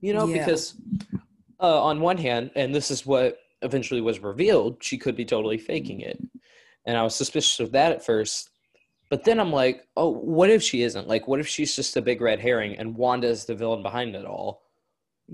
You 0.01 0.13
know, 0.13 0.27
Yeah. 0.27 0.39
because 0.39 0.75
uh, 1.59 1.83
on 1.83 2.01
one 2.01 2.17
hand, 2.17 2.51
and 2.55 2.73
this 2.73 2.91
is 2.91 3.05
what 3.05 3.37
eventually 3.61 4.01
was 4.01 4.19
revealed, 4.19 4.83
she 4.83 4.97
could 4.97 5.15
be 5.15 5.25
totally 5.25 5.57
faking 5.57 6.01
it. 6.01 6.21
And 6.85 6.97
I 6.97 7.03
was 7.03 7.15
suspicious 7.15 7.59
of 7.59 7.71
that 7.71 7.91
at 7.91 8.05
first. 8.05 8.49
But 9.09 9.23
then 9.23 9.39
I'm 9.39 9.51
like, 9.51 9.87
oh, 9.95 10.09
what 10.09 10.49
if 10.49 10.63
she 10.63 10.81
isn't? 10.81 11.07
Like, 11.07 11.27
what 11.27 11.39
if 11.39 11.47
she's 11.47 11.75
just 11.75 11.95
a 11.97 12.01
big 12.01 12.19
red 12.19 12.39
herring 12.39 12.77
and 12.77 12.95
Wanda 12.95 13.27
is 13.27 13.45
the 13.45 13.55
villain 13.55 13.83
behind 13.83 14.15
it 14.15 14.25
all? 14.25 14.62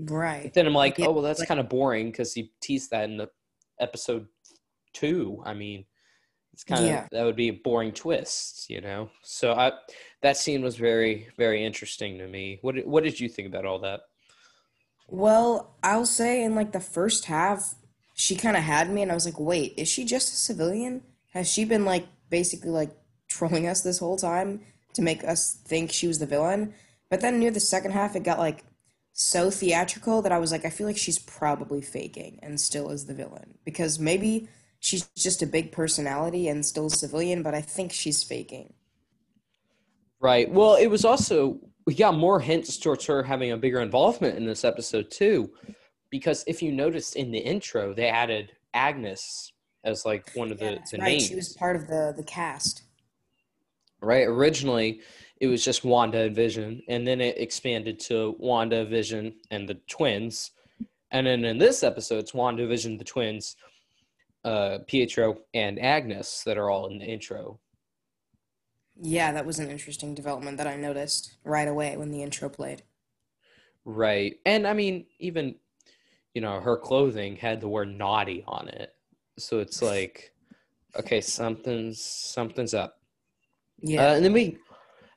Right. 0.02 0.44
But 0.44 0.54
then 0.54 0.66
I'm 0.66 0.74
like, 0.74 0.98
Yeah, 0.98 1.06
oh, 1.06 1.12
well, 1.12 1.22
that's 1.22 1.40
like- 1.40 1.48
kind 1.48 1.60
of 1.60 1.68
boring 1.68 2.10
because 2.10 2.32
he 2.32 2.52
teased 2.60 2.90
that 2.90 3.04
in 3.04 3.16
the 3.16 3.28
episode 3.78 4.26
two. 4.92 5.42
I 5.44 5.54
mean, 5.54 5.84
it's 6.52 6.64
kind 6.64 6.80
of 6.82 6.86
Yeah. 6.88 7.06
that 7.12 7.24
would 7.24 7.36
be 7.36 7.48
a 7.48 7.52
boring 7.52 7.92
twist, 7.92 8.68
you 8.70 8.80
know. 8.80 9.10
So 9.22 9.52
I 9.52 9.72
that 10.22 10.36
scene 10.36 10.62
was 10.62 10.76
very 10.76 11.28
very 11.36 11.64
interesting 11.64 12.18
to 12.18 12.26
me. 12.26 12.58
What 12.62 12.86
what 12.86 13.04
did 13.04 13.20
you 13.20 13.28
think 13.28 13.48
about 13.48 13.64
all 13.66 13.78
that? 13.80 14.00
Well, 15.08 15.76
I'll 15.82 16.06
say 16.06 16.42
in 16.44 16.54
like 16.54 16.72
the 16.72 16.80
first 16.80 17.24
half, 17.24 17.74
she 18.14 18.36
kind 18.36 18.56
of 18.56 18.62
had 18.62 18.90
me, 18.90 19.02
and 19.02 19.10
I 19.10 19.14
was 19.14 19.24
like, 19.26 19.40
wait, 19.40 19.74
is 19.76 19.88
she 19.88 20.04
just 20.04 20.32
a 20.32 20.36
civilian? 20.36 21.02
Has 21.32 21.50
she 21.50 21.64
been 21.64 21.84
like 21.84 22.06
basically 22.28 22.70
like 22.70 22.90
trolling 23.28 23.66
us 23.66 23.80
this 23.82 23.98
whole 23.98 24.16
time 24.16 24.60
to 24.94 25.02
make 25.02 25.24
us 25.24 25.54
think 25.66 25.92
she 25.92 26.06
was 26.06 26.18
the 26.18 26.26
villain? 26.26 26.74
But 27.08 27.20
then 27.20 27.38
near 27.40 27.50
the 27.50 27.60
second 27.60 27.90
half, 27.92 28.14
it 28.14 28.22
got 28.22 28.38
like 28.38 28.64
so 29.20 29.50
theatrical 29.50 30.22
that 30.22 30.32
I 30.32 30.38
was 30.38 30.50
like, 30.50 30.64
I 30.64 30.70
feel 30.70 30.86
like 30.86 30.96
she's 30.96 31.18
probably 31.18 31.82
faking 31.82 32.38
and 32.42 32.58
still 32.58 32.88
is 32.88 33.04
the 33.04 33.12
villain 33.12 33.58
because 33.66 33.98
maybe 33.98 34.48
she's 34.78 35.08
just 35.14 35.42
a 35.42 35.46
big 35.46 35.72
personality 35.72 36.48
and 36.48 36.64
still 36.64 36.86
a 36.86 36.90
civilian, 36.90 37.42
but 37.42 37.54
I 37.54 37.60
think 37.60 37.92
she's 37.92 38.24
faking. 38.24 38.72
Right. 40.20 40.50
Well, 40.50 40.74
it 40.76 40.86
was 40.86 41.04
also 41.04 41.60
we 41.84 41.94
got 41.94 42.14
more 42.14 42.40
hints 42.40 42.78
towards 42.78 43.04
her 43.06 43.22
having 43.22 43.52
a 43.52 43.58
bigger 43.58 43.80
involvement 43.80 44.38
in 44.38 44.46
this 44.46 44.64
episode 44.64 45.10
too, 45.10 45.50
because 46.08 46.42
if 46.46 46.62
you 46.62 46.72
noticed 46.72 47.14
in 47.14 47.30
the 47.30 47.38
intro, 47.38 47.92
they 47.92 48.08
added 48.08 48.52
Agnes 48.72 49.52
as 49.84 50.06
like 50.06 50.30
one 50.34 50.50
of 50.50 50.58
the, 50.58 50.64
that's 50.64 50.92
the 50.92 50.98
right. 50.98 51.08
names. 51.08 51.26
She 51.26 51.34
was 51.34 51.52
part 51.52 51.76
of 51.76 51.88
the 51.88 52.14
the 52.16 52.24
cast. 52.24 52.84
right? 54.00 54.26
Originally, 54.26 55.02
it 55.40 55.46
was 55.46 55.64
just 55.64 55.84
Wanda 55.84 56.20
and 56.20 56.36
Vision, 56.36 56.82
and 56.88 57.06
then 57.06 57.20
it 57.20 57.38
expanded 57.38 57.98
to 58.00 58.36
Wanda, 58.38 58.84
Vision, 58.84 59.34
and 59.50 59.66
the 59.66 59.78
twins. 59.88 60.50
And 61.10 61.26
then 61.26 61.44
in 61.44 61.56
this 61.56 61.82
episode, 61.82 62.18
it's 62.18 62.34
Wanda, 62.34 62.66
Vision, 62.66 62.98
the 62.98 63.04
twins, 63.04 63.56
uh, 64.44 64.78
Pietro, 64.86 65.38
and 65.54 65.80
Agnes 65.80 66.42
that 66.44 66.58
are 66.58 66.70
all 66.70 66.88
in 66.88 66.98
the 66.98 67.06
intro. 67.06 67.58
Yeah, 69.02 69.32
that 69.32 69.46
was 69.46 69.58
an 69.58 69.70
interesting 69.70 70.14
development 70.14 70.58
that 70.58 70.66
I 70.66 70.76
noticed 70.76 71.36
right 71.42 71.68
away 71.68 71.96
when 71.96 72.10
the 72.10 72.22
intro 72.22 72.50
played. 72.50 72.82
Right. 73.86 74.36
And 74.44 74.66
I 74.66 74.74
mean, 74.74 75.06
even, 75.18 75.54
you 76.34 76.42
know, 76.42 76.60
her 76.60 76.76
clothing 76.76 77.36
had 77.36 77.62
the 77.62 77.68
word 77.68 77.88
naughty 77.88 78.44
on 78.46 78.68
it. 78.68 78.94
So 79.38 79.60
it's 79.60 79.80
like, 79.80 80.32
okay, 80.98 81.22
something's 81.22 82.02
something's 82.02 82.74
up. 82.74 82.96
Yeah. 83.82 84.08
Uh, 84.08 84.14
and 84.16 84.24
then 84.26 84.34
we, 84.34 84.58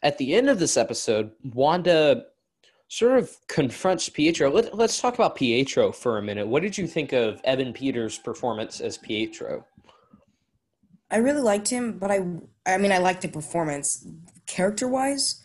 at 0.04 0.18
the 0.20 0.36
end 0.36 0.50
of 0.50 0.60
this 0.60 0.78
episode, 0.78 1.32
Wanda 1.54 2.26
sort 2.90 3.18
of 3.18 3.32
confronts 3.48 4.08
Pietro. 4.10 4.52
Let, 4.52 4.78
let's 4.78 5.02
talk 5.02 5.16
about 5.16 5.36
Pietro 5.36 5.92
for 5.92 6.18
a 6.18 6.22
minute. 6.22 6.48
What 6.48 6.62
did 6.62 6.78
you 6.78 6.86
think 6.86 7.12
of 7.14 7.42
Evan 7.44 7.74
Peters' 7.74 8.20
performance 8.20 8.80
as 8.82 8.98
Pietro? 8.98 9.66
I 11.10 11.18
really 11.18 11.42
liked 11.42 11.68
him, 11.70 11.98
but 11.98 12.12
I 12.12 12.20
I 12.66 12.78
mean 12.78 12.92
I 12.92 12.98
liked 13.00 13.22
the 13.22 13.28
performance. 13.28 14.06
Character-wise, 14.46 15.42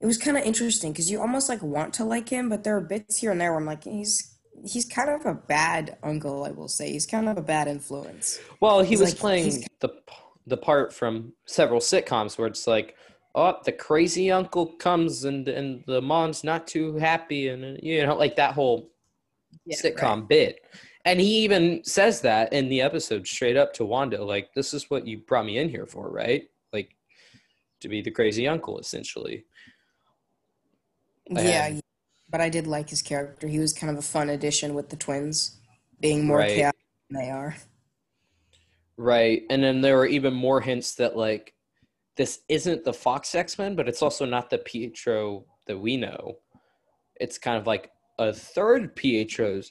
it 0.00 0.06
was 0.06 0.18
kind 0.18 0.36
of 0.36 0.44
interesting 0.44 0.92
because 0.92 1.10
you 1.10 1.20
almost 1.20 1.48
like 1.48 1.62
want 1.62 1.94
to 1.94 2.04
like 2.04 2.28
him, 2.28 2.48
but 2.48 2.64
there 2.64 2.76
are 2.76 2.80
bits 2.80 3.18
here 3.18 3.30
and 3.32 3.40
there 3.40 3.50
where 3.52 3.60
I'm 3.60 3.66
like 3.66 3.84
he's 3.84 4.36
he's 4.64 4.84
kind 4.84 5.10
of 5.10 5.24
a 5.26 5.34
bad 5.34 5.96
uncle, 6.02 6.44
I 6.44 6.50
will 6.50 6.68
say. 6.68 6.92
He's 6.92 7.06
kind 7.06 7.28
of 7.28 7.36
a 7.38 7.42
bad 7.42 7.66
influence. 7.68 8.40
Well, 8.60 8.80
he 8.82 8.90
He's 8.90 9.00
was 9.00 9.10
like- 9.10 9.18
playing 9.20 9.64
the 9.80 9.90
the 10.46 10.56
part 10.56 10.92
from 10.92 11.32
several 11.46 11.80
sitcoms 11.80 12.36
where 12.36 12.48
it's 12.48 12.66
like, 12.66 12.96
oh, 13.34 13.58
the 13.64 13.72
crazy 13.72 14.30
uncle 14.30 14.66
comes 14.66 15.24
and 15.24 15.48
and 15.48 15.82
the 15.86 16.02
mom's 16.02 16.44
not 16.44 16.66
too 16.66 16.96
happy, 16.96 17.48
and 17.48 17.78
you 17.82 18.04
know, 18.06 18.16
like 18.16 18.36
that 18.36 18.54
whole 18.54 18.90
sitcom 19.70 20.28
bit. 20.28 20.60
And 21.04 21.20
he 21.20 21.38
even 21.38 21.82
says 21.84 22.20
that 22.20 22.52
in 22.52 22.68
the 22.68 22.80
episode 22.80 23.26
straight 23.26 23.56
up 23.56 23.74
to 23.74 23.84
Wanda, 23.84 24.24
like, 24.24 24.54
this 24.54 24.72
is 24.72 24.88
what 24.88 25.04
you 25.04 25.18
brought 25.18 25.46
me 25.46 25.58
in 25.58 25.68
here 25.68 25.84
for, 25.84 26.08
right? 26.08 26.48
Like, 26.72 26.94
to 27.80 27.88
be 27.88 28.02
the 28.02 28.10
crazy 28.12 28.46
uncle, 28.46 28.78
essentially. 28.78 29.44
Yeah, 31.28 31.80
but 32.30 32.40
I 32.40 32.48
did 32.48 32.68
like 32.68 32.88
his 32.88 33.02
character. 33.02 33.48
He 33.48 33.58
was 33.58 33.72
kind 33.72 33.90
of 33.90 33.98
a 33.98 34.06
fun 34.06 34.30
addition 34.30 34.74
with 34.74 34.90
the 34.90 34.96
twins 34.96 35.58
being 36.00 36.24
more 36.24 36.38
Right. 36.38 36.54
chaotic 36.54 36.80
than 37.10 37.20
they 37.20 37.30
are. 37.30 37.56
Right. 38.96 39.42
And 39.50 39.60
then 39.60 39.80
there 39.80 39.96
were 39.96 40.06
even 40.06 40.32
more 40.32 40.60
hints 40.60 40.94
that, 40.96 41.16
like, 41.16 41.52
this 42.16 42.40
isn't 42.48 42.84
the 42.84 42.92
Fox 42.92 43.34
X 43.34 43.58
Men, 43.58 43.74
but 43.74 43.88
it's 43.88 44.02
also 44.02 44.24
not 44.24 44.50
the 44.50 44.58
Pietro 44.58 45.44
that 45.66 45.78
we 45.78 45.96
know. 45.96 46.38
It's 47.20 47.38
kind 47.38 47.56
of 47.56 47.66
like 47.66 47.90
a 48.18 48.32
third 48.32 48.94
Pietro, 48.96 49.62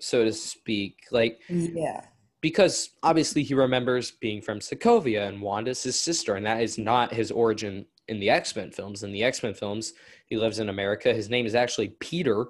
so 0.00 0.24
to 0.24 0.32
speak. 0.32 0.98
Like, 1.10 1.40
Yeah. 1.48 2.04
because 2.40 2.90
obviously 3.02 3.42
he 3.42 3.54
remembers 3.54 4.12
being 4.12 4.40
from 4.42 4.60
Sokovia 4.60 5.26
and 5.28 5.40
Wanda's 5.42 5.82
his 5.82 6.00
sister, 6.00 6.36
and 6.36 6.46
that 6.46 6.62
is 6.62 6.78
not 6.78 7.12
his 7.12 7.30
origin 7.30 7.86
in 8.08 8.20
the 8.20 8.30
X 8.30 8.54
Men 8.54 8.70
films. 8.70 9.02
In 9.02 9.12
the 9.12 9.24
X 9.24 9.42
Men 9.42 9.54
films, 9.54 9.94
he 10.26 10.36
lives 10.36 10.58
in 10.60 10.68
America. 10.68 11.12
His 11.12 11.28
name 11.28 11.46
is 11.46 11.54
actually 11.54 11.88
Peter, 12.00 12.46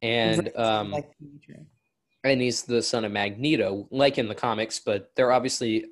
and 0.00 0.46
Right, 0.46 0.56
um, 0.56 0.90
like 0.92 1.10
Pietro. 1.18 1.66
and 2.24 2.40
he's 2.40 2.62
the 2.62 2.82
son 2.82 3.04
of 3.04 3.12
Magneto, 3.12 3.86
like 3.90 4.16
in 4.18 4.28
the 4.28 4.34
comics. 4.34 4.80
But 4.80 5.10
they're 5.14 5.32
obviously, 5.32 5.84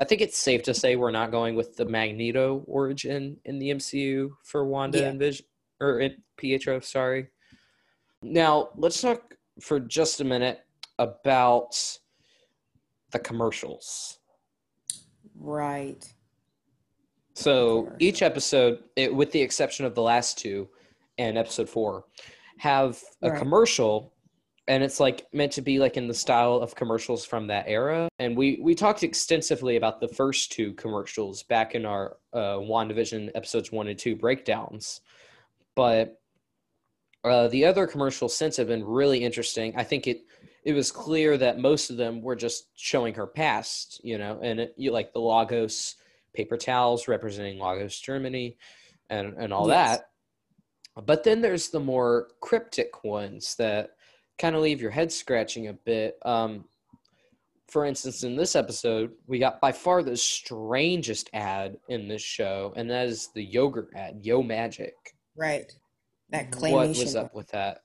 I 0.00 0.04
think 0.04 0.20
it's 0.20 0.38
safe 0.38 0.62
to 0.64 0.74
say 0.74 0.96
we're 0.96 1.10
not 1.10 1.30
going 1.30 1.54
with 1.54 1.76
the 1.76 1.84
Magneto 1.84 2.64
origin 2.66 3.38
in 3.44 3.58
the 3.58 3.70
MCU 3.70 4.30
for 4.42 4.64
Wanda 4.66 4.98
Yeah. 5.00 5.08
and 5.10 5.18
Vision 5.18 5.46
or 5.80 6.00
in 6.00 6.22
Pietro. 6.36 6.80
Sorry. 6.80 7.28
Now 8.22 8.70
let's 8.76 9.00
talk 9.00 9.36
for 9.60 9.78
just 9.78 10.20
a 10.20 10.24
minute 10.24 10.60
about 10.98 11.98
the 13.10 13.18
commercials. 13.18 14.18
Right. 15.36 16.04
So 17.34 17.92
each 17.98 18.22
episode, 18.22 18.84
it, 18.96 19.12
with 19.14 19.32
the 19.32 19.40
exception 19.42 19.84
of 19.86 19.94
the 19.94 20.02
last 20.02 20.38
two 20.38 20.68
and 21.18 21.36
episode 21.36 21.68
four, 21.68 22.04
have 22.58 23.02
a 23.22 23.30
Right. 23.30 23.38
commercial 23.38 24.13
and 24.66 24.82
it's 24.82 24.98
like 24.98 25.26
meant 25.32 25.52
to 25.52 25.62
be 25.62 25.78
like 25.78 25.96
in 25.96 26.08
the 26.08 26.14
style 26.14 26.56
of 26.56 26.74
commercials 26.74 27.24
from 27.24 27.46
that 27.48 27.64
era. 27.68 28.08
And 28.18 28.36
we 28.36 28.58
we 28.62 28.74
talked 28.74 29.02
extensively 29.02 29.76
about 29.76 30.00
the 30.00 30.08
first 30.08 30.52
two 30.52 30.72
commercials 30.74 31.42
back 31.42 31.74
in 31.74 31.84
our 31.84 32.16
uh, 32.32 32.56
WandaVision 32.56 33.30
episodes 33.34 33.70
one 33.70 33.88
and 33.88 33.98
two 33.98 34.16
breakdowns, 34.16 35.00
but 35.74 36.20
uh, 37.24 37.48
the 37.48 37.64
other 37.64 37.86
commercials 37.86 38.36
since 38.36 38.56
have 38.56 38.68
been 38.68 38.84
really 38.84 39.24
interesting. 39.24 39.74
I 39.76 39.84
think 39.84 40.06
it 40.06 40.22
it 40.64 40.72
was 40.72 40.90
clear 40.90 41.36
that 41.36 41.58
most 41.58 41.90
of 41.90 41.98
them 41.98 42.22
were 42.22 42.36
just 42.36 42.68
showing 42.74 43.14
her 43.14 43.26
past, 43.26 44.00
you 44.02 44.16
know, 44.16 44.40
and 44.42 44.60
it, 44.60 44.74
you 44.78 44.92
like 44.92 45.12
the 45.12 45.20
Lagos 45.20 45.96
paper 46.32 46.56
towels 46.56 47.06
representing 47.06 47.58
Lagos, 47.58 47.98
Germany, 48.00 48.56
and 49.10 49.34
and 49.36 49.52
all 49.52 49.68
yes. 49.68 49.98
that. 49.98 50.10
But 51.04 51.24
then 51.24 51.42
there's 51.42 51.68
the 51.68 51.80
more 51.80 52.28
cryptic 52.40 53.04
ones 53.04 53.56
that 53.56 53.90
kind 54.38 54.56
of 54.56 54.62
leave 54.62 54.80
your 54.80 54.90
head 54.90 55.12
scratching 55.12 55.68
a 55.68 55.72
bit. 55.72 56.18
Um, 56.24 56.64
for 57.68 57.84
instance, 57.84 58.22
in 58.22 58.36
this 58.36 58.54
episode, 58.54 59.12
we 59.26 59.38
got 59.38 59.60
by 59.60 59.72
far 59.72 60.02
the 60.02 60.16
strangest 60.16 61.30
ad 61.32 61.76
in 61.88 62.08
this 62.08 62.22
show, 62.22 62.72
and 62.76 62.90
that 62.90 63.06
is 63.06 63.30
the 63.34 63.42
yogurt 63.42 63.88
ad, 63.94 64.20
Yo 64.22 64.42
Magic. 64.42 64.94
Right. 65.36 65.72
That 66.30 66.50
claymation. 66.50 66.72
What 66.72 66.88
was 66.88 67.16
up 67.16 67.34
with 67.34 67.48
that? 67.48 67.78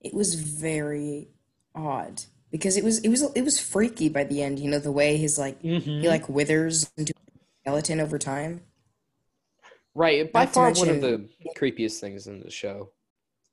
It 0.00 0.14
was 0.14 0.34
very 0.34 1.28
odd 1.74 2.22
because 2.50 2.76
it 2.76 2.84
was 2.84 2.98
it 3.00 3.08
was 3.08 3.22
it 3.34 3.42
was 3.42 3.60
freaky 3.60 4.08
by 4.08 4.24
the 4.24 4.42
end. 4.42 4.58
You 4.58 4.70
know 4.70 4.78
the 4.78 4.92
way 4.92 5.16
his 5.16 5.38
like 5.38 5.62
mm-hmm. 5.62 6.00
he 6.00 6.08
like 6.08 6.28
withers 6.28 6.90
into 6.96 7.12
a 7.12 7.62
skeleton 7.62 8.00
over 8.00 8.18
time. 8.18 8.62
Right. 9.94 10.30
By 10.30 10.44
Not 10.44 10.54
far 10.54 10.72
one 10.72 10.88
of 10.88 11.00
the 11.00 11.28
creepiest 11.56 11.98
things 11.98 12.26
in 12.26 12.40
the 12.40 12.50
show 12.50 12.90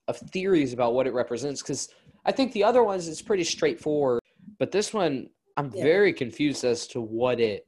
of 0.08 0.18
theories 0.18 0.74
about 0.74 0.94
what 0.94 1.08
it 1.08 1.14
represents 1.14 1.62
because 1.62 1.90
I 2.26 2.32
think 2.32 2.52
the 2.54 2.64
other 2.64 2.84
ones 2.84 3.08
is 3.08 3.22
pretty 3.22 3.44
straightforward, 3.44 4.22
but 4.60 4.72
this 4.72 4.94
one 4.94 5.30
I'm 5.58 5.72
yeah. 5.74 5.84
very 5.84 6.14
confused 6.14 6.64
as 6.64 6.88
to 6.88 7.02
what 7.02 7.40
it 7.40 7.66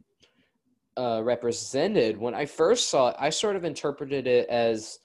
uh, 0.96 1.22
represented. 1.24 2.18
When 2.18 2.36
I 2.36 2.46
first 2.46 2.90
saw 2.90 3.10
it, 3.10 3.16
I 3.20 3.30
sort 3.30 3.56
of 3.56 3.66
interpreted 3.66 4.28
it 4.28 4.48
as 4.50 5.00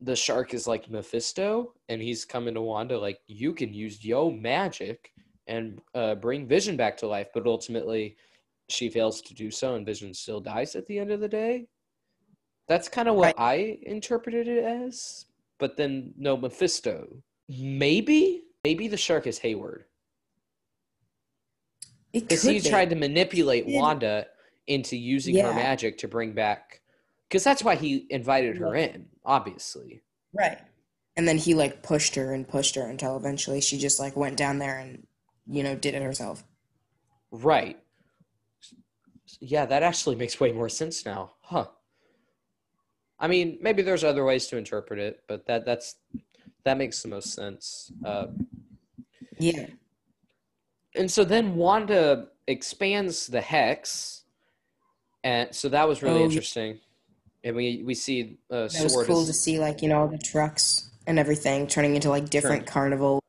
the 0.00 0.14
shark 0.14 0.54
is 0.54 0.66
like 0.66 0.90
Mephisto, 0.90 1.72
and 1.88 2.00
he's 2.00 2.24
coming 2.24 2.54
to 2.54 2.60
Wanda 2.60 2.98
like 2.98 3.18
you 3.26 3.52
can 3.52 3.72
use 3.72 4.04
yo 4.04 4.30
magic 4.30 5.10
and 5.48 5.80
uh, 5.94 6.14
bring 6.14 6.46
Vision 6.46 6.76
back 6.76 6.96
to 6.98 7.06
life, 7.06 7.28
but 7.34 7.46
ultimately 7.46 8.16
she 8.68 8.88
fails 8.88 9.20
to 9.22 9.34
do 9.34 9.50
so, 9.50 9.74
and 9.74 9.86
Vision 9.86 10.12
still 10.12 10.40
dies 10.40 10.76
at 10.76 10.86
the 10.86 10.98
end 10.98 11.10
of 11.10 11.20
the 11.20 11.28
day. 11.28 11.66
That's 12.68 12.88
kind 12.88 13.08
of 13.08 13.14
what 13.14 13.26
right. 13.26 13.34
I 13.38 13.78
interpreted 13.82 14.48
it 14.48 14.64
as 14.64 15.25
but 15.58 15.76
then 15.76 16.12
no 16.16 16.36
Mephisto. 16.36 17.22
Maybe, 17.48 18.42
maybe 18.64 18.88
the 18.88 18.96
shark 18.96 19.26
is 19.26 19.38
Hayward. 19.38 19.84
Because 22.12 22.42
he 22.42 22.60
be. 22.60 22.68
tried 22.68 22.90
to 22.90 22.96
manipulate 22.96 23.66
Wanda 23.66 24.26
into 24.66 24.96
using 24.96 25.36
yeah. 25.36 25.48
her 25.48 25.54
magic 25.54 25.98
to 25.98 26.08
bring 26.08 26.32
back. 26.32 26.80
Because 27.28 27.44
that's 27.44 27.62
why 27.62 27.74
he 27.74 28.06
invited 28.10 28.56
her 28.58 28.74
in, 28.74 29.06
obviously. 29.24 30.02
Right. 30.32 30.58
And 31.16 31.26
then 31.26 31.38
he 31.38 31.54
like 31.54 31.82
pushed 31.82 32.14
her 32.14 32.32
and 32.34 32.46
pushed 32.46 32.74
her 32.74 32.82
until 32.82 33.16
eventually 33.16 33.60
she 33.60 33.78
just 33.78 33.98
like 33.98 34.16
went 34.16 34.36
down 34.36 34.58
there 34.58 34.78
and 34.78 35.06
you 35.46 35.62
know 35.62 35.74
did 35.74 35.94
it 35.94 36.02
herself. 36.02 36.44
Right. 37.30 37.78
Yeah, 39.40 39.66
that 39.66 39.82
actually 39.82 40.16
makes 40.16 40.38
way 40.38 40.52
more 40.52 40.68
sense 40.68 41.04
now, 41.04 41.32
huh? 41.40 41.66
I 43.18 43.28
mean, 43.28 43.58
maybe 43.60 43.82
there's 43.82 44.04
other 44.04 44.24
ways 44.24 44.46
to 44.48 44.56
interpret 44.56 44.98
it, 44.98 45.22
but 45.26 45.46
that 45.46 45.64
that's 45.64 45.96
that 46.64 46.76
makes 46.76 47.02
the 47.02 47.08
most 47.08 47.32
sense. 47.32 47.92
Uh, 48.04 48.26
yeah. 49.38 49.66
And 50.94 51.10
so 51.10 51.24
then 51.24 51.56
Wanda 51.56 52.28
expands 52.46 53.26
the 53.26 53.40
hex, 53.40 54.24
and 55.24 55.54
so 55.54 55.68
that 55.68 55.88
was 55.88 56.02
really 56.02 56.20
oh, 56.20 56.24
interesting. 56.24 56.80
And 57.44 57.54
we 57.54 57.82
we 57.84 57.94
see 57.94 58.38
uh, 58.50 58.68
that 58.68 58.82
was 58.82 59.04
cool 59.06 59.24
to 59.24 59.32
see, 59.32 59.58
like 59.58 59.82
you 59.82 59.88
know, 59.88 60.00
all 60.00 60.08
the 60.08 60.18
trucks 60.18 60.90
and 61.06 61.18
everything 61.18 61.66
turning 61.66 61.94
into 61.94 62.10
like 62.10 62.28
different 62.28 62.66
Turn. 62.66 62.72
carnival 62.72 63.22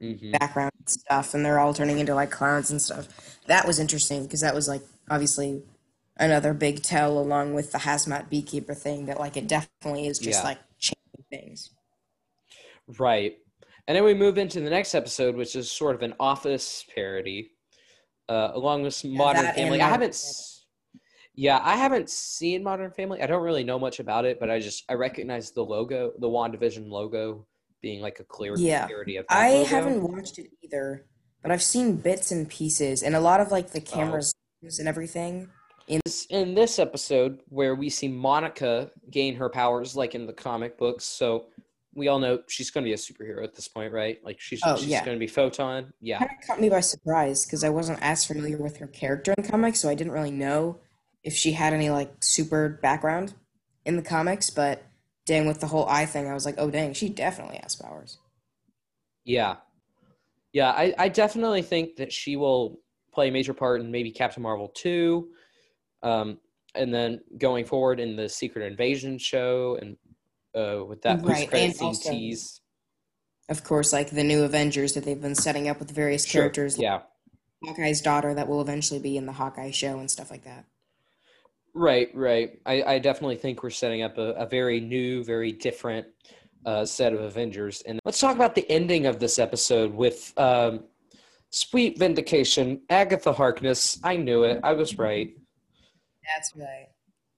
mm-hmm. 0.00 0.32
background 0.32 0.72
stuff, 0.86 1.34
and 1.34 1.44
they're 1.44 1.58
all 1.58 1.74
turning 1.74 1.98
into 1.98 2.14
like 2.14 2.30
clowns 2.30 2.70
and 2.70 2.80
stuff. 2.80 3.38
That 3.46 3.66
was 3.66 3.78
interesting 3.78 4.24
because 4.24 4.40
that 4.40 4.54
was 4.54 4.68
like 4.68 4.82
obviously 5.10 5.62
another 6.16 6.54
big 6.54 6.82
tell 6.82 7.18
along 7.18 7.54
with 7.54 7.72
the 7.72 7.78
hazmat 7.78 8.28
beekeeper 8.28 8.74
thing 8.74 9.06
that 9.06 9.18
like 9.18 9.36
it 9.36 9.48
definitely 9.48 10.06
is 10.06 10.18
just 10.18 10.40
yeah. 10.40 10.48
like 10.48 10.58
changing 10.78 11.24
things. 11.30 11.70
Right. 12.98 13.36
And 13.88 13.96
then 13.96 14.04
we 14.04 14.14
move 14.14 14.38
into 14.38 14.60
the 14.60 14.70
next 14.70 14.94
episode, 14.94 15.34
which 15.34 15.56
is 15.56 15.70
sort 15.70 15.94
of 15.94 16.02
an 16.02 16.14
office 16.20 16.84
parody, 16.94 17.50
uh, 18.28 18.50
along 18.54 18.82
with 18.82 19.04
yeah, 19.04 19.18
Modern 19.18 19.52
Family. 19.52 19.80
I 19.80 19.88
haven't, 19.88 20.22
yeah, 21.34 21.60
I 21.62 21.76
haven't 21.76 22.08
seen 22.08 22.62
Modern 22.62 22.92
Family. 22.92 23.20
I 23.22 23.26
don't 23.26 23.42
really 23.42 23.64
know 23.64 23.78
much 23.78 23.98
about 23.98 24.24
it, 24.24 24.38
but 24.38 24.50
I 24.50 24.60
just 24.60 24.84
I 24.88 24.94
recognize 24.94 25.50
the 25.50 25.64
logo, 25.64 26.12
the 26.18 26.28
WandaVision 26.28 26.88
logo, 26.88 27.46
being 27.80 28.00
like 28.00 28.20
a 28.20 28.24
clear 28.24 28.54
yeah. 28.56 28.86
parody 28.86 29.16
of. 29.16 29.26
I 29.28 29.54
logo. 29.54 29.64
haven't 29.64 30.02
watched 30.02 30.38
it 30.38 30.50
either, 30.62 31.06
but 31.42 31.50
I've 31.50 31.62
seen 31.62 31.96
bits 31.96 32.30
and 32.30 32.48
pieces, 32.48 33.02
and 33.02 33.16
a 33.16 33.20
lot 33.20 33.40
of 33.40 33.50
like 33.50 33.70
the 33.70 33.80
oh. 33.80 33.96
cameras 33.96 34.32
oh. 34.64 34.68
and 34.78 34.86
everything 34.86 35.48
in 35.88 36.00
this, 36.04 36.26
in 36.30 36.54
this 36.54 36.78
episode 36.78 37.40
where 37.48 37.74
we 37.74 37.88
see 37.90 38.08
Monica 38.08 38.90
gain 39.10 39.34
her 39.36 39.48
powers 39.48 39.96
like 39.96 40.14
in 40.14 40.26
the 40.26 40.32
comic 40.32 40.78
books. 40.78 41.04
So 41.04 41.46
we 41.94 42.08
all 42.08 42.18
know 42.18 42.40
she's 42.48 42.70
going 42.70 42.84
to 42.84 42.88
be 42.88 42.94
a 42.94 42.96
superhero 42.96 43.44
at 43.44 43.54
this 43.54 43.68
point, 43.68 43.92
right? 43.92 44.18
Like 44.24 44.40
she's 44.40 44.60
oh, 44.64 44.76
she's 44.76 44.86
yeah. 44.86 45.04
going 45.04 45.16
to 45.16 45.20
be 45.20 45.26
Photon. 45.26 45.92
Yeah. 46.00 46.18
Kind 46.18 46.30
of 46.40 46.46
caught 46.46 46.60
me 46.60 46.70
by 46.70 46.80
surprise 46.80 47.44
because 47.44 47.64
I 47.64 47.68
wasn't 47.68 47.98
as 48.00 48.24
familiar 48.24 48.56
with 48.56 48.78
her 48.78 48.86
character 48.86 49.34
in 49.36 49.44
comics, 49.44 49.80
so 49.80 49.88
I 49.88 49.94
didn't 49.94 50.12
really 50.12 50.30
know 50.30 50.78
if 51.22 51.34
she 51.34 51.52
had 51.52 51.72
any 51.72 51.90
like 51.90 52.12
super 52.20 52.68
background 52.82 53.34
in 53.84 53.96
the 53.96 54.02
comics. 54.02 54.48
But 54.48 54.84
dang, 55.26 55.46
with 55.46 55.60
the 55.60 55.66
whole 55.66 55.86
eye 55.88 56.06
thing, 56.06 56.28
I 56.28 56.34
was 56.34 56.46
like, 56.46 56.56
oh 56.58 56.70
dang, 56.70 56.94
she 56.94 57.08
definitely 57.08 57.60
has 57.62 57.76
powers. 57.76 58.18
Yeah, 59.24 59.56
yeah, 60.52 60.70
I, 60.70 60.94
I 60.98 61.08
definitely 61.08 61.62
think 61.62 61.96
that 61.96 62.12
she 62.12 62.36
will 62.36 62.80
play 63.12 63.28
a 63.28 63.32
major 63.32 63.54
part 63.54 63.80
in 63.80 63.90
maybe 63.90 64.10
Captain 64.10 64.42
Marvel 64.42 64.68
two. 64.68 65.28
Um, 66.02 66.38
and 66.74 66.92
then 66.92 67.20
going 67.38 67.64
forward 67.64 68.00
in 68.00 68.16
the 68.16 68.28
Secret 68.28 68.64
Invasion 68.66 69.18
show 69.18 69.78
and 69.80 69.96
uh, 70.54 70.84
with 70.84 71.02
that 71.02 71.22
post 71.22 71.48
credit 71.48 71.76
scene 71.76 71.94
tease. 71.94 72.60
Of 73.48 73.64
course, 73.64 73.92
like 73.92 74.10
the 74.10 74.24
new 74.24 74.44
Avengers 74.44 74.94
that 74.94 75.04
they've 75.04 75.20
been 75.20 75.34
setting 75.34 75.68
up 75.68 75.78
with 75.78 75.90
various 75.90 76.24
sure. 76.24 76.42
characters. 76.42 76.78
Yeah. 76.78 77.00
Hawkeye's 77.64 78.00
daughter 78.00 78.34
that 78.34 78.48
will 78.48 78.60
eventually 78.60 79.00
be 79.00 79.16
in 79.16 79.26
the 79.26 79.32
Hawkeye 79.32 79.70
show 79.70 79.98
and 79.98 80.10
stuff 80.10 80.30
like 80.30 80.44
that. 80.44 80.64
Right, 81.74 82.08
right. 82.14 82.58
I, 82.66 82.82
I 82.82 82.98
definitely 82.98 83.36
think 83.36 83.62
we're 83.62 83.70
setting 83.70 84.02
up 84.02 84.18
a, 84.18 84.32
a 84.32 84.46
very 84.46 84.80
new, 84.80 85.24
very 85.24 85.52
different 85.52 86.06
uh, 86.66 86.84
set 86.84 87.12
of 87.12 87.20
Avengers. 87.20 87.82
And 87.82 87.98
let's 88.04 88.20
talk 88.20 88.36
about 88.36 88.54
the 88.54 88.70
ending 88.70 89.06
of 89.06 89.18
this 89.18 89.38
episode 89.38 89.94
with 89.94 90.32
um, 90.36 90.84
Sweet 91.50 91.98
Vindication, 91.98 92.82
Agatha 92.90 93.32
Harkness. 93.32 93.98
I 94.04 94.16
knew 94.16 94.44
it. 94.44 94.60
I 94.62 94.72
was 94.72 94.98
right. 94.98 95.34
That's 96.34 96.54
right. 96.56 96.88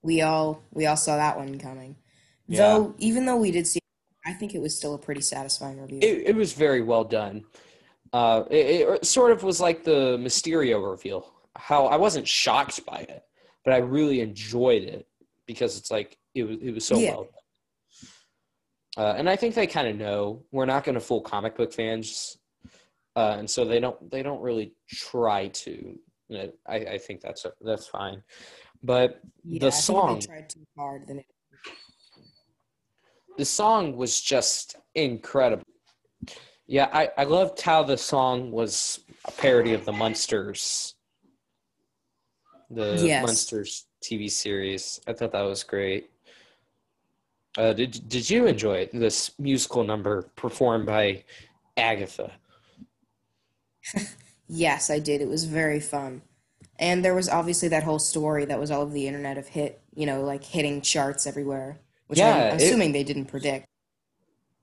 We 0.02 0.22
all 0.22 0.62
we 0.72 0.86
all 0.86 0.96
saw 0.96 1.16
that 1.16 1.36
one 1.36 1.58
coming. 1.58 1.96
Yeah. 2.46 2.58
Though 2.58 2.94
even 2.98 3.26
though 3.26 3.36
we 3.36 3.50
did 3.50 3.66
see, 3.66 3.80
I 4.26 4.32
think 4.32 4.54
it 4.54 4.60
was 4.60 4.76
still 4.76 4.94
a 4.94 4.98
pretty 4.98 5.22
satisfying 5.22 5.80
review. 5.80 5.98
It, 6.02 6.28
it 6.28 6.36
was 6.36 6.52
very 6.52 6.82
well 6.82 7.04
done. 7.04 7.44
Uh, 8.12 8.44
it, 8.50 8.88
it 8.88 9.06
sort 9.06 9.32
of 9.32 9.42
was 9.42 9.60
like 9.60 9.82
the 9.82 10.18
Mysterio 10.18 10.90
reveal. 10.90 11.32
How 11.56 11.86
I 11.86 11.96
wasn't 11.96 12.28
shocked 12.28 12.84
by 12.84 12.98
it, 12.98 13.24
but 13.64 13.74
I 13.74 13.78
really 13.78 14.20
enjoyed 14.20 14.82
it 14.82 15.06
because 15.46 15.78
it's 15.78 15.90
like 15.90 16.18
it 16.34 16.44
was 16.44 16.58
it 16.60 16.72
was 16.72 16.86
so 16.86 16.98
yeah. 16.98 17.10
well. 17.10 17.28
Uh, 18.96 19.14
and 19.16 19.28
I 19.28 19.34
think 19.34 19.54
they 19.54 19.66
kind 19.66 19.88
of 19.88 19.96
know 19.96 20.44
we're 20.52 20.66
not 20.66 20.84
going 20.84 20.94
to 20.94 21.00
fool 21.00 21.20
comic 21.20 21.56
book 21.56 21.72
fans, 21.72 22.38
uh, 23.16 23.36
and 23.38 23.50
so 23.50 23.64
they 23.64 23.80
don't 23.80 24.10
they 24.10 24.22
don't 24.22 24.40
really 24.40 24.74
try 24.88 25.48
to. 25.48 25.98
I, 26.66 26.76
I 26.76 26.98
think 26.98 27.20
that's 27.20 27.44
a, 27.44 27.52
that's 27.60 27.86
fine. 27.86 28.22
But 28.84 29.20
yeah, 29.44 29.60
the 29.60 29.72
song 29.72 30.20
tried 30.20 30.50
too 30.50 30.66
hard. 30.76 31.08
Then 31.08 31.20
it... 31.20 31.26
the 33.38 33.44
song 33.46 33.96
was 33.96 34.20
just 34.20 34.76
incredible. 34.94 35.64
Yeah, 36.66 36.90
I, 36.92 37.08
I 37.16 37.24
loved 37.24 37.60
how 37.62 37.82
the 37.82 37.96
song 37.96 38.50
was 38.50 39.00
a 39.24 39.32
parody 39.32 39.72
of 39.72 39.86
the 39.86 39.92
Munsters, 39.92 40.94
the 42.70 43.02
yes. 43.02 43.24
Munsters 43.24 43.86
TV 44.02 44.30
series. 44.30 45.00
I 45.06 45.14
thought 45.14 45.32
that 45.32 45.42
was 45.42 45.62
great. 45.62 46.10
Uh, 47.56 47.72
did 47.72 48.06
did 48.08 48.28
you 48.28 48.46
enjoy 48.46 48.88
this 48.92 49.30
musical 49.38 49.82
number 49.82 50.22
performed 50.36 50.84
by 50.84 51.24
Agatha? 51.78 52.32
yes, 54.48 54.90
I 54.90 54.98
did. 54.98 55.22
It 55.22 55.28
was 55.28 55.44
very 55.44 55.80
fun. 55.80 56.20
And 56.78 57.04
there 57.04 57.14
was 57.14 57.28
obviously 57.28 57.68
that 57.68 57.84
whole 57.84 57.98
story 57.98 58.44
that 58.46 58.58
was 58.58 58.70
all 58.70 58.82
over 58.82 58.92
the 58.92 59.06
internet 59.06 59.38
of 59.38 59.46
hit, 59.46 59.80
you 59.94 60.06
know, 60.06 60.22
like 60.22 60.42
hitting 60.42 60.80
charts 60.80 61.26
everywhere, 61.26 61.78
which 62.08 62.18
yeah, 62.18 62.50
I'm 62.50 62.56
assuming 62.56 62.90
it, 62.90 62.94
they 62.94 63.04
didn't 63.04 63.26
predict. 63.26 63.66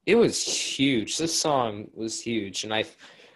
It 0.06 0.16
was 0.16 0.44
huge. 0.44 1.18
This 1.18 1.40
song 1.40 1.88
was 1.94 2.20
huge, 2.22 2.64
and 2.64 2.74
I, 2.74 2.84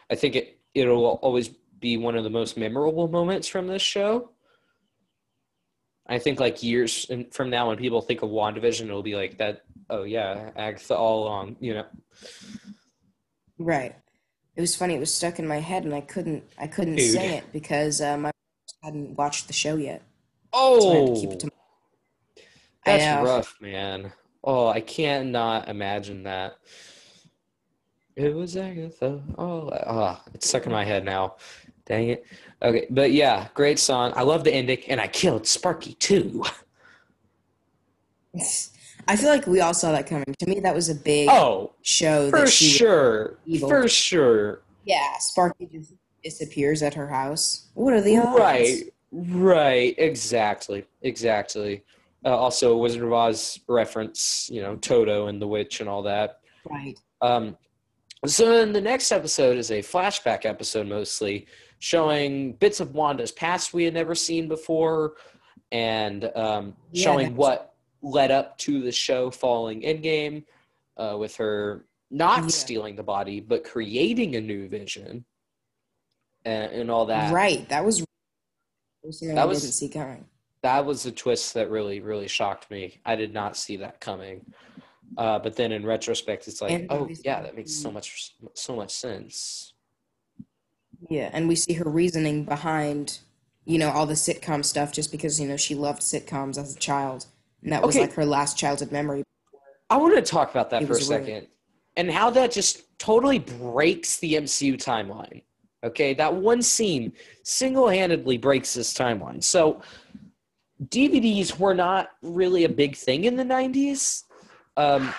I 0.09 0.15
think 0.15 0.35
it 0.35 0.59
it'll 0.73 1.05
always 1.21 1.49
be 1.79 1.97
one 1.97 2.17
of 2.17 2.23
the 2.23 2.29
most 2.29 2.57
memorable 2.57 3.07
moments 3.07 3.47
from 3.47 3.67
this 3.67 3.81
show. 3.81 4.31
I 6.07 6.19
think 6.19 6.39
like 6.39 6.61
years 6.61 7.09
from 7.31 7.49
now, 7.49 7.69
when 7.69 7.77
people 7.77 8.01
think 8.01 8.21
of 8.21 8.29
WandaVision, 8.29 8.85
it'll 8.85 9.03
be 9.03 9.15
like 9.15 9.37
that. 9.37 9.61
Oh 9.89 10.03
yeah, 10.03 10.51
Agatha 10.55 10.95
all 10.95 11.23
along, 11.23 11.55
you 11.59 11.75
know. 11.75 11.85
Right. 13.57 13.95
It 14.55 14.61
was 14.61 14.75
funny. 14.75 14.95
It 14.95 14.99
was 14.99 15.13
stuck 15.13 15.39
in 15.39 15.47
my 15.47 15.59
head, 15.59 15.83
and 15.83 15.93
I 15.93 16.01
couldn't. 16.01 16.43
I 16.57 16.67
couldn't 16.67 16.95
Dude. 16.95 17.11
sing 17.11 17.29
it 17.31 17.43
because 17.51 18.01
uh, 18.01 18.17
my 18.17 18.31
hadn't 18.85 19.17
watched 19.17 19.47
the 19.47 19.53
show 19.53 19.75
yet. 19.75 20.01
Oh, 20.53 20.79
So 20.79 21.15
to 21.15 21.21
keep 21.21 21.31
it 21.31 21.39
to 21.41 21.51
I 22.85 22.97
that's 22.97 23.23
rough, 23.23 23.55
man. 23.59 24.13
Oh, 24.43 24.67
I 24.67 24.79
cannot 24.79 25.67
imagine 25.67 26.23
that. 26.23 26.57
It 28.15 28.33
was 28.33 28.55
Agatha. 28.55 29.21
Oh, 29.37 29.71
ah, 29.87 30.23
it's 30.33 30.47
stuck 30.47 30.67
in 30.67 30.71
my 30.71 30.85
head 30.85 31.03
now. 31.03 31.35
Dang 31.85 32.09
it. 32.09 32.25
Okay, 32.61 32.87
but 32.89 33.11
yeah, 33.11 33.47
great 33.55 33.79
song. 33.79 34.13
I 34.15 34.21
love 34.21 34.43
the 34.43 34.53
ending, 34.53 34.79
and 34.87 35.01
I 35.01 35.07
killed 35.07 35.47
Sparky 35.47 35.95
too. 35.95 36.45
I 39.07 39.15
feel 39.15 39.29
like 39.29 39.47
we 39.47 39.61
all 39.61 39.73
saw 39.73 39.91
that 39.91 40.07
coming. 40.07 40.25
To 40.39 40.47
me, 40.47 40.59
that 40.61 40.75
was 40.75 40.89
a 40.89 40.95
big 40.95 41.29
Oh, 41.29 41.73
show 41.81 42.29
for 42.29 42.45
sure, 42.45 43.37
for 43.59 43.87
sure. 43.87 44.61
yeah, 44.85 45.17
Sparky 45.19 45.65
just 45.65 45.93
disappears 46.35 46.81
at 46.81 46.93
her 46.95 47.07
house. 47.07 47.67
What 47.75 47.93
are 47.93 48.01
the 48.01 48.17
odds? 48.17 48.37
Right, 48.39 48.83
right, 49.11 49.95
exactly, 49.97 50.83
exactly. 51.03 51.83
Uh, 52.25 52.35
also, 52.35 52.75
Wizard 52.75 53.03
of 53.03 53.13
Oz 53.13 53.59
reference, 53.69 54.49
you 54.51 54.61
know, 54.61 54.75
Toto 54.77 55.27
and 55.27 55.39
the 55.39 55.47
witch 55.47 55.79
and 55.79 55.87
all 55.87 56.01
that. 56.03 56.39
Right. 56.69 56.97
Um, 57.21 57.55
so 58.25 58.57
then 58.57 58.73
the 58.73 58.81
next 58.81 59.11
episode 59.11 59.57
is 59.57 59.69
a 59.69 59.79
flashback 59.83 60.45
episode, 60.45 60.87
mostly 60.87 61.45
showing 61.77 62.53
bits 62.53 62.79
of 62.79 62.95
Wanda's 62.95 63.31
past 63.31 63.73
we 63.75 63.83
had 63.83 63.93
never 63.93 64.15
seen 64.15 64.47
before, 64.47 65.13
and 65.71 66.25
um, 66.35 66.75
Yeah, 66.91 67.03
showing 67.03 67.17
that's- 67.33 67.37
what 67.37 67.73
led 68.01 68.31
up 68.31 68.57
to 68.59 68.81
the 68.81 68.91
show 68.91 69.29
following 69.29 69.81
Endgame, 69.81 70.43
uh, 70.97 71.15
with 71.19 71.35
her 71.37 71.85
not 72.09 72.41
Yeah. 72.43 72.47
stealing 72.47 72.95
the 72.95 73.03
body 73.03 73.39
but 73.39 73.63
creating 73.63 74.35
a 74.35 74.41
new 74.41 74.67
vision, 74.67 75.25
and, 76.45 76.71
and 76.71 76.91
all 76.91 77.05
that. 77.07 77.33
Right. 77.33 77.67
That 77.69 77.83
was. 77.83 77.99
That 77.99 78.05
was 79.03 79.23
I 79.37 79.45
was- 79.45 79.61
didn't 79.61 79.73
see 79.73 79.89
coming. 79.89 80.25
that 80.63 80.83
was 80.85 81.05
a 81.05 81.11
twist 81.11 81.53
that 81.53 81.69
really 81.69 81.99
really 81.99 82.27
shocked 82.27 82.71
me 82.71 82.99
i 83.05 83.15
did 83.15 83.31
not 83.31 83.55
see 83.55 83.77
that 83.77 83.99
coming 84.01 84.43
uh, 85.19 85.37
but 85.37 85.55
then 85.55 85.71
in 85.71 85.85
retrospect 85.85 86.47
it's 86.47 86.59
like 86.59 86.71
And 86.71 86.87
oh 86.89 87.07
yeah 87.23 87.43
that 87.43 87.55
makes 87.55 87.71
so 87.71 87.91
much 87.91 88.33
so 88.55 88.75
much 88.75 88.89
sense 88.91 89.73
Yeah, 91.07 91.29
and 91.33 91.47
we 91.47 91.55
see 91.55 91.73
her 91.73 91.87
reasoning 91.87 92.45
behind, 92.45 93.19
you 93.65 93.77
know, 93.77 93.91
all 93.91 94.07
the 94.07 94.15
sitcom 94.15 94.65
stuff 94.65 94.91
just 94.91 95.11
because, 95.11 95.39
you 95.39 95.47
know, 95.47 95.57
she 95.57 95.75
loved 95.75 96.01
sitcoms 96.01 96.57
as 96.57 96.75
a 96.75 96.79
child. 96.79 97.27
And 97.61 97.71
that 97.71 97.83
was 97.83 97.95
Okay. 97.95 98.05
like 98.07 98.13
her 98.13 98.25
last 98.25 98.57
childhood 98.57 98.91
memory. 98.91 99.21
i 99.91 99.97
want 99.97 100.15
to 100.15 100.21
talk 100.23 100.49
about 100.49 100.71
that 100.71 100.81
It 100.81 100.87
for 100.87 100.93
a 100.93 100.95
really- 100.95 101.05
second 101.05 101.47
and 101.95 102.09
how 102.09 102.31
that 102.31 102.51
just 102.51 102.97
totally 102.97 103.37
breaks 103.39 104.17
the 104.17 104.33
mcu 104.33 104.73
timeline 104.77 105.43
okay 105.85 106.13
that 106.13 106.33
one 106.33 106.61
scene 106.61 107.13
single-handedly 107.43 108.37
breaks 108.37 108.73
this 108.73 108.93
timeline. 108.93 109.41
So 109.43 109.81
dvds 110.83 111.57
were 111.57 111.73
not 111.73 112.09
really 112.21 112.65
a 112.65 112.69
big 112.69 112.95
thing 112.95 113.23
in 113.25 113.35
the 113.37 113.43
90s 113.43 114.23
um, 114.75 115.13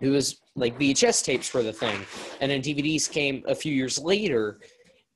it 0.00 0.08
was 0.08 0.40
like 0.56 0.78
vhs 0.78 1.24
tapes 1.24 1.54
were 1.54 1.62
the 1.62 1.72
thing 1.72 1.98
and 2.40 2.50
then 2.50 2.60
dvds 2.60 3.10
came 3.10 3.42
a 3.46 3.54
few 3.54 3.72
years 3.72 3.98
later. 3.98 4.60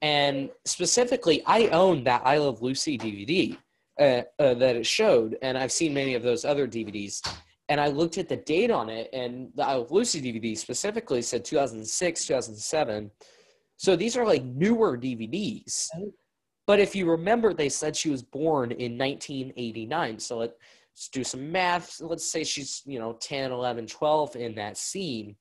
And 0.01 0.49
specifically 0.65 1.43
i 1.45 1.67
own 1.69 2.05
that 2.05 2.23
i 2.25 2.39
love 2.39 2.63
lucy 2.63 2.97
dvd 2.97 3.59
uh, 4.01 4.23
uh, 4.43 4.55
that 4.55 4.77
it 4.77 4.87
showed 4.87 5.37
and 5.43 5.59
i've 5.59 5.73
seen 5.73 5.93
many 5.93 6.15
of 6.15 6.23
those 6.23 6.45
other 6.45 6.69
dvds 6.69 7.21
and 7.69 7.81
i 7.81 7.89
looked 7.89 8.17
at 8.17 8.29
the 8.29 8.37
date 8.37 8.71
on 8.71 8.89
it 8.89 9.11
and 9.13 9.51
the 9.57 9.65
i 9.65 9.75
love 9.75 9.91
lucy 9.91 10.23
dvd 10.23 10.57
specifically 10.57 11.21
said 11.21 11.45
2006 11.45 12.27
2007 12.27 13.11
so 13.79 13.97
these 13.97 14.17
are 14.17 14.27
like 14.27 14.45
newer 14.45 14.99
dvds 14.99 15.89
but 16.67 16.79
if 16.79 16.95
you 16.95 17.11
remember 17.11 17.55
they 17.55 17.71
said 17.71 17.97
she 17.97 18.11
was 18.11 18.23
born 18.23 18.71
in 18.73 18.99
1989 18.99 20.19
so 20.19 20.45
let's 20.99 21.09
do 21.09 21.23
some 21.23 21.53
math. 21.53 22.01
Let's 22.01 22.29
say 22.29 22.43
she's 22.43 22.83
you 22.85 22.99
know 22.99 23.17
10 23.21 23.53
11 23.53 23.87
12 23.87 24.35
in 24.35 24.55
that 24.57 24.77
scene. 24.77 25.37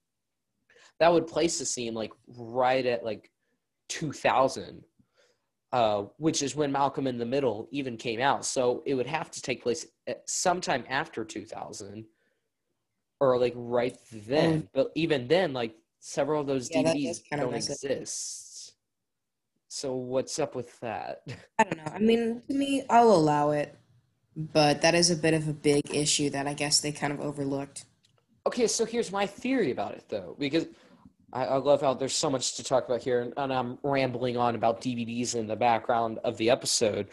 That 1.00 1.12
would 1.12 1.26
place 1.26 1.58
the 1.58 1.66
scene 1.66 1.96
like 1.96 2.12
right 2.38 2.86
at 2.86 3.04
like 3.04 3.32
2000 3.90 4.84
uh, 5.74 6.04
which 6.18 6.44
is 6.44 6.56
when 6.56 6.72
malcolm 6.72 7.08
in 7.08 7.18
the 7.18 7.26
middle 7.26 7.68
even 7.72 7.98
came 7.98 8.22
out. 8.22 8.46
So 8.46 8.84
it 8.86 8.94
would 8.94 9.08
have 9.08 9.32
to 9.32 9.42
take 9.42 9.64
place 9.64 9.86
at 10.06 10.22
sometime 10.30 10.84
after 10.88 11.26
2000 11.26 12.06
or 13.20 13.40
like 13.40 13.54
right 13.56 13.98
then. 14.12 14.70
But 14.74 14.92
even 14.96 15.28
then 15.28 15.54
like 15.54 15.76
several 16.00 16.42
of 16.42 16.48
those 16.48 16.70
Yeah, 16.72 16.94
dvds 16.94 17.22
don't 17.32 17.54
exist 17.54 18.74
so 19.68 19.96
what's 19.96 20.40
up 20.40 20.56
with 20.56 20.80
that 20.80 21.22
I 21.60 21.64
don't 21.64 21.78
know. 21.78 21.92
I 21.94 22.00
mean, 22.00 22.42
to 22.48 22.54
me, 22.54 22.84
I'll 22.90 23.12
allow 23.12 23.52
it. 23.52 23.78
But 24.36 24.84
that 24.84 24.94
is 24.94 25.10
a 25.10 25.16
bit 25.16 25.34
of 25.34 25.48
a 25.48 25.54
big 25.54 25.84
issue 25.92 26.30
that 26.30 26.46
I 26.46 26.54
guess 26.54 26.80
they 26.80 26.92
kind 26.92 27.12
of 27.12 27.20
overlooked. 27.20 27.86
Okay, 28.46 28.68
so 28.68 28.86
here's 28.86 29.12
my 29.12 29.26
theory 29.26 29.72
about 29.72 29.94
it, 29.94 30.06
though, 30.10 30.36
because 30.38 30.68
I, 31.34 31.46
I 31.46 31.58
love 31.58 31.82
how 31.82 31.96
there's 31.96 32.16
so 32.16 32.30
much 32.30 32.56
to 32.58 32.64
talk 32.64 32.86
about 32.86 33.02
here, 33.02 33.22
and, 33.22 33.34
and 33.36 33.52
I'm 33.52 33.80
rambling 33.82 34.38
on 34.38 34.54
about 34.54 34.80
DVDs 34.80 35.34
in 35.34 35.48
the 35.48 35.56
background 35.56 36.20
of 36.24 36.38
the 36.38 36.52
episode. 36.52 37.08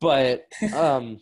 But 0.00 0.46
um, 0.74 1.20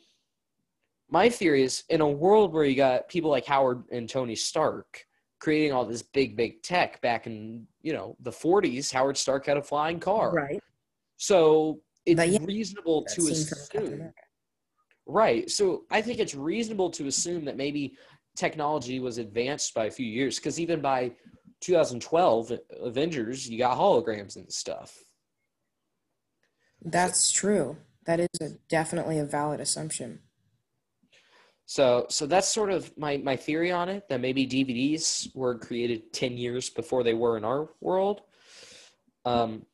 my 1.08 1.28
theory 1.28 1.64
is 1.64 1.82
in 1.88 2.00
a 2.00 2.08
world 2.08 2.52
where 2.52 2.64
you 2.64 2.76
got 2.76 3.08
people 3.08 3.30
like 3.30 3.46
Howard 3.46 3.82
and 3.90 4.08
Tony 4.08 4.36
Stark 4.36 5.06
creating 5.41 5.72
all 5.72 5.84
this 5.84 6.03
big, 6.03 6.36
big 6.36 6.62
tech 6.62 7.01
back 7.01 7.26
in, 7.26 7.66
you 7.82 7.93
know, 7.93 8.14
the 8.20 8.30
40s, 8.30 8.93
Howard 8.93 9.16
Stark 9.16 9.47
had 9.47 9.57
a 9.57 9.62
flying 9.62 9.99
car. 9.99 10.32
Right. 10.32 10.62
So 11.16 11.80
it's 12.07 12.24
yeah, 12.24 12.38
reasonable 12.43 13.05
to 13.05 13.22
scene 13.22 13.47
from 13.47 13.59
Captain 13.59 13.93
assume. 13.95 14.12
Right. 15.07 15.51
So 15.51 15.84
I 15.91 16.03
think 16.03 16.18
it's 16.18 16.34
reasonable 16.34 16.91
to 16.91 17.07
assume 17.07 17.45
that 17.47 17.57
maybe 17.57 17.97
technology 18.36 19.01
was 19.01 19.18
advanced 19.18 19.74
by 19.74 19.86
a 19.86 19.91
few 19.91 20.07
years 20.07 20.36
because 20.36 20.61
even 20.61 20.80
by 20.80 21.12
2012 21.61 22.53
Avengers, 22.82 23.49
you 23.49 23.59
got 23.59 23.76
holograms 23.76 24.36
and 24.36 24.51
stuff. 24.53 24.97
That's 26.82 27.32
true. 27.32 27.76
That 28.07 28.20
is 28.20 28.28
a, 28.41 28.51
definitely 28.68 29.18
a 29.18 29.24
valid 29.24 29.61
assumption. 29.61 30.20
So 31.70 32.06
so 32.08 32.26
that's 32.26 32.48
sort 32.48 32.72
of 32.72 32.90
my 32.98 33.18
my 33.18 33.36
theory 33.36 33.70
on 33.70 33.88
it 33.88 34.08
that 34.08 34.20
maybe 34.20 34.44
DVDs 34.44 35.32
were 35.36 35.56
created 35.56 36.12
10 36.12 36.36
years 36.36 36.68
before 36.68 37.04
they 37.04 37.14
were 37.14 37.36
in 37.36 37.44
our 37.44 37.68
world. 37.80 38.22
Um 39.24 39.64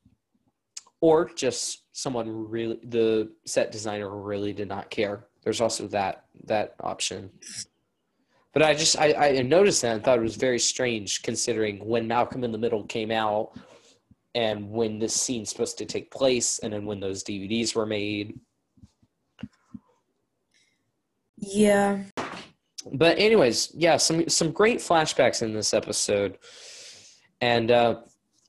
or 1.01 1.31
just 1.31 1.85
someone 1.97 2.51
really 2.51 2.79
the 2.83 3.33
set 3.47 3.73
designer 3.73 4.11
really 4.15 4.53
did 4.53 4.69
not 4.69 4.91
care. 4.91 5.25
There's 5.43 5.63
also 5.63 5.89
that 5.89 6.27
that 6.45 6.75
option. 6.81 7.31
But 8.53 8.63
I 8.63 8.75
just 8.75 8.99
I, 8.99 9.39
I 9.39 9.41
noticed 9.41 9.81
that 9.81 9.95
and 9.95 10.05
thought 10.05 10.19
it 10.19 10.23
was 10.23 10.37
very 10.37 10.59
strange 10.59 11.23
considering 11.23 11.79
when 11.79 12.07
Malcolm 12.07 12.45
in 12.45 12.53
the 12.53 12.59
Middle 12.59 12.85
came 12.85 13.11
out 13.11 13.53
and 14.35 14.71
when 14.71 14.99
this 14.99 15.15
scene's 15.15 15.49
supposed 15.49 15.79
to 15.79 15.87
take 15.87 16.11
place 16.11 16.59
and 16.59 16.75
then 16.75 16.85
when 16.85 17.01
those 17.01 17.25
DVDs 17.25 17.75
were 17.75 17.87
made. 17.87 18.39
Yeah. 21.47 22.03
But 22.93 23.19
anyways, 23.19 23.73
yeah, 23.75 23.97
some 23.97 24.29
some 24.29 24.53
great 24.53 24.79
flashbacks 24.79 25.43
in 25.43 25.55
this 25.55 25.75
episode, 25.75 26.39
and 27.41 27.71
uh, 27.71 28.01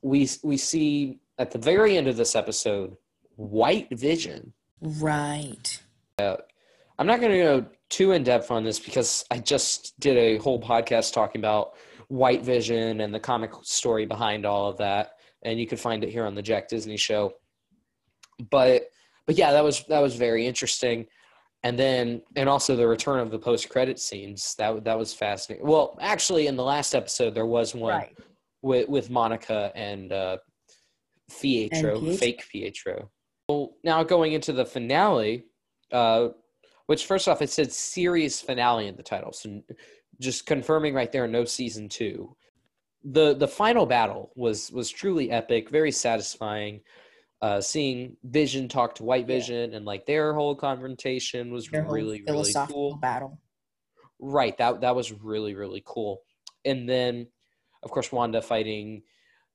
we 0.02 0.28
we 0.42 0.56
see 0.56 1.18
at 1.38 1.50
the 1.50 1.58
very 1.58 1.96
end 1.96 2.08
of 2.08 2.16
this 2.16 2.36
episode, 2.36 2.96
White 3.36 3.88
Vision. 3.90 4.52
Right. 4.80 5.80
I'm 6.20 7.06
not 7.06 7.20
going 7.20 7.32
to 7.32 7.38
go 7.38 7.66
too 7.88 8.12
in 8.12 8.24
depth 8.24 8.50
on 8.50 8.64
this 8.64 8.80
because 8.80 9.24
I 9.30 9.38
just 9.38 9.98
did 10.00 10.16
a 10.16 10.38
whole 10.38 10.60
podcast 10.60 11.12
talking 11.12 11.40
about 11.40 11.74
White 12.08 12.42
Vision 12.42 13.00
and 13.00 13.14
the 13.14 13.20
comic 13.20 13.52
story 13.62 14.04
behind 14.04 14.44
all 14.44 14.68
of 14.68 14.78
that, 14.78 15.12
and 15.42 15.60
you 15.60 15.66
can 15.66 15.78
find 15.78 16.02
it 16.02 16.10
here 16.10 16.26
on 16.26 16.34
the 16.34 16.42
Jack 16.42 16.68
Disney 16.68 16.96
Show. 16.96 17.34
But 18.50 18.84
but 19.26 19.36
yeah, 19.36 19.52
that 19.52 19.64
was 19.64 19.84
that 19.84 20.00
was 20.00 20.16
very 20.16 20.46
interesting, 20.46 21.06
and 21.64 21.78
then 21.78 22.22
and 22.36 22.48
also 22.48 22.76
the 22.76 22.86
return 22.86 23.18
of 23.20 23.30
the 23.30 23.38
post 23.38 23.68
credit 23.68 23.98
scenes 23.98 24.54
that 24.58 24.84
that 24.84 24.98
was 24.98 25.12
fascinating. 25.14 25.66
Well, 25.66 25.98
actually, 26.00 26.46
in 26.46 26.56
the 26.56 26.64
last 26.64 26.94
episode 26.94 27.34
there 27.34 27.46
was 27.46 27.74
one 27.74 27.94
Right. 27.98 28.16
with 28.62 28.88
with 28.88 29.10
Monica 29.10 29.72
and 29.74 30.12
uh, 30.12 30.38
Pietro, 31.40 31.96
And 31.96 32.00
Pietro. 32.00 32.16
fake 32.16 32.44
Pietro. 32.50 33.10
Well, 33.48 33.76
now 33.82 34.02
going 34.02 34.32
into 34.32 34.52
the 34.52 34.64
finale, 34.66 35.46
uh, 35.92 36.28
which 36.86 37.06
first 37.06 37.28
off 37.28 37.42
it 37.42 37.50
said 37.50 37.72
series 37.72 38.40
finale 38.40 38.86
in 38.86 38.96
the 38.96 39.02
title, 39.02 39.32
so 39.32 39.62
just 40.20 40.46
confirming 40.46 40.94
right 40.94 41.10
there, 41.12 41.26
no 41.26 41.44
season 41.44 41.88
two. 41.88 42.34
the 43.04 43.34
the 43.34 43.48
final 43.48 43.86
battle 43.86 44.32
was 44.36 44.70
was 44.72 44.90
truly 44.90 45.30
epic, 45.30 45.70
very 45.70 45.92
satisfying. 45.92 46.80
Uh, 47.40 47.60
seeing 47.60 48.16
Vision 48.24 48.68
talk 48.68 48.96
to 48.96 49.04
White 49.04 49.20
Yeah. 49.28 49.36
Vision 49.36 49.74
and 49.74 49.84
like 49.86 50.06
their 50.06 50.34
whole 50.34 50.56
confrontation 50.56 51.52
was 51.52 51.68
Their 51.68 51.84
really 51.84 52.22
really 52.26 52.52
cool. 52.66 52.96
battle. 52.96 53.38
Right, 54.18 54.56
that 54.58 54.80
that 54.80 54.96
was 54.96 55.12
really 55.12 55.54
really 55.54 55.82
cool. 55.86 56.22
And 56.64 56.88
then, 56.88 57.28
of 57.84 57.90
course, 57.92 58.10
Wanda 58.10 58.42
fighting 58.42 59.02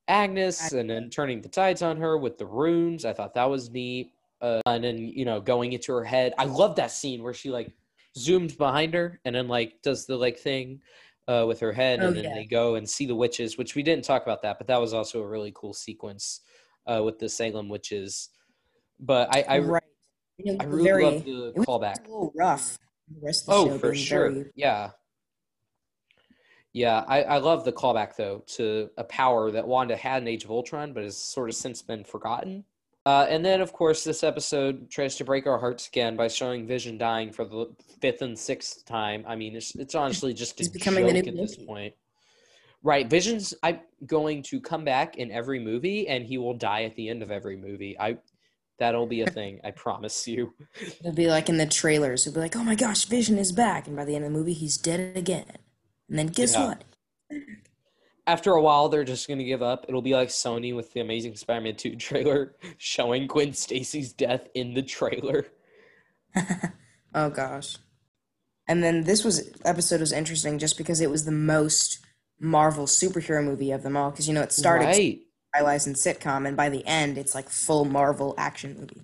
Agnes 0.08 0.72
and 0.72 0.90
then 0.90 1.10
turning 1.10 1.42
the 1.42 1.50
tides 1.50 1.82
on 1.82 1.98
her 1.98 2.18
with 2.18 2.38
the 2.38 2.46
runes. 2.46 3.04
I 3.04 3.12
thought 3.14 3.34
that 3.34 3.50
was 3.50 3.70
neat. 3.70 4.12
Uh, 4.42 4.62
and 4.66 4.84
then 4.84 4.98
you 4.98 5.26
know 5.26 5.42
going 5.42 5.74
into 5.74 5.92
her 5.94 6.04
head. 6.06 6.34
I 6.38 6.46
love 6.46 6.76
that 6.78 6.92
scene 6.92 7.22
where 7.24 7.34
she 7.34 7.50
like 7.50 7.72
zoomed 8.18 8.58
behind 8.58 8.94
her 8.94 9.20
and 9.26 9.36
then 9.36 9.48
like 9.48 9.82
does 9.82 10.06
the 10.06 10.16
like 10.18 10.38
thing 10.40 10.82
uh, 11.28 11.46
with 11.48 11.60
her 11.62 11.72
head, 11.74 12.00
Oh, 12.02 12.08
and 12.08 12.16
then 12.16 12.24
yeah. 12.26 12.34
they 12.36 12.46
go 12.46 12.76
and 12.76 12.90
see 12.90 13.06
the 13.06 13.16
witches. 13.16 13.58
Which 13.58 13.76
we 13.76 13.84
didn't 13.84 14.06
talk 14.06 14.24
about 14.24 14.42
that, 14.44 14.58
but 14.58 14.68
that 14.68 14.80
was 14.80 14.94
also 14.94 15.22
a 15.22 15.28
really 15.28 15.52
cool 15.56 15.74
sequence 15.74 16.42
uh, 16.86 17.02
with 17.04 17.20
the 17.20 17.30
Salem 17.30 17.70
witches. 17.70 18.30
But 19.00 19.34
I 19.36 19.42
I, 19.48 19.60
right. 19.60 19.84
I 20.60 20.64
really 20.66 20.84
very, 20.84 21.04
love 21.06 21.26
the 21.26 21.54
callback. 21.58 22.00
a 22.06 22.10
little 22.10 22.32
rough. 22.36 22.78
The 23.10 23.20
rest 23.26 23.48
of 23.50 23.68
the 23.68 23.74
Oh, 23.76 23.78
for 23.80 23.94
sure. 23.96 24.30
very- 24.32 24.52
Yeah. 24.56 24.92
Yeah, 26.76 27.04
I, 27.08 27.22
I 27.24 27.38
love 27.38 27.66
the 27.66 27.72
callback 27.72 28.16
though 28.16 28.44
to 28.56 28.90
a 28.98 29.04
power 29.04 29.52
that 29.52 29.68
Wanda 29.68 29.96
had 29.96 30.24
in 30.24 30.28
Age 30.28 30.44
of 30.44 30.50
Ultron, 30.52 30.92
but 30.94 31.04
has 31.04 31.18
sort 31.18 31.50
of 31.50 31.56
since 31.56 31.82
been 31.84 32.04
forgotten. 32.04 32.64
Uh, 33.06 33.28
and 33.30 33.44
then, 33.46 33.60
of 33.62 33.74
course, 33.74 34.04
this 34.04 34.24
episode 34.24 34.90
tries 34.90 35.16
to 35.18 35.26
break 35.26 35.46
our 35.46 35.60
hearts 35.60 35.88
again 35.90 36.16
by 36.16 36.28
showing 36.30 36.66
Vision 36.66 36.98
dying 36.98 37.32
for 37.34 37.44
the 37.46 37.68
fifth 38.02 38.22
and 38.22 38.40
sixth 38.40 38.86
time. 38.86 39.24
I 39.28 39.36
mean, 39.36 39.56
it's 39.56 39.76
it's 39.76 39.94
honestly 39.94 40.34
just 40.34 40.54
a 40.54 40.64
He's 40.64 40.70
becoming 40.70 41.06
the 41.06 41.14
joke 41.14 41.26
new 41.26 41.32
at 41.42 41.48
this 41.48 41.58
point. 41.58 41.94
Right, 42.84 43.10
Vision's 43.10 43.54
I'm 43.64 43.80
going 44.06 44.44
to 44.44 44.60
come 44.60 44.84
back 44.84 45.16
in 45.18 45.32
every 45.32 45.60
movie, 45.60 46.08
and 46.10 46.26
he 46.26 46.38
will 46.38 46.54
die 46.54 46.84
at 46.84 46.96
the 46.96 47.08
end 47.10 47.24
of 47.24 47.32
every 47.32 47.56
movie. 47.56 47.98
I 47.98 48.18
that'll 48.78 49.08
be 49.08 49.22
a 49.22 49.28
thing. 49.32 49.62
I 49.64 49.72
promise 49.72 50.28
you. 50.28 50.54
It'll 51.00 51.14
be 51.14 51.28
like 51.28 51.48
in 51.48 51.58
the 51.58 51.66
trailers. 51.66 52.28
It'll 52.28 52.36
be 52.36 52.42
like, 52.42 52.56
oh 52.58 52.64
my 52.64 52.76
gosh, 52.76 53.06
Vision 53.06 53.38
is 53.38 53.52
back. 53.54 53.88
And 53.88 53.96
by 53.96 54.04
the 54.06 54.16
end 54.16 54.26
of 54.26 54.32
the 54.34 54.38
movie, 54.38 54.54
he's 54.54 54.78
dead 54.78 55.16
again. 55.16 55.46
And 56.10 56.20
then 56.20 56.28
guess 56.28 56.54
Yeah. 56.54 56.68
what? 56.68 56.84
after 58.26 58.52
a 58.52 58.62
while 58.62 58.88
they're 58.88 59.04
just 59.04 59.28
gonna 59.28 59.44
give 59.44 59.62
up. 59.62 59.86
It'll 59.90 60.02
be 60.02 60.14
like 60.16 60.30
Sony 60.30 60.76
with 60.76 60.94
the 60.94 61.02
Amazing 61.02 61.36
Spider-Man 61.36 61.76
2 61.76 61.96
trailer 61.98 62.56
showing 62.78 63.28
Gwen 63.28 63.54
Stacy's 63.54 64.14
death 64.14 64.48
in 64.54 64.74
the 64.74 64.82
trailer. 64.82 65.48
oh 67.16 67.30
gosh. 67.30 67.78
And 68.68 68.82
then 68.84 69.04
this 69.04 69.24
was 69.26 69.52
episode 69.66 70.00
was 70.00 70.14
interesting 70.14 70.58
just 70.58 70.78
because 70.78 71.02
it 71.02 71.10
was 71.10 71.26
the 71.26 71.32
most 71.32 72.00
Marvel 72.44 72.86
superhero 72.86 73.44
movie 73.44 73.72
of 73.72 73.84
them 73.84 73.96
all. 73.96 74.12
Because 74.12 74.28
you 74.28 74.34
know 74.34 74.42
it 74.42 74.52
started 74.52 74.86
right, 74.86 75.22
stylized 75.56 75.88
in 75.88 75.94
sitcom, 75.94 76.48
and 76.48 76.58
by 76.58 76.70
the 76.70 76.86
end, 76.86 77.18
it's 77.18 77.34
like 77.34 77.50
full 77.50 77.86
Marvel 77.86 78.36
action 78.38 78.78
movie. 78.80 79.02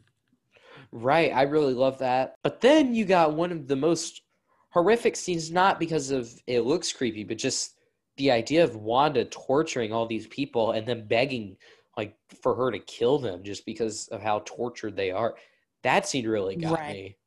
right. 0.92 1.32
I 1.34 1.44
really 1.44 1.74
love 1.74 2.00
that. 2.00 2.36
But 2.44 2.62
then 2.62 2.94
you 2.94 3.06
got 3.06 3.34
one 3.34 3.52
of 3.52 3.68
the 3.68 3.76
most 3.76 4.22
horrific 4.72 5.16
scenes, 5.16 5.52
not 5.52 5.80
because 5.80 6.12
of 6.12 6.30
it 6.48 6.62
looks 6.62 6.92
creepy, 6.92 7.24
but 7.24 7.38
just 7.38 7.76
the 8.18 8.30
idea 8.30 8.64
of 8.64 8.76
Wanda 8.76 9.24
torturing 9.26 9.94
all 9.94 10.06
these 10.06 10.28
people 10.28 10.72
and 10.72 10.86
then 10.86 11.08
begging 11.08 11.56
like 11.96 12.16
for 12.42 12.54
her 12.56 12.72
to 12.72 12.80
kill 12.80 13.20
them 13.20 13.44
just 13.44 13.66
because 13.66 14.08
of 14.10 14.22
how 14.22 14.42
tortured 14.46 14.96
they 14.96 15.12
are. 15.12 15.36
That 15.84 16.08
scene 16.08 16.28
really 16.28 16.58
got 16.58 16.74
Right. 16.74 16.94
me. 16.94 17.18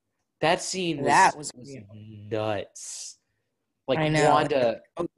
That 0.41 0.61
scene 0.61 0.99
was, 0.99 1.07
That 1.07 1.37
was 1.37 1.53
was 1.55 1.75
nuts. 2.31 3.19
Like 3.89 3.99
I 3.99 4.09
know. 4.09 4.31
Wanda 4.31 4.81
Okay. 4.99 5.09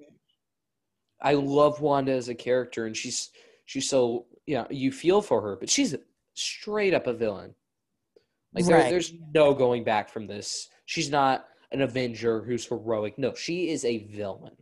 I 1.24 1.32
love 1.34 1.80
Wanda 1.80 2.12
as 2.12 2.28
a 2.28 2.34
character, 2.34 2.86
and 2.86 2.96
she's 2.96 3.30
she's 3.64 3.88
so 3.88 4.26
you 4.46 4.54
know 4.56 4.66
you 4.70 4.92
feel 4.92 5.22
for 5.22 5.40
her, 5.40 5.56
but 5.56 5.70
she's 5.70 5.96
straight 6.34 6.94
up 6.94 7.06
a 7.06 7.12
villain. 7.14 7.54
Like 8.52 8.66
there, 8.66 8.90
there's 8.90 9.12
no 9.34 9.54
going 9.54 9.82
back 9.82 10.08
from 10.10 10.26
this. 10.28 10.68
She's 10.86 11.10
not 11.10 11.46
an 11.72 11.80
Avenger 11.80 12.42
who's 12.42 12.66
heroic. 12.66 13.18
No, 13.18 13.34
she 13.34 13.70
is 13.70 13.84
a 13.84 13.98
villain. 14.06 14.54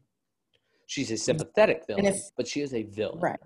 She's 0.86 1.10
a 1.10 1.16
sympathetic 1.16 1.82
villain, 1.86 2.06
if- 2.06 2.30
but 2.36 2.46
she 2.46 2.60
is 2.62 2.72
a 2.72 2.84
villain. 2.84 3.20
Right. 3.20 3.40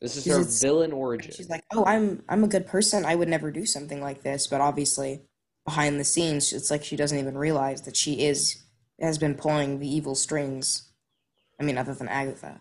This 0.00 0.16
is 0.16 0.24
her 0.24 0.42
villain 0.66 0.92
origin. 0.92 1.32
She's 1.32 1.50
like, 1.50 1.62
oh, 1.74 1.84
I'm 1.84 2.22
I'm 2.28 2.42
a 2.42 2.48
good 2.48 2.66
person. 2.66 3.04
I 3.04 3.14
would 3.14 3.28
never 3.28 3.50
do 3.50 3.66
something 3.66 4.00
like 4.00 4.22
this. 4.22 4.46
But 4.46 4.62
obviously, 4.62 5.20
behind 5.66 6.00
the 6.00 6.04
scenes, 6.04 6.54
it's 6.54 6.70
like 6.70 6.82
she 6.82 6.96
doesn't 6.96 7.18
even 7.18 7.36
realize 7.36 7.82
that 7.82 7.96
she 7.96 8.24
is 8.24 8.62
has 8.98 9.18
been 9.18 9.34
pulling 9.34 9.78
the 9.78 9.88
evil 9.94 10.14
strings. 10.14 10.89
I 11.60 11.62
mean, 11.62 11.76
other 11.78 11.94
than 11.94 12.08
Agatha. 12.08 12.60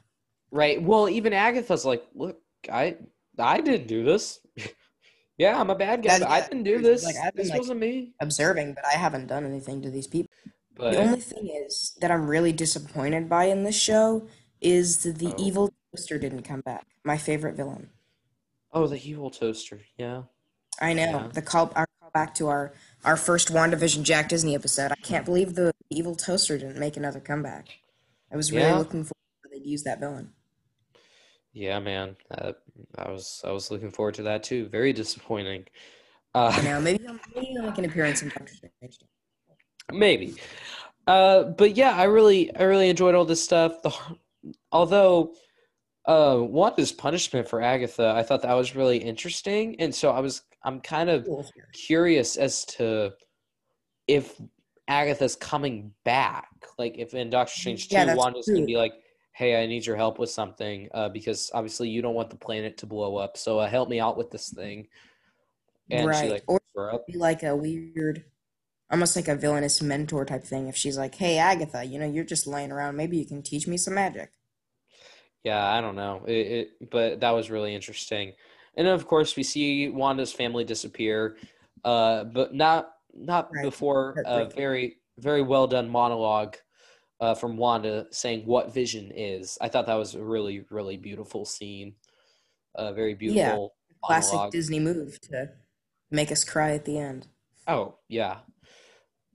right. 0.52 0.82
Well, 0.82 1.08
even 1.10 1.34
Agatha's 1.34 1.86
like, 1.86 2.04
look, 2.14 2.42
I 2.72 2.98
I 3.38 3.62
didn't 3.62 3.88
do 3.88 4.04
this. 4.04 4.40
yeah, 5.38 5.60
I'm 5.60 5.70
a 5.70 5.76
bad 5.76 6.04
guy, 6.04 6.20
I 6.30 6.42
didn't 6.42 6.64
do 6.64 6.80
this. 6.82 7.04
like, 7.06 7.16
I've 7.16 7.34
been, 7.34 7.44
this 7.46 7.52
like, 7.52 7.60
wasn't 7.60 7.80
me. 7.80 8.14
observing, 8.20 8.74
but 8.74 8.84
I 8.86 8.94
haven't 8.98 9.28
done 9.28 9.46
anything 9.46 9.82
to 9.84 9.90
these 9.90 10.08
people. 10.08 10.30
But 10.76 10.92
the 10.92 11.00
only 11.00 11.20
thing 11.22 11.50
is 11.66 11.94
that 12.02 12.12
I'm 12.12 12.28
really 12.28 12.52
disappointed 12.54 13.30
by 13.30 13.46
in 13.46 13.64
this 13.64 13.76
show 13.80 14.28
is 14.62 15.04
that 15.04 15.18
the 15.20 15.28
Oh. 15.34 15.36
evil 15.38 15.74
toaster 15.94 16.18
didn't 16.18 16.44
come 16.44 16.62
back. 16.62 16.86
My 17.04 17.18
favorite 17.18 17.56
villain. 17.56 17.90
oh, 18.74 18.88
the 18.88 19.02
evil 19.10 19.30
toaster. 19.32 19.80
Yeah. 19.98 20.24
I 20.82 20.94
know 20.94 21.04
Yeah. 21.04 21.28
the 21.34 21.42
call. 21.42 21.72
Our 21.76 21.88
call 22.02 22.12
back 22.14 22.36
to 22.36 22.48
our 22.48 22.74
our 23.04 23.16
first 23.18 23.50
WandaVision 23.52 24.04
Jack 24.04 24.30
Disney 24.30 24.56
episode. 24.56 24.92
I 24.92 24.96
can't 25.02 25.26
believe 25.26 25.56
the 25.56 25.72
evil 25.90 26.16
toaster 26.16 26.58
didn't 26.58 26.78
make 26.80 26.96
another 26.98 27.20
comeback. 27.20 27.70
I 28.32 28.36
was 28.38 28.52
really 28.52 28.64
Yeah. 28.64 28.78
looking 28.78 29.04
forward 29.04 29.16
to 29.44 29.50
they'd 29.52 29.66
use 29.66 29.84
that 29.84 30.00
villain. 30.00 30.34
Yeah, 31.54 31.80
man. 31.80 32.16
Uh, 32.30 32.54
I 32.98 33.10
was 33.10 33.42
I 33.44 33.52
was 33.52 33.72
looking 33.72 33.92
forward 33.92 34.14
to 34.16 34.24
that 34.24 34.44
too. 34.44 34.68
Very 34.68 34.94
disappointing. 34.94 35.66
Uh, 36.36 36.60
know, 36.64 36.80
maybe 36.80 37.04
he'll, 37.04 37.20
maybe 37.36 37.48
he'll 37.48 37.64
make 37.64 37.78
an 37.78 37.86
appearance 37.86 38.22
in 38.22 38.30
Doctor 38.30 38.54
Strange. 38.54 39.00
maybe. 39.92 40.36
Uh, 41.08 41.44
but 41.44 41.76
yeah, 41.76 41.96
I 41.96 42.04
really 42.04 42.56
I 42.56 42.64
really 42.64 42.90
enjoyed 42.90 43.16
all 43.16 43.26
this 43.26 43.44
stuff. 43.44 43.82
The 43.82 43.92
although 44.72 45.34
uh, 46.06 46.38
Wanda's 46.40 46.92
punishment 46.92 47.48
for 47.48 47.62
Agatha, 47.62 48.14
I 48.16 48.22
thought 48.24 48.44
that 48.44 48.54
was 48.54 48.76
really 48.76 48.98
interesting, 49.00 49.80
and 49.80 49.94
so 49.94 50.12
I 50.12 50.20
was 50.20 50.44
I'm 50.64 50.82
kind 50.82 51.10
of 51.10 51.28
curious 51.74 52.36
as 52.38 52.64
to 52.66 53.14
if 54.08 54.40
Agatha's 54.90 55.36
coming 55.36 55.94
back. 56.04 56.50
Like 56.78 56.98
if 56.98 57.14
in 57.14 57.30
Doctor 57.30 57.54
Strange 57.56 57.88
two, 57.88 57.96
that's 57.96 58.18
Wanda's 58.18 58.48
gonna 58.48 58.66
be 58.66 58.76
like, 58.76 58.94
"Hey, 59.34 59.62
I 59.62 59.66
need 59.68 59.86
your 59.86 59.96
help 59.96 60.20
with 60.20 60.32
something," 60.32 60.90
uh, 60.94 61.10
because 61.10 61.52
obviously 61.54 61.88
you 61.90 62.02
don't 62.02 62.16
want 62.16 62.30
the 62.32 62.36
planet 62.36 62.78
to 62.80 62.86
blow 62.88 63.16
up. 63.16 63.38
So 63.38 63.60
uh, 63.60 63.70
help 63.70 63.88
me 63.88 64.00
out 64.00 64.18
with 64.18 64.32
this 64.32 64.50
thing. 64.50 64.88
And 65.92 66.02
she 66.02 66.08
Right. 66.08 66.32
like 66.32 66.44
Or- 66.48 66.60
picks 66.60 66.72
her 66.76 66.94
up. 66.94 67.08
Be 67.08 67.18
like 67.18 67.44
a 67.44 67.56
weird, 67.56 68.26
almost 68.92 69.16
like 69.16 69.28
a 69.28 69.36
villainous 69.36 69.82
mentor 69.82 70.26
type 70.26 70.44
thing. 70.44 70.68
If 70.68 70.76
she's 70.76 70.98
like, 70.98 71.16
"Hey, 71.16 71.38
Agatha, 71.38 71.86
you 71.86 72.00
know, 72.00 72.08
you're 72.10 72.24
just 72.24 72.48
laying 72.48 72.72
around. 72.72 72.96
Maybe 72.98 73.18
you 73.18 73.26
can 73.26 73.44
teach 73.44 73.68
me 73.68 73.78
some 73.78 73.94
magic." 73.94 74.32
Yeah, 75.44 75.64
I 75.66 75.80
don't 75.82 75.96
know. 75.96 76.24
It, 76.28 76.34
it, 76.82 76.90
but 76.92 77.22
that 77.22 77.32
was 77.32 77.50
really 77.50 77.74
interesting. 77.74 78.34
And 78.76 78.88
then, 78.88 78.94
of 78.94 79.08
course, 79.08 79.36
we 79.36 79.44
see 79.44 79.90
Wanda's 79.90 80.34
family 80.34 80.64
disappear, 80.64 81.38
uh, 81.84 82.26
but 82.26 82.54
not 82.54 82.92
not 83.20 83.50
Right. 83.54 83.64
before 83.64 84.16
a 84.26 84.46
very 84.46 84.98
very 85.18 85.42
well 85.42 85.68
done 85.68 85.90
monologue 85.90 86.56
uh, 87.20 87.36
from 87.36 87.58
Wanda 87.58 88.08
saying 88.12 88.46
what 88.46 88.74
Vision 88.74 89.12
is. 89.14 89.58
I 89.60 89.68
thought 89.68 89.86
that 89.88 89.96
was 89.96 90.16
a 90.16 90.24
really 90.24 90.66
really 90.72 90.98
beautiful 90.98 91.46
scene. 91.46 91.96
A 92.76 92.94
very 92.94 93.14
beautiful 93.14 93.76
Classic 94.02 94.34
monologue. 94.34 94.52
Disney 94.54 94.80
move 94.80 95.20
to 95.22 95.50
make 96.12 96.32
us 96.32 96.44
cry 96.46 96.72
at 96.72 96.86
the 96.86 96.98
end. 96.98 97.28
Oh 97.68 97.98
yeah, 98.08 98.40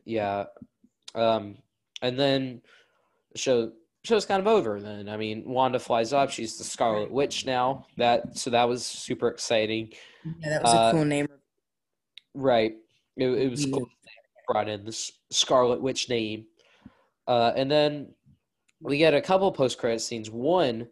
yeah. 0.04 0.44
Um, 1.14 1.58
and 2.02 2.18
then 2.18 2.62
the 3.32 3.38
show 3.38 3.72
show's 4.04 4.24
kind 4.26 4.40
of 4.40 4.46
over. 4.46 4.80
Then 4.80 5.08
I 5.08 5.16
mean, 5.18 5.44
Wanda 5.46 5.78
flies 5.78 6.12
up. 6.14 6.30
She's 6.30 6.56
the 6.56 6.64
Scarlet 6.64 7.10
Witch 7.10 7.44
now. 7.44 7.86
That 7.98 8.38
so 8.38 8.50
that 8.50 8.64
was 8.68 8.84
super 8.86 9.28
exciting. 9.28 9.92
Yeah, 10.40 10.48
that 10.48 10.62
was 10.62 10.72
Uh, 10.74 10.76
a 10.78 10.92
cool 10.92 11.04
name. 11.04 11.26
Right. 12.34 12.76
It, 13.16 13.28
it 13.28 13.50
was 13.50 13.66
cool. 13.66 13.88
Brought 14.48 14.68
in 14.68 14.84
this 14.84 15.12
Scarlet 15.30 15.80
Witch 15.80 16.08
name, 16.08 16.46
uh, 17.26 17.52
and 17.56 17.70
then 17.70 18.08
we 18.80 18.98
get 18.98 19.14
a 19.14 19.20
couple 19.20 19.50
post 19.52 19.78
credit 19.78 20.00
scenes. 20.00 20.30
One 20.30 20.86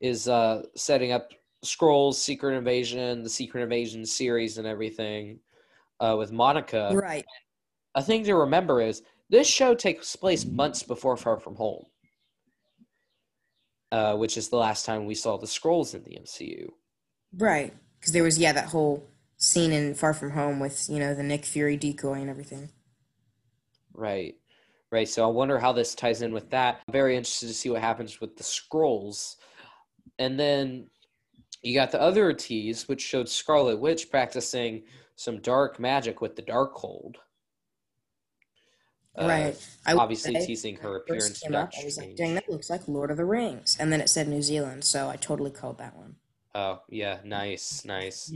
is 0.00 0.28
uh, 0.28 0.62
setting 0.76 1.12
up 1.12 1.30
Skrulls, 1.64 2.14
Secret 2.14 2.56
Invasion, 2.56 3.22
the 3.22 3.30
Secret 3.30 3.62
Invasion 3.62 4.04
series, 4.04 4.58
and 4.58 4.66
everything 4.66 5.40
uh, 6.00 6.16
with 6.18 6.32
Monica. 6.32 6.90
Right. 6.94 7.24
a 7.94 8.02
thing 8.02 8.24
to 8.24 8.34
remember 8.34 8.80
is 8.80 9.02
this 9.30 9.48
show 9.48 9.74
takes 9.74 10.14
place 10.16 10.44
months 10.44 10.82
before 10.82 11.16
Far 11.16 11.38
From 11.38 11.56
Home, 11.56 11.84
uh, 13.92 14.14
which 14.16 14.36
is 14.36 14.48
the 14.48 14.56
last 14.56 14.86
time 14.86 15.06
we 15.06 15.14
saw 15.14 15.36
the 15.36 15.46
Skrulls 15.46 15.94
in 15.94 16.02
the 16.02 16.18
MCU. 16.20 16.68
Right. 17.36 17.74
Because 17.98 18.12
there 18.12 18.22
was, 18.22 18.38
yeah, 18.38 18.52
that 18.52 18.66
whole 18.66 19.08
scene 19.38 19.72
in 19.72 19.94
Far 19.94 20.12
From 20.12 20.32
Home 20.32 20.60
with, 20.60 20.88
you 20.90 20.98
know, 20.98 21.14
the 21.14 21.22
Nick 21.22 21.44
Fury 21.44 21.76
decoy 21.76 22.14
and 22.14 22.28
everything. 22.28 22.68
Right, 23.94 24.34
right? 24.90 25.08
So 25.08 25.24
I 25.24 25.28
wonder 25.28 25.58
how 25.58 25.72
this 25.72 25.94
ties 25.94 26.22
in 26.22 26.32
with 26.32 26.50
that. 26.50 26.80
I'm 26.86 26.92
very 26.92 27.16
interested 27.16 27.46
to 27.46 27.54
see 27.54 27.70
what 27.70 27.80
happens 27.80 28.20
with 28.20 28.36
the 28.36 28.44
Skrulls. 28.44 29.36
And 30.18 30.38
then 30.38 30.88
you 31.62 31.74
got 31.74 31.90
the 31.90 32.00
other 32.00 32.32
tease, 32.32 32.88
which 32.88 33.00
showed 33.00 33.28
Scarlet 33.28 33.78
Witch 33.78 34.10
practicing 34.10 34.82
some 35.16 35.40
dark 35.40 35.80
magic 35.80 36.20
with 36.20 36.36
the 36.36 36.42
Darkhold. 36.42 37.14
Uh, 39.16 39.26
right. 39.26 39.68
I 39.84 39.94
obviously 39.94 40.34
say, 40.34 40.46
teasing 40.46 40.76
her 40.76 40.98
appearance 40.98 41.28
first 41.28 41.44
in 41.44 41.52
came 41.52 41.60
up, 41.60 41.72
I 41.80 41.84
was 41.84 41.98
like, 41.98 42.14
dang, 42.14 42.34
that 42.34 42.48
looks 42.48 42.70
like 42.70 42.86
Lord 42.86 43.10
of 43.10 43.16
the 43.16 43.24
Rings. 43.24 43.76
And 43.80 43.92
then 43.92 44.00
it 44.00 44.08
said 44.08 44.28
New 44.28 44.42
Zealand, 44.42 44.84
so 44.84 45.08
I 45.08 45.16
totally 45.16 45.50
called 45.50 45.78
that 45.78 45.96
one. 45.96 46.16
Oh, 46.54 46.82
yeah, 46.88 47.18
nice, 47.24 47.84
nice. 47.84 48.32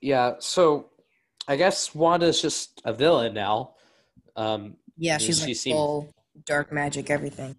Yeah, 0.00 0.34
so 0.38 0.90
I 1.46 1.56
guess 1.56 1.94
Wanda's 1.94 2.40
just 2.40 2.80
a 2.84 2.92
villain 2.92 3.34
now. 3.34 3.74
Um, 4.36 4.76
Yeah, 4.96 5.18
she's 5.18 5.40
she 5.40 5.46
like 5.46 5.56
seemed- 5.56 5.74
full 5.76 6.14
dark 6.44 6.72
magic, 6.72 7.10
everything. 7.10 7.56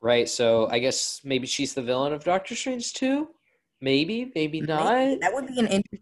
right? 0.00 0.28
So 0.28 0.68
I 0.70 0.78
guess 0.78 1.20
maybe 1.24 1.46
she's 1.46 1.74
the 1.74 1.82
villain 1.82 2.12
of 2.12 2.24
Doctor 2.24 2.54
Strange 2.54 2.92
too. 2.92 3.28
Maybe, 3.80 4.30
maybe 4.34 4.60
not. 4.60 4.92
Maybe. 4.94 5.20
That 5.20 5.32
would 5.34 5.46
be 5.46 5.58
an 5.58 5.66
interesting. 5.68 6.00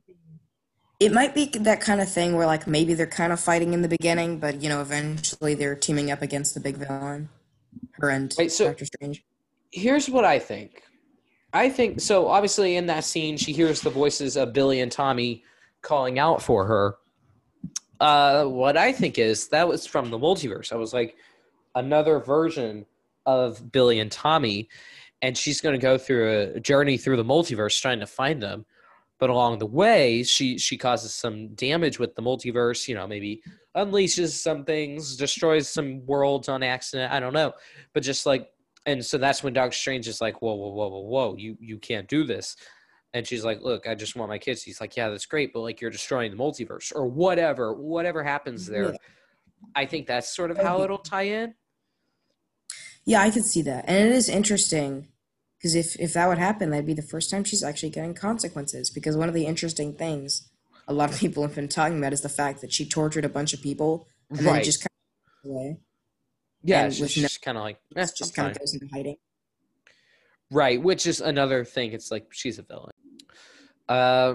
It 0.98 1.12
might 1.12 1.34
be 1.34 1.44
that 1.58 1.82
kind 1.82 2.00
of 2.00 2.10
thing 2.10 2.34
where, 2.36 2.46
like, 2.46 2.66
maybe 2.66 2.94
they're 2.94 3.06
kind 3.06 3.30
of 3.30 3.38
fighting 3.38 3.74
in 3.74 3.82
the 3.82 3.88
beginning, 3.88 4.38
but 4.38 4.62
you 4.62 4.70
know, 4.70 4.80
eventually 4.80 5.54
they're 5.54 5.76
teaming 5.76 6.10
up 6.10 6.22
against 6.22 6.54
the 6.54 6.60
big 6.60 6.76
villain, 6.78 7.28
her 8.00 8.08
and 8.08 8.34
Wait, 8.38 8.50
so- 8.50 8.68
Doctor 8.68 8.86
Strange. 8.86 9.22
Here's 9.72 10.08
what 10.08 10.24
I 10.24 10.38
think. 10.38 10.82
I 11.56 11.70
think 11.70 12.00
so. 12.00 12.28
Obviously, 12.28 12.76
in 12.76 12.86
that 12.86 13.04
scene, 13.04 13.36
she 13.36 13.52
hears 13.52 13.80
the 13.80 13.90
voices 13.90 14.36
of 14.36 14.52
Billy 14.52 14.80
and 14.80 14.92
Tommy 14.92 15.42
calling 15.80 16.18
out 16.18 16.42
for 16.42 16.66
her. 16.66 16.96
Uh, 17.98 18.44
what 18.44 18.76
I 18.76 18.92
think 18.92 19.18
is 19.18 19.48
that 19.48 19.66
was 19.66 19.86
from 19.86 20.10
the 20.10 20.18
multiverse. 20.18 20.70
I 20.70 20.76
was 20.76 20.92
like, 20.92 21.16
another 21.74 22.18
version 22.20 22.84
of 23.24 23.72
Billy 23.72 24.00
and 24.00 24.12
Tommy, 24.12 24.68
and 25.22 25.36
she's 25.36 25.60
going 25.60 25.74
to 25.74 25.82
go 25.82 25.96
through 25.96 26.52
a 26.56 26.60
journey 26.60 26.98
through 26.98 27.16
the 27.16 27.24
multiverse 27.24 27.80
trying 27.80 28.00
to 28.00 28.06
find 28.06 28.42
them. 28.42 28.66
But 29.18 29.30
along 29.30 29.60
the 29.60 29.66
way, 29.66 30.24
she 30.24 30.58
she 30.58 30.76
causes 30.76 31.14
some 31.14 31.54
damage 31.54 31.98
with 31.98 32.14
the 32.14 32.22
multiverse. 32.22 32.86
You 32.86 32.96
know, 32.96 33.06
maybe 33.06 33.42
unleashes 33.74 34.32
some 34.32 34.64
things, 34.64 35.16
destroys 35.16 35.70
some 35.70 36.04
worlds 36.04 36.50
on 36.50 36.62
accident. 36.62 37.12
I 37.12 37.18
don't 37.18 37.32
know, 37.32 37.54
but 37.94 38.02
just 38.02 38.26
like, 38.26 38.50
and 38.86 39.04
so 39.04 39.18
that's 39.18 39.42
when 39.42 39.52
Doctor 39.52 39.76
Strange 39.76 40.08
is 40.08 40.20
like, 40.20 40.40
whoa, 40.40 40.54
whoa, 40.54 40.68
whoa, 40.68 40.88
whoa, 40.88 41.00
whoa, 41.00 41.36
you 41.36 41.56
you 41.60 41.78
can't 41.78 42.08
do 42.08 42.24
this. 42.24 42.56
And 43.12 43.26
she's 43.26 43.44
like, 43.44 43.60
look, 43.62 43.86
I 43.86 43.94
just 43.94 44.14
want 44.16 44.28
my 44.28 44.38
kids. 44.38 44.62
He's 44.62 44.80
like, 44.80 44.96
yeah, 44.96 45.08
that's 45.08 45.26
great, 45.26 45.52
but 45.52 45.60
like 45.60 45.80
you're 45.80 45.90
destroying 45.90 46.30
the 46.30 46.36
multiverse 46.36 46.92
or 46.94 47.06
whatever, 47.06 47.72
whatever 47.72 48.22
happens 48.22 48.66
there. 48.66 48.92
Yeah. 48.92 48.96
I 49.74 49.86
think 49.86 50.06
that's 50.06 50.34
sort 50.34 50.50
of 50.50 50.58
how 50.58 50.82
it'll 50.82 50.98
tie 50.98 51.22
in. 51.22 51.54
Yeah, 53.04 53.20
I 53.22 53.30
could 53.30 53.44
see 53.44 53.62
that, 53.62 53.84
and 53.88 54.06
it 54.06 54.12
is 54.12 54.28
interesting 54.28 55.08
because 55.58 55.74
if 55.74 55.98
if 55.98 56.12
that 56.14 56.28
would 56.28 56.38
happen, 56.38 56.70
that'd 56.70 56.86
be 56.86 56.94
the 56.94 57.02
first 57.02 57.30
time 57.30 57.44
she's 57.44 57.62
actually 57.62 57.90
getting 57.90 58.14
consequences. 58.14 58.90
Because 58.90 59.16
one 59.16 59.28
of 59.28 59.34
the 59.34 59.46
interesting 59.46 59.94
things 59.94 60.48
a 60.88 60.92
lot 60.92 61.10
of 61.12 61.18
people 61.18 61.42
have 61.42 61.54
been 61.54 61.68
talking 61.68 61.98
about 61.98 62.12
is 62.12 62.20
the 62.20 62.28
fact 62.28 62.60
that 62.60 62.72
she 62.72 62.88
tortured 62.88 63.24
a 63.24 63.28
bunch 63.28 63.52
of 63.52 63.60
people 63.60 64.06
and 64.30 64.38
then 64.38 64.46
Right. 64.46 64.64
just 64.64 64.80
kind 64.80 64.88
of 65.44 65.50
away. 65.50 65.76
Yeah, 66.66 66.88
she's 66.88 67.00
with 67.00 67.16
no- 67.22 67.28
kind 67.42 67.56
of 67.56 67.64
like, 67.64 67.78
eh, 67.96 68.02
It's 68.02 68.12
just 68.12 68.34
kind 68.34 68.50
of 68.50 68.58
goes 68.58 68.74
into 68.74 68.88
hiding. 68.92 69.16
Right, 70.50 70.80
which 70.80 71.06
is 71.06 71.20
another 71.20 71.64
thing. 71.64 71.92
It's 71.92 72.10
like 72.10 72.26
she's 72.32 72.58
a 72.58 72.62
villain. 72.62 72.92
Uh, 73.88 74.34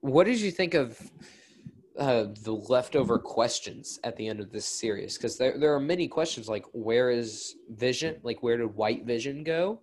what 0.00 0.24
did 0.24 0.40
you 0.40 0.50
think 0.50 0.74
of 0.74 0.98
uh, 1.98 2.26
the 2.42 2.52
leftover 2.52 3.18
questions 3.18 3.98
at 4.04 4.16
the 4.16 4.26
end 4.28 4.40
of 4.40 4.50
this 4.50 4.66
series? 4.66 5.16
Because 5.16 5.36
there 5.38 5.58
there 5.58 5.74
are 5.74 5.80
many 5.80 6.08
questions 6.08 6.48
like 6.48 6.64
where 6.72 7.10
is 7.10 7.56
Vision? 7.70 8.16
Like 8.22 8.42
where 8.42 8.56
did 8.56 8.74
White 8.74 9.04
Vision 9.04 9.44
go? 9.44 9.80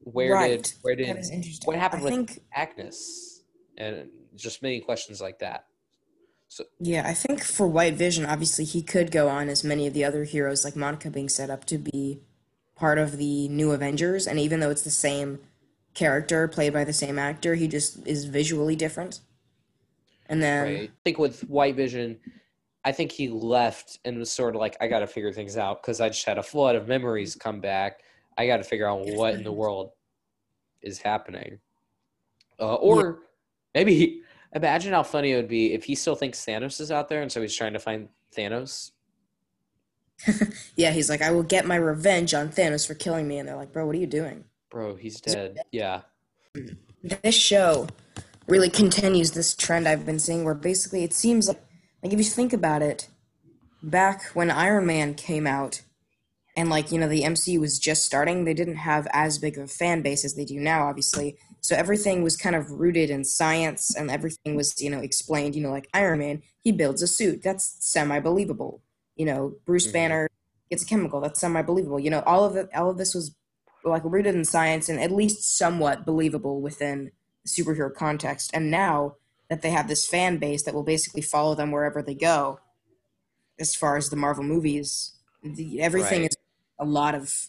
Where 0.00 0.34
right. 0.34 0.62
did 0.62 0.72
where 0.82 0.96
did 0.96 1.16
what 1.64 1.76
happened 1.76 2.02
I 2.02 2.04
with 2.04 2.14
think, 2.14 2.40
Agnes? 2.54 3.42
And 3.76 4.08
just 4.36 4.62
many 4.62 4.80
questions 4.80 5.20
like 5.20 5.38
that. 5.38 5.67
So 6.48 6.64
yeah, 6.80 7.06
I 7.06 7.12
think 7.12 7.42
for 7.42 7.66
White 7.66 7.94
Vision, 7.94 8.24
obviously 8.24 8.64
he 8.64 8.82
could 8.82 9.10
go 9.10 9.28
on 9.28 9.48
as 9.48 9.62
many 9.62 9.86
of 9.86 9.94
the 9.94 10.04
other 10.04 10.24
heroes, 10.24 10.64
like 10.64 10.74
Monica 10.74 11.10
being 11.10 11.28
set 11.28 11.50
up 11.50 11.64
to 11.66 11.78
be 11.78 12.20
part 12.74 12.98
of 12.98 13.18
the 13.18 13.48
new 13.48 13.72
Avengers, 13.72 14.26
and 14.26 14.38
even 14.38 14.60
though 14.60 14.70
it's 14.70 14.82
the 14.82 14.90
same 14.90 15.40
character 15.94 16.48
played 16.48 16.72
by 16.72 16.84
the 16.84 16.92
same 16.92 17.18
actor, 17.18 17.54
he 17.54 17.68
just 17.68 18.06
is 18.06 18.24
visually 18.24 18.76
different. 18.76 19.20
And 20.26 20.42
then 20.42 20.64
Right. 20.64 20.90
I 20.90 20.92
think 21.04 21.18
with 21.18 21.40
White 21.48 21.76
Vision, 21.76 22.18
I 22.84 22.92
think 22.92 23.12
he 23.12 23.28
left 23.28 23.98
and 24.04 24.18
was 24.18 24.30
sort 24.30 24.54
of 24.54 24.60
like, 24.60 24.76
I 24.80 24.86
got 24.86 25.00
to 25.00 25.06
figure 25.06 25.32
things 25.32 25.56
out 25.56 25.82
because 25.82 26.00
I 26.00 26.08
just 26.08 26.24
had 26.24 26.38
a 26.38 26.42
flood 26.42 26.76
of 26.76 26.88
memories 26.88 27.34
come 27.34 27.60
back. 27.60 28.00
I 28.38 28.46
got 28.46 28.58
to 28.58 28.64
figure 28.64 28.86
out 28.86 29.00
what 29.06 29.34
in 29.34 29.42
the 29.42 29.52
world 29.52 29.90
is 30.80 30.98
happening. 30.98 31.58
Uh, 32.60 32.74
or 32.76 33.20
maybe 33.74 33.94
he, 33.94 34.22
imagine 34.54 34.92
how 34.92 35.02
funny 35.02 35.32
it 35.32 35.36
would 35.36 35.48
be 35.48 35.74
if 35.74 35.84
he 35.84 35.94
still 35.94 36.14
thinks 36.14 36.44
Thanos 36.44 36.80
is 36.80 36.90
out 36.90 37.08
there 37.08 37.22
and 37.22 37.30
so 37.30 37.40
he's 37.42 37.54
trying 37.54 37.74
to 37.74 37.78
find 37.78 38.08
Thanos. 38.36 38.92
Yeah, 40.76 40.92
he's 40.92 41.08
like, 41.08 41.22
I 41.22 41.30
will 41.30 41.42
get 41.42 41.66
my 41.66 41.76
revenge 41.76 42.34
on 42.34 42.50
Thanos 42.50 42.86
for 42.86 42.94
killing 42.94 43.26
me. 43.26 43.38
And 43.38 43.48
they're 43.48 43.56
like, 43.56 43.72
bro, 43.72 43.86
what 43.86 43.96
are 43.96 43.98
you 43.98 44.06
doing? 44.06 44.44
Bro, 44.70 44.96
he's 44.96 45.20
dead. 45.20 45.58
Yeah. 45.72 46.02
This 47.22 47.34
show 47.34 47.88
really 48.46 48.70
continues 48.70 49.32
this 49.32 49.54
trend 49.54 49.88
I've 49.88 50.06
been 50.06 50.18
seeing 50.18 50.44
where 50.44 50.54
basically 50.54 51.04
it 51.04 51.12
seems 51.12 51.48
like, 51.48 51.60
like 52.02 52.12
if 52.12 52.18
you 52.18 52.24
think 52.24 52.52
about 52.52 52.82
it, 52.82 53.08
back 53.82 54.24
when 54.34 54.50
Iron 54.50 54.86
Man 54.86 55.14
came 55.14 55.46
out 55.46 55.82
and 56.56 56.70
like, 56.70 56.90
you 56.90 56.98
know, 56.98 57.08
the 57.08 57.22
MCU 57.22 57.60
was 57.60 57.78
just 57.78 58.04
starting, 58.04 58.44
they 58.44 58.54
didn't 58.54 58.76
have 58.76 59.06
as 59.12 59.38
big 59.38 59.56
of 59.56 59.64
a 59.64 59.68
fan 59.68 60.02
base 60.02 60.24
as 60.24 60.34
they 60.34 60.44
do 60.44 60.58
now, 60.58 60.86
obviously. 60.86 61.38
So 61.60 61.74
everything 61.76 62.22
was 62.22 62.36
kind 62.36 62.56
of 62.56 62.70
rooted 62.70 63.10
in 63.10 63.24
science 63.24 63.94
and 63.94 64.10
everything 64.10 64.56
was, 64.56 64.80
you 64.80 64.90
know, 64.90 65.00
explained, 65.00 65.54
you 65.54 65.62
know, 65.62 65.70
like 65.70 65.88
Iron 65.94 66.20
Man, 66.20 66.42
he 66.60 66.72
builds 66.72 67.02
a 67.02 67.06
suit. 67.06 67.42
That's 67.42 67.76
semi 67.80 68.20
believable. 68.20 68.82
You 69.16 69.26
know, 69.26 69.54
Bruce 69.66 69.86
Mhm. 69.88 69.92
Banner 69.92 70.28
gets 70.70 70.82
a 70.82 70.86
chemical. 70.86 71.20
That's 71.20 71.40
semi 71.40 71.62
believable. 71.62 71.98
You 72.00 72.10
know, 72.10 72.20
all 72.26 72.44
of 72.44 72.56
it 72.56 72.68
all 72.74 72.90
of 72.90 72.98
this 72.98 73.14
was 73.14 73.34
like 73.84 74.02
rooted 74.04 74.34
in 74.34 74.44
science 74.44 74.88
and 74.88 75.00
at 75.00 75.10
least 75.10 75.56
somewhat 75.56 76.04
believable 76.04 76.60
within 76.60 77.10
the 77.44 77.48
superhero 77.48 77.92
context. 77.94 78.50
And 78.52 78.70
now 78.70 79.14
that 79.48 79.62
they 79.62 79.70
have 79.70 79.88
this 79.88 80.06
fan 80.06 80.38
base 80.38 80.64
that 80.64 80.74
will 80.74 80.82
basically 80.82 81.22
follow 81.22 81.54
them 81.54 81.70
wherever 81.70 82.02
they 82.02 82.14
go, 82.14 82.60
as 83.58 83.74
far 83.74 83.96
as 83.96 84.10
the 84.10 84.16
Marvel 84.16 84.44
movies, 84.44 85.12
the, 85.42 85.80
everything 85.80 86.22
Right. 86.22 86.30
is 86.30 86.36
a 86.78 86.84
lot 86.84 87.14
of 87.14 87.48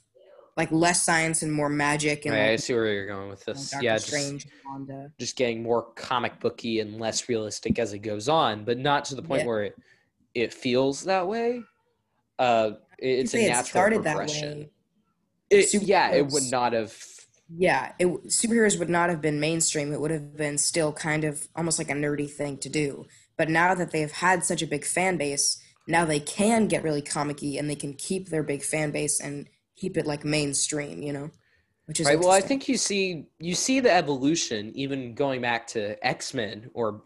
like 0.59 0.71
less 0.73 1.01
science 1.03 1.41
and 1.41 1.51
more 1.53 1.69
magic 1.69 2.25
and 2.25 2.35
Right, 2.35 2.51
I 2.51 2.55
see 2.57 2.73
where 2.73 2.91
you're 2.93 3.07
going 3.07 3.29
with 3.29 3.45
this. 3.45 3.69
Doctor 3.71 3.85
yeah, 3.85 3.95
just, 3.95 4.07
Strange 4.09 4.45
Wanda. 4.65 5.09
just 5.17 5.37
getting 5.37 5.63
more 5.63 5.83
comic 5.93 6.37
booky 6.41 6.81
and 6.81 6.99
less 6.99 7.29
realistic 7.29 7.79
as 7.79 7.93
it 7.93 7.99
goes 7.99 8.27
on, 8.27 8.65
but 8.65 8.77
not 8.77 9.05
to 9.05 9.15
the 9.15 9.21
point 9.21 9.43
Yeah. 9.43 9.47
where 9.47 9.63
it, 9.63 9.75
it 10.35 10.53
feels 10.53 11.05
that 11.05 11.25
way. 11.27 11.61
Uh, 12.37 12.71
it- 12.97 13.07
it's 13.19 13.33
a 13.33 13.37
Say 13.37 13.45
it 13.45 13.49
natural 13.49 13.65
started 13.65 14.03
that 14.03 14.17
progression. 14.17 14.57
way. 14.59 14.69
It, 15.49 15.73
yeah, 15.75 16.11
it 16.11 16.27
would 16.27 16.51
not 16.51 16.73
have. 16.73 16.93
Yeah, 17.57 17.93
it 17.97 18.07
superheroes 18.25 18.77
would 18.77 18.89
not 18.89 19.09
have 19.09 19.21
been 19.21 19.39
mainstream. 19.39 19.93
It 19.93 20.01
would 20.01 20.11
have 20.11 20.35
been 20.35 20.57
still 20.57 20.91
kind 20.91 21.23
of 21.23 21.47
almost 21.55 21.79
like 21.79 21.89
a 21.89 21.93
nerdy 21.93 22.29
thing 22.29 22.57
to 22.59 22.69
do. 22.69 23.05
But 23.37 23.49
now 23.49 23.73
that 23.75 23.91
they've 23.91 24.11
had 24.11 24.43
such 24.43 24.61
a 24.61 24.67
big 24.67 24.83
fan 24.85 25.15
base, 25.17 25.57
now 25.87 26.03
they 26.05 26.19
can 26.19 26.67
get 26.67 26.83
really 26.83 27.01
comic-y 27.01 27.55
and 27.57 27.69
they 27.69 27.75
can 27.75 27.93
keep 27.93 28.27
their 28.27 28.43
big 28.43 28.61
fan 28.61 28.91
base 28.91 29.19
and 29.21 29.47
keep 29.79 29.97
it 29.97 30.05
like 30.05 30.25
mainstream, 30.25 31.01
you 31.01 31.13
know? 31.13 31.31
Which 31.85 31.99
is 31.99 32.05
Right. 32.05 32.19
Well, 32.19 32.31
I 32.31 32.41
think 32.41 32.67
you 32.67 32.77
see 32.77 33.25
you 33.39 33.55
see 33.55 33.79
the 33.79 33.91
evolution, 33.91 34.71
even 34.75 35.15
going 35.15 35.41
back 35.41 35.65
to 35.67 36.05
X 36.05 36.33
Men 36.33 36.69
or 36.73 37.01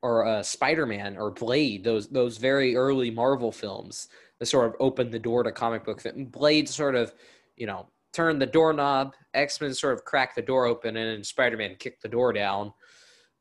or 0.00 0.26
uh, 0.26 0.42
Spider 0.42 0.86
Man 0.86 1.16
or 1.18 1.30
Blade. 1.30 1.84
Those 1.84 2.08
those 2.08 2.38
very 2.38 2.74
early 2.74 3.10
Marvel 3.10 3.52
films 3.52 4.08
that 4.38 4.46
sort 4.46 4.66
of 4.66 4.74
opened 4.80 5.12
the 5.12 5.18
door 5.18 5.42
to 5.42 5.52
comic 5.52 5.84
book. 5.84 6.00
Film. 6.00 6.24
Blade 6.26 6.68
sort 6.68 6.94
of, 6.94 7.12
you 7.56 7.66
know, 7.66 7.88
turned 8.14 8.40
the 8.40 8.46
doorknob. 8.46 9.14
X 9.34 9.60
Men 9.60 9.74
sort 9.74 9.92
of 9.92 10.04
cracked 10.04 10.36
the 10.36 10.42
door 10.42 10.64
open, 10.64 10.96
and 10.96 11.16
then 11.16 11.24
Spider 11.24 11.58
Man 11.58 11.76
kicked 11.78 12.02
the 12.02 12.08
door 12.08 12.32
down, 12.32 12.72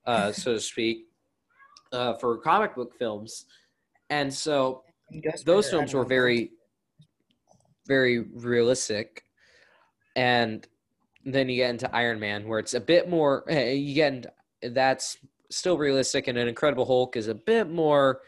uh, 0.06 0.32
so 0.34 0.56
to 0.56 0.60
speak, 0.60 1.06
uh, 1.94 2.16
for 2.16 2.38
comic 2.38 2.76
book 2.76 2.94
films. 2.98 3.46
And 4.10 4.34
so 4.34 4.84
those 5.46 5.70
films 5.70 5.94
were 5.94 6.04
very 6.04 6.52
very 7.88 8.20
realistic. 8.20 9.24
And 10.16 10.68
then 11.26 11.50
you 11.50 11.56
get 11.58 11.70
into 11.70 11.94
iron 11.96 12.20
man 12.20 12.48
where 12.48 12.60
it's 12.60 12.74
a 12.74 12.80
bit 12.80 13.10
more 13.10 13.44
eh, 13.50 13.72
you 13.74 13.94
get 13.94 14.14
into, 14.14 14.32
that's 14.72 15.18
still 15.50 15.78
realistic 15.78 16.28
and 16.28 16.38
an 16.38 16.48
incredible 16.48 16.86
hulk 16.86 17.16
is 17.16 17.28
a 17.28 17.36
bit 17.36 17.70
more 17.70 18.22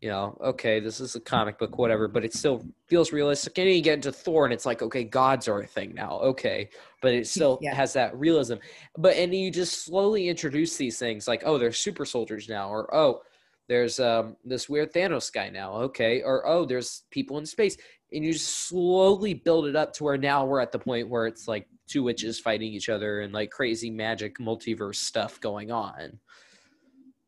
you 0.00 0.08
know 0.08 0.36
okay 0.42 0.80
this 0.80 0.98
is 0.98 1.14
a 1.14 1.20
comic 1.20 1.58
book 1.58 1.76
whatever 1.76 2.08
but 2.08 2.24
it 2.24 2.34
still 2.34 2.64
feels 2.86 3.12
realistic. 3.12 3.56
And 3.58 3.68
then 3.68 3.74
you 3.76 3.82
get 3.82 3.94
into 3.94 4.10
thor 4.12 4.44
and 4.44 4.52
it's 4.52 4.66
like 4.66 4.82
okay 4.82 5.04
gods 5.04 5.46
are 5.46 5.60
a 5.60 5.66
thing 5.66 5.94
now. 5.94 6.18
Okay. 6.20 6.68
But 7.02 7.14
it 7.14 7.26
still 7.26 7.58
Yeah. 7.62 7.74
has 7.74 7.92
that 7.94 8.18
realism. 8.18 8.54
But 8.98 9.16
and 9.16 9.34
you 9.34 9.50
just 9.50 9.84
slowly 9.84 10.28
introduce 10.28 10.76
these 10.76 10.98
things 10.98 11.28
like 11.28 11.42
oh 11.44 11.58
they're 11.58 11.72
super 11.72 12.04
soldiers 12.04 12.48
now 12.48 12.68
or 12.70 12.92
oh 12.94 13.22
there's 13.70 14.00
um, 14.00 14.36
this 14.44 14.68
weird 14.68 14.92
Thanos 14.92 15.32
guy 15.32 15.48
now. 15.48 15.74
Okay, 15.74 16.22
or 16.22 16.44
oh, 16.44 16.64
there's 16.64 17.04
people 17.12 17.38
in 17.38 17.46
space, 17.46 17.76
and 18.12 18.24
you 18.24 18.32
just 18.32 18.68
slowly 18.68 19.34
build 19.34 19.66
it 19.66 19.76
up 19.76 19.92
to 19.94 20.04
where 20.04 20.18
now 20.18 20.44
we're 20.44 20.60
at 20.60 20.72
the 20.72 20.78
point 20.78 21.08
where 21.08 21.26
it's 21.26 21.46
like 21.46 21.66
two 21.86 22.02
witches 22.02 22.40
fighting 22.40 22.72
each 22.72 22.88
other 22.88 23.20
and 23.20 23.32
like 23.32 23.50
crazy 23.50 23.90
magic 23.90 24.38
multiverse 24.38 24.96
stuff 24.96 25.40
going 25.40 25.70
on. 25.70 26.18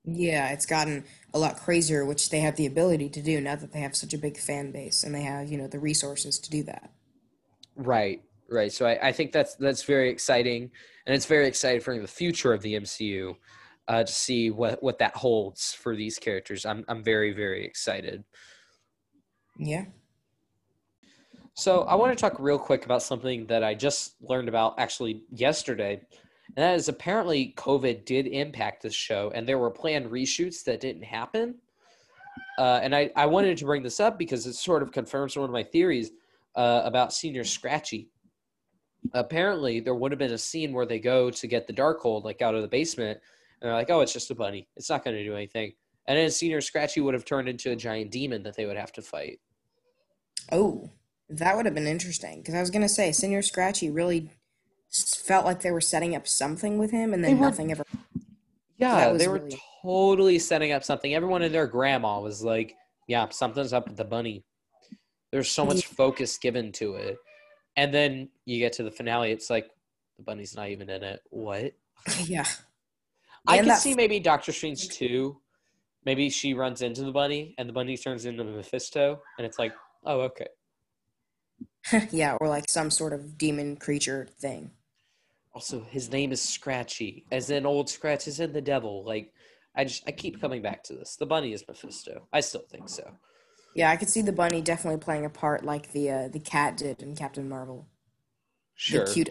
Yeah, 0.04 0.50
it's 0.50 0.66
gotten 0.66 1.04
a 1.32 1.38
lot 1.38 1.56
crazier, 1.56 2.04
which 2.04 2.30
they 2.30 2.40
have 2.40 2.56
the 2.56 2.66
ability 2.66 3.08
to 3.10 3.22
do 3.22 3.40
now 3.40 3.54
that 3.54 3.72
they 3.72 3.80
have 3.80 3.94
such 3.94 4.12
a 4.12 4.18
big 4.18 4.36
fan 4.36 4.72
base 4.72 5.04
and 5.04 5.14
they 5.14 5.22
have, 5.22 5.48
you 5.48 5.56
know, 5.56 5.68
the 5.68 5.78
resources 5.78 6.38
to 6.40 6.50
do 6.50 6.64
that. 6.64 6.90
Right, 7.76 8.22
right. 8.50 8.72
So 8.72 8.86
I, 8.86 9.08
I 9.08 9.12
think 9.12 9.32
that's 9.32 9.54
that's 9.54 9.84
very 9.84 10.10
exciting, 10.10 10.70
and 11.06 11.14
it's 11.14 11.26
very 11.26 11.46
exciting 11.46 11.80
for 11.80 11.98
the 11.98 12.08
future 12.08 12.52
of 12.52 12.62
the 12.62 12.74
MCU 12.74 13.36
uh, 13.88 14.04
to 14.04 14.12
see 14.12 14.50
what 14.50 14.82
what 14.82 14.98
that 14.98 15.16
holds 15.16 15.72
for 15.72 15.94
these 15.94 16.18
characters. 16.18 16.66
I'm 16.66 16.84
I'm 16.88 17.02
very 17.02 17.32
very 17.32 17.64
excited. 17.64 18.24
Yeah. 19.58 19.84
So 21.55 21.82
I 21.82 21.94
want 21.94 22.16
to 22.16 22.20
talk 22.20 22.38
real 22.38 22.59
quick 22.59 22.84
about 22.84 23.03
something 23.03 23.46
that 23.46 23.62
I 23.62 23.74
just 23.74 24.14
learned 24.22 24.48
about 24.48 24.78
actually 24.78 25.24
yesterday. 25.30 26.00
And 26.57 26.64
that 26.64 26.74
is 26.74 26.88
apparently 26.88 27.55
COVID 27.57 28.05
did 28.05 28.26
impact 28.26 28.82
this 28.82 28.94
show, 28.94 29.30
and 29.34 29.46
there 29.46 29.59
were 29.59 29.70
planned 29.70 30.07
reshoots 30.07 30.64
that 30.64 30.80
didn't 30.80 31.05
happen. 31.05 31.55
Uh, 32.59 32.80
and 32.82 32.94
I, 32.94 33.11
I 33.16 33.26
wanted 33.26 33.57
to 33.59 33.64
bring 33.64 33.82
this 33.82 34.00
up 34.00 34.18
because 34.18 34.46
it 34.46 34.55
sort 34.55 34.82
of 34.82 34.92
confirms 34.92 35.36
one 35.36 35.44
of 35.44 35.50
my 35.50 35.62
theories 35.62 36.11
uh, 36.55 36.82
about 36.84 37.11
Señor 37.11 37.46
Scratchy. 37.46 38.09
Apparently, 39.14 39.80
there 39.80 39.94
would 39.94 40.12
have 40.12 40.18
been 40.18 40.32
a 40.32 40.38
scene 40.38 40.72
where 40.72 40.86
they 40.86 40.98
go 40.98 41.30
to 41.30 41.46
get 41.46 41.66
the 41.66 41.72
Darkhold, 41.72 42.24
like 42.24 42.42
out 42.42 42.55
of 42.55 42.62
the 42.62 42.68
basement, 42.68 43.18
and 43.61 43.68
they're 43.68 43.76
like, 43.76 43.90
oh, 43.90 44.00
it's 44.00 44.12
just 44.12 44.30
a 44.30 44.34
bunny. 44.34 44.68
It's 44.76 44.90
not 44.90 45.05
going 45.05 45.16
to 45.16 45.24
do 45.24 45.34
anything. 45.34 45.72
And 46.07 46.18
then 46.18 46.28
Señor 46.28 46.62
Scratchy 46.62 47.00
would 47.00 47.14
have 47.14 47.24
turned 47.24 47.48
into 47.48 47.70
a 47.70 47.76
giant 47.76 48.11
demon 48.11 48.42
that 48.42 48.57
they 48.57 48.66
would 48.66 48.76
have 48.76 48.92
to 48.92 49.03
fight. 49.03 49.40
Oh, 50.50 50.90
that 51.38 51.56
would 51.56 51.66
have 51.66 51.74
been 51.74 51.86
interesting. 51.86 52.40
Because 52.40 52.54
I 52.54 52.60
was 52.60 52.70
going 52.70 52.82
to 52.82 52.88
say, 52.88 53.10
Señor 53.10 53.44
Scratchy 53.44 53.90
really 53.90 54.30
felt 54.90 55.44
like 55.44 55.60
they 55.60 55.70
were 55.70 55.80
setting 55.80 56.14
up 56.14 56.26
something 56.26 56.78
with 56.78 56.90
him, 56.90 57.12
and 57.14 57.24
then 57.24 57.38
were- 57.38 57.46
nothing 57.46 57.70
ever. 57.72 57.84
Yeah, 58.76 59.12
they 59.12 59.28
were 59.28 59.34
really- 59.38 59.60
totally 59.82 60.38
setting 60.38 60.72
up 60.72 60.84
something. 60.84 61.14
Everyone 61.14 61.42
and 61.42 61.54
their 61.54 61.66
grandma 61.66 62.20
was 62.20 62.42
like, 62.42 62.74
"Yeah, 63.06 63.28
something's 63.30 63.72
up 63.72 63.88
with 63.88 63.96
the 63.96 64.04
bunny." 64.04 64.44
There's 65.30 65.48
so 65.50 65.64
much 65.64 65.86
focus 65.86 66.36
given 66.36 66.72
to 66.72 66.96
it, 66.96 67.16
and 67.76 67.94
then 67.94 68.28
you 68.44 68.58
get 68.58 68.72
to 68.74 68.82
the 68.82 68.90
finale. 68.90 69.30
It's 69.30 69.48
like 69.48 69.70
the 70.16 70.22
bunny's 70.24 70.54
not 70.56 70.68
even 70.68 70.90
in 70.90 71.02
it. 71.02 71.20
What? 71.30 71.72
yeah. 72.24 72.44
I 73.46 73.58
And 73.58 73.66
can 73.68 73.76
see 73.76 73.94
maybe 73.94 74.20
Doctor 74.20 74.52
Strange 74.52 74.88
too. 74.88 75.40
Maybe 76.04 76.28
she 76.30 76.52
runs 76.54 76.82
into 76.82 77.02
the 77.02 77.12
bunny, 77.12 77.54
and 77.58 77.68
the 77.68 77.72
bunny 77.72 77.96
turns 77.96 78.24
into 78.26 78.42
Mephisto, 78.44 79.22
and 79.38 79.46
it's 79.46 79.58
like, 79.58 79.72
oh, 80.04 80.20
okay. 80.22 80.48
yeah, 82.10 82.36
or 82.40 82.48
like 82.48 82.68
some 82.68 82.90
sort 82.90 83.12
of 83.12 83.38
demon 83.38 83.76
creature 83.76 84.28
thing. 84.38 84.70
Also, 85.54 85.84
his 85.90 86.10
name 86.10 86.32
is 86.32 86.40
Scratchy, 86.40 87.26
as 87.30 87.50
in 87.50 87.66
Old 87.66 87.90
Scratch 87.90 88.26
is 88.26 88.40
in 88.40 88.52
the 88.52 88.62
devil. 88.62 89.04
Like, 89.04 89.32
I 89.74 89.84
just 89.84 90.02
I 90.06 90.12
keep 90.12 90.40
coming 90.40 90.62
back 90.62 90.82
to 90.84 90.94
this. 90.94 91.16
The 91.16 91.26
bunny 91.26 91.52
is 91.52 91.64
Mephisto. 91.66 92.26
I 92.32 92.40
still 92.40 92.64
think 92.70 92.88
so. 92.88 93.10
Yeah, 93.74 93.90
I 93.90 93.96
could 93.96 94.08
see 94.08 94.22
the 94.22 94.32
bunny 94.32 94.60
definitely 94.60 95.00
playing 95.00 95.24
a 95.24 95.30
part 95.30 95.64
like 95.64 95.92
the 95.92 96.10
uh, 96.10 96.28
the 96.28 96.40
cat 96.40 96.76
did 96.76 97.02
in 97.02 97.16
Captain 97.16 97.48
Marvel. 97.48 97.88
Sure. 98.74 99.04
The 99.04 99.12
cute 99.12 99.28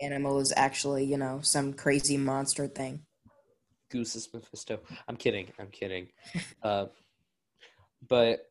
animal 0.00 0.40
is 0.40 0.52
actually, 0.56 1.04
you 1.04 1.16
know, 1.16 1.40
some 1.42 1.72
crazy 1.72 2.16
monster 2.16 2.66
thing. 2.66 3.02
Goose 3.90 4.16
is 4.16 4.28
Mephisto. 4.32 4.80
I'm 5.06 5.16
kidding. 5.16 5.48
I'm 5.58 5.68
kidding. 5.68 6.08
uh, 6.62 6.86
but 8.06 8.47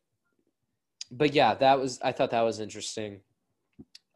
but 1.10 1.34
yeah, 1.34 1.54
that 1.54 1.78
was 1.80 2.00
I 2.02 2.12
thought 2.12 2.30
that 2.30 2.42
was 2.42 2.60
interesting. 2.60 3.20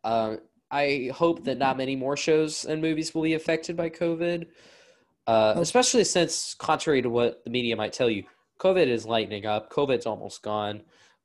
Uh, 0.05 0.37
I 0.71 1.11
hope 1.15 1.45
that 1.45 1.59
not 1.59 1.77
many 1.77 1.97
more 1.97 2.17
shows 2.17 2.65
and 2.65 2.81
movies 2.83 3.15
will 3.15 3.23
be 3.23 3.35
affected 3.35 3.77
by 3.77 3.91
COVID, 3.91 4.47
uh, 5.27 5.55
Oh. 5.57 5.61
especially 5.61 6.05
since, 6.05 6.55
contrary 6.55 7.03
to 7.03 7.11
what 7.11 7.45
the 7.45 7.51
media 7.51 7.77
might 7.77 7.93
tell 7.93 8.09
you, 8.11 8.25
COVID 8.59 8.87
is 8.87 9.05
lightening 9.07 9.47
up. 9.47 9.71
COVID's 9.71 10.07
almost 10.07 10.43
gone. 10.43 10.83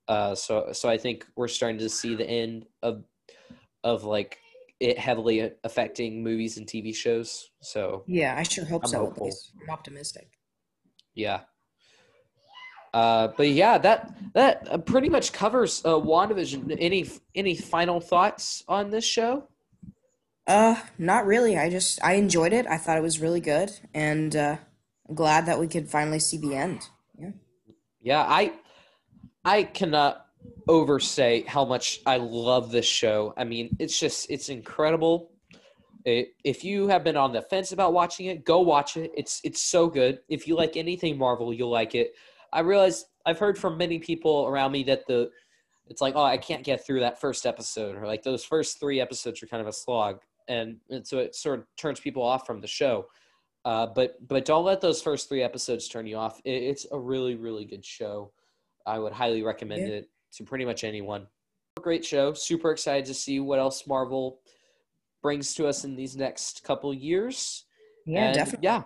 Uh, 0.08 0.36
so 0.36 0.72
so 0.74 0.88
I 0.90 0.98
think 0.98 1.26
we're 1.36 1.48
starting 1.48 1.80
to 1.80 1.90
see 1.90 2.16
the 2.16 2.30
end 2.30 2.66
of 2.82 3.04
of 3.84 4.04
like 4.04 4.40
it 4.80 4.98
heavily 5.00 5.52
affecting 5.64 6.24
movies 6.24 6.58
and 6.58 6.68
TV 6.68 6.94
shows. 6.96 7.50
So 7.62 8.04
Yeah, 8.08 8.36
I 8.38 8.44
sure 8.44 8.64
hope 8.66 8.84
I'm 8.84 8.90
so. 8.90 8.98
At 8.98 9.06
hopeful. 9.08 9.26
least 9.26 9.52
I'm 9.64 9.70
optimistic. 9.72 10.30
Yeah. 11.16 11.42
Uh, 12.98 13.28
but 13.38 13.48
yeah, 13.50 13.78
that 13.78 14.18
that 14.34 14.68
uh, 14.72 14.78
pretty 14.80 15.08
much 15.08 15.32
covers 15.32 15.84
uh, 15.86 15.90
Wandavision. 15.90 16.76
Any 16.80 17.08
any 17.36 17.56
final 17.56 18.00
thoughts 18.00 18.64
on 18.68 18.90
this 18.90 19.06
show? 19.06 19.50
Uh, 20.48 20.78
not 20.98 21.28
really. 21.28 21.60
I 21.60 21.70
just 21.70 22.04
I 22.04 22.14
enjoyed 22.14 22.54
it. 22.54 22.66
I 22.66 22.78
thought 22.78 22.98
it 22.98 23.04
was 23.04 23.20
really 23.20 23.40
good, 23.40 23.70
and 23.94 24.36
uh, 24.36 24.58
I'm 25.08 25.14
glad 25.14 25.46
that 25.46 25.60
we 25.60 25.68
could 25.68 25.88
finally 25.88 26.18
see 26.18 26.38
the 26.38 26.56
end. 26.56 26.90
Yeah. 27.20 27.32
Yeah, 28.02 28.26
I 28.28 28.54
I 29.46 29.62
cannot 29.62 30.26
overstate 30.68 31.48
how 31.48 31.66
much 31.66 32.02
I 32.08 32.18
love 32.18 32.72
this 32.72 32.88
show. 32.88 33.36
I 33.38 33.44
mean, 33.44 33.76
it's 33.78 34.00
just 34.00 34.32
it's 34.32 34.50
incredible. 34.50 35.30
It, 36.04 36.30
if 36.44 36.64
you 36.64 36.88
have 36.88 37.04
been 37.04 37.18
on 37.18 37.32
the 37.32 37.44
fence 37.44 37.74
about 37.74 37.94
watching 37.94 38.26
it, 38.26 38.44
go 38.44 38.62
watch 38.62 38.98
it. 38.98 39.12
It's 39.16 39.40
it's 39.44 39.62
so 39.62 39.88
good. 39.88 40.22
If 40.30 40.48
you 40.48 40.56
like 40.56 40.78
anything 40.78 41.16
Marvel, 41.20 41.54
you'll 41.54 41.70
like 41.70 41.94
it. 41.94 42.16
I 42.54 42.62
realize 42.62 43.06
I've 43.26 43.40
heard 43.40 43.58
from 43.58 43.78
many 43.78 44.00
people 44.00 44.46
around 44.48 44.72
me 44.72 44.84
that 44.84 45.06
the 45.08 45.30
it's 45.90 46.02
like, 46.02 46.16
oh, 46.16 46.24
I 46.24 46.38
can't 46.38 46.64
get 46.64 46.86
through 46.86 47.00
that 47.02 47.20
first 47.22 47.46
episode, 47.46 47.96
or 47.96 48.06
like 48.06 48.22
those 48.24 48.44
first 48.44 48.80
three 48.80 49.00
episodes 49.00 49.42
are 49.42 49.48
kind 49.48 49.62
of 49.62 49.68
a 49.68 49.74
slog, 49.74 50.20
and, 50.50 50.78
and 50.90 51.08
so 51.08 51.20
it 51.20 51.34
sort 51.34 51.60
of 51.60 51.66
turns 51.78 52.00
people 52.00 52.24
off 52.24 52.46
from 52.46 52.60
the 52.60 52.68
show. 52.68 53.06
Uh, 53.64 53.86
but 53.88 54.16
but 54.28 54.46
don't 54.46 54.66
let 54.66 54.82
those 54.82 55.02
first 55.02 55.28
three 55.30 55.42
episodes 55.44 55.88
turn 55.88 56.06
you 56.06 56.16
off. 56.18 56.40
It, 56.46 56.52
it's 56.64 56.86
a 56.92 57.00
really 57.00 57.36
really 57.36 57.66
good 57.66 57.86
show. 57.86 58.32
I 58.86 59.00
would 59.00 59.14
highly 59.14 59.44
recommend 59.44 59.82
Yeah. 59.88 59.96
it 59.96 60.10
to 60.34 60.44
pretty 60.44 60.64
much 60.66 60.84
anyone. 60.84 61.28
Great 61.82 62.06
show. 62.06 62.34
Super 62.34 62.72
excited 62.72 63.06
to 63.06 63.14
see 63.14 63.40
what 63.40 63.60
else 63.60 63.86
Marvel 63.88 64.40
brings 65.22 65.54
to 65.56 65.68
us 65.68 65.84
in 65.84 65.96
these 65.96 66.16
next 66.16 66.64
couple 66.64 66.94
years. 66.94 67.66
Yeah, 68.06 68.26
And, 68.28 68.36
definitely. 68.36 68.66
Yeah. 68.66 68.84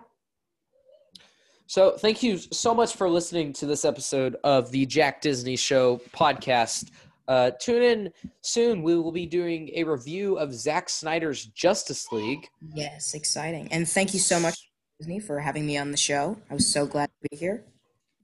So 1.72 1.92
thank 1.92 2.22
you 2.22 2.38
so 2.38 2.76
much 2.76 2.98
for 2.98 3.10
listening 3.10 3.54
to 3.54 3.66
this 3.66 3.86
episode 3.86 4.36
of 4.44 4.70
the 4.72 4.86
Jack 4.86 5.22
Disney 5.22 5.56
Show 5.56 6.02
podcast. 6.14 6.92
Uh, 7.30 7.52
tune 7.62 7.82
in 7.82 8.12
soon. 8.42 8.84
We 8.84 8.98
will 8.98 9.14
be 9.14 9.26
doing 9.26 9.72
a 9.76 9.86
review 9.86 10.38
of 10.38 10.54
Zack 10.54 10.90
Snyder's 10.90 11.46
Justice 11.46 12.12
League. 12.12 12.46
Yes, 12.74 13.14
exciting. 13.14 13.70
And 13.72 13.88
thank 13.88 14.14
you 14.14 14.20
so 14.20 14.38
much, 14.38 14.70
Disney, 15.00 15.22
for 15.22 15.40
having 15.40 15.66
me 15.66 15.78
on 15.78 15.92
the 15.92 15.98
show. 15.98 16.38
I 16.50 16.56
was 16.56 16.68
so 16.68 16.86
glad 16.86 17.06
to 17.06 17.30
be 17.30 17.38
here. 17.38 17.64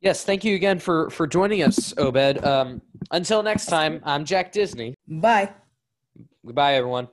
Yes, 0.01 0.25
thank 0.25 0.43
you 0.43 0.53
again 0.53 0.77
for 0.77 1.09
for 1.09 1.25
joining 1.25 1.63
us, 1.63 1.93
Obed. 1.97 2.43
Um, 2.43 2.81
until 3.11 3.43
next 3.43 3.67
time, 3.67 4.01
I'm 4.03 4.25
Jack 4.25 4.51
Disney. 4.51 4.93
Bye. 5.07 5.53
Goodbye, 6.45 6.73
everyone. 6.73 7.07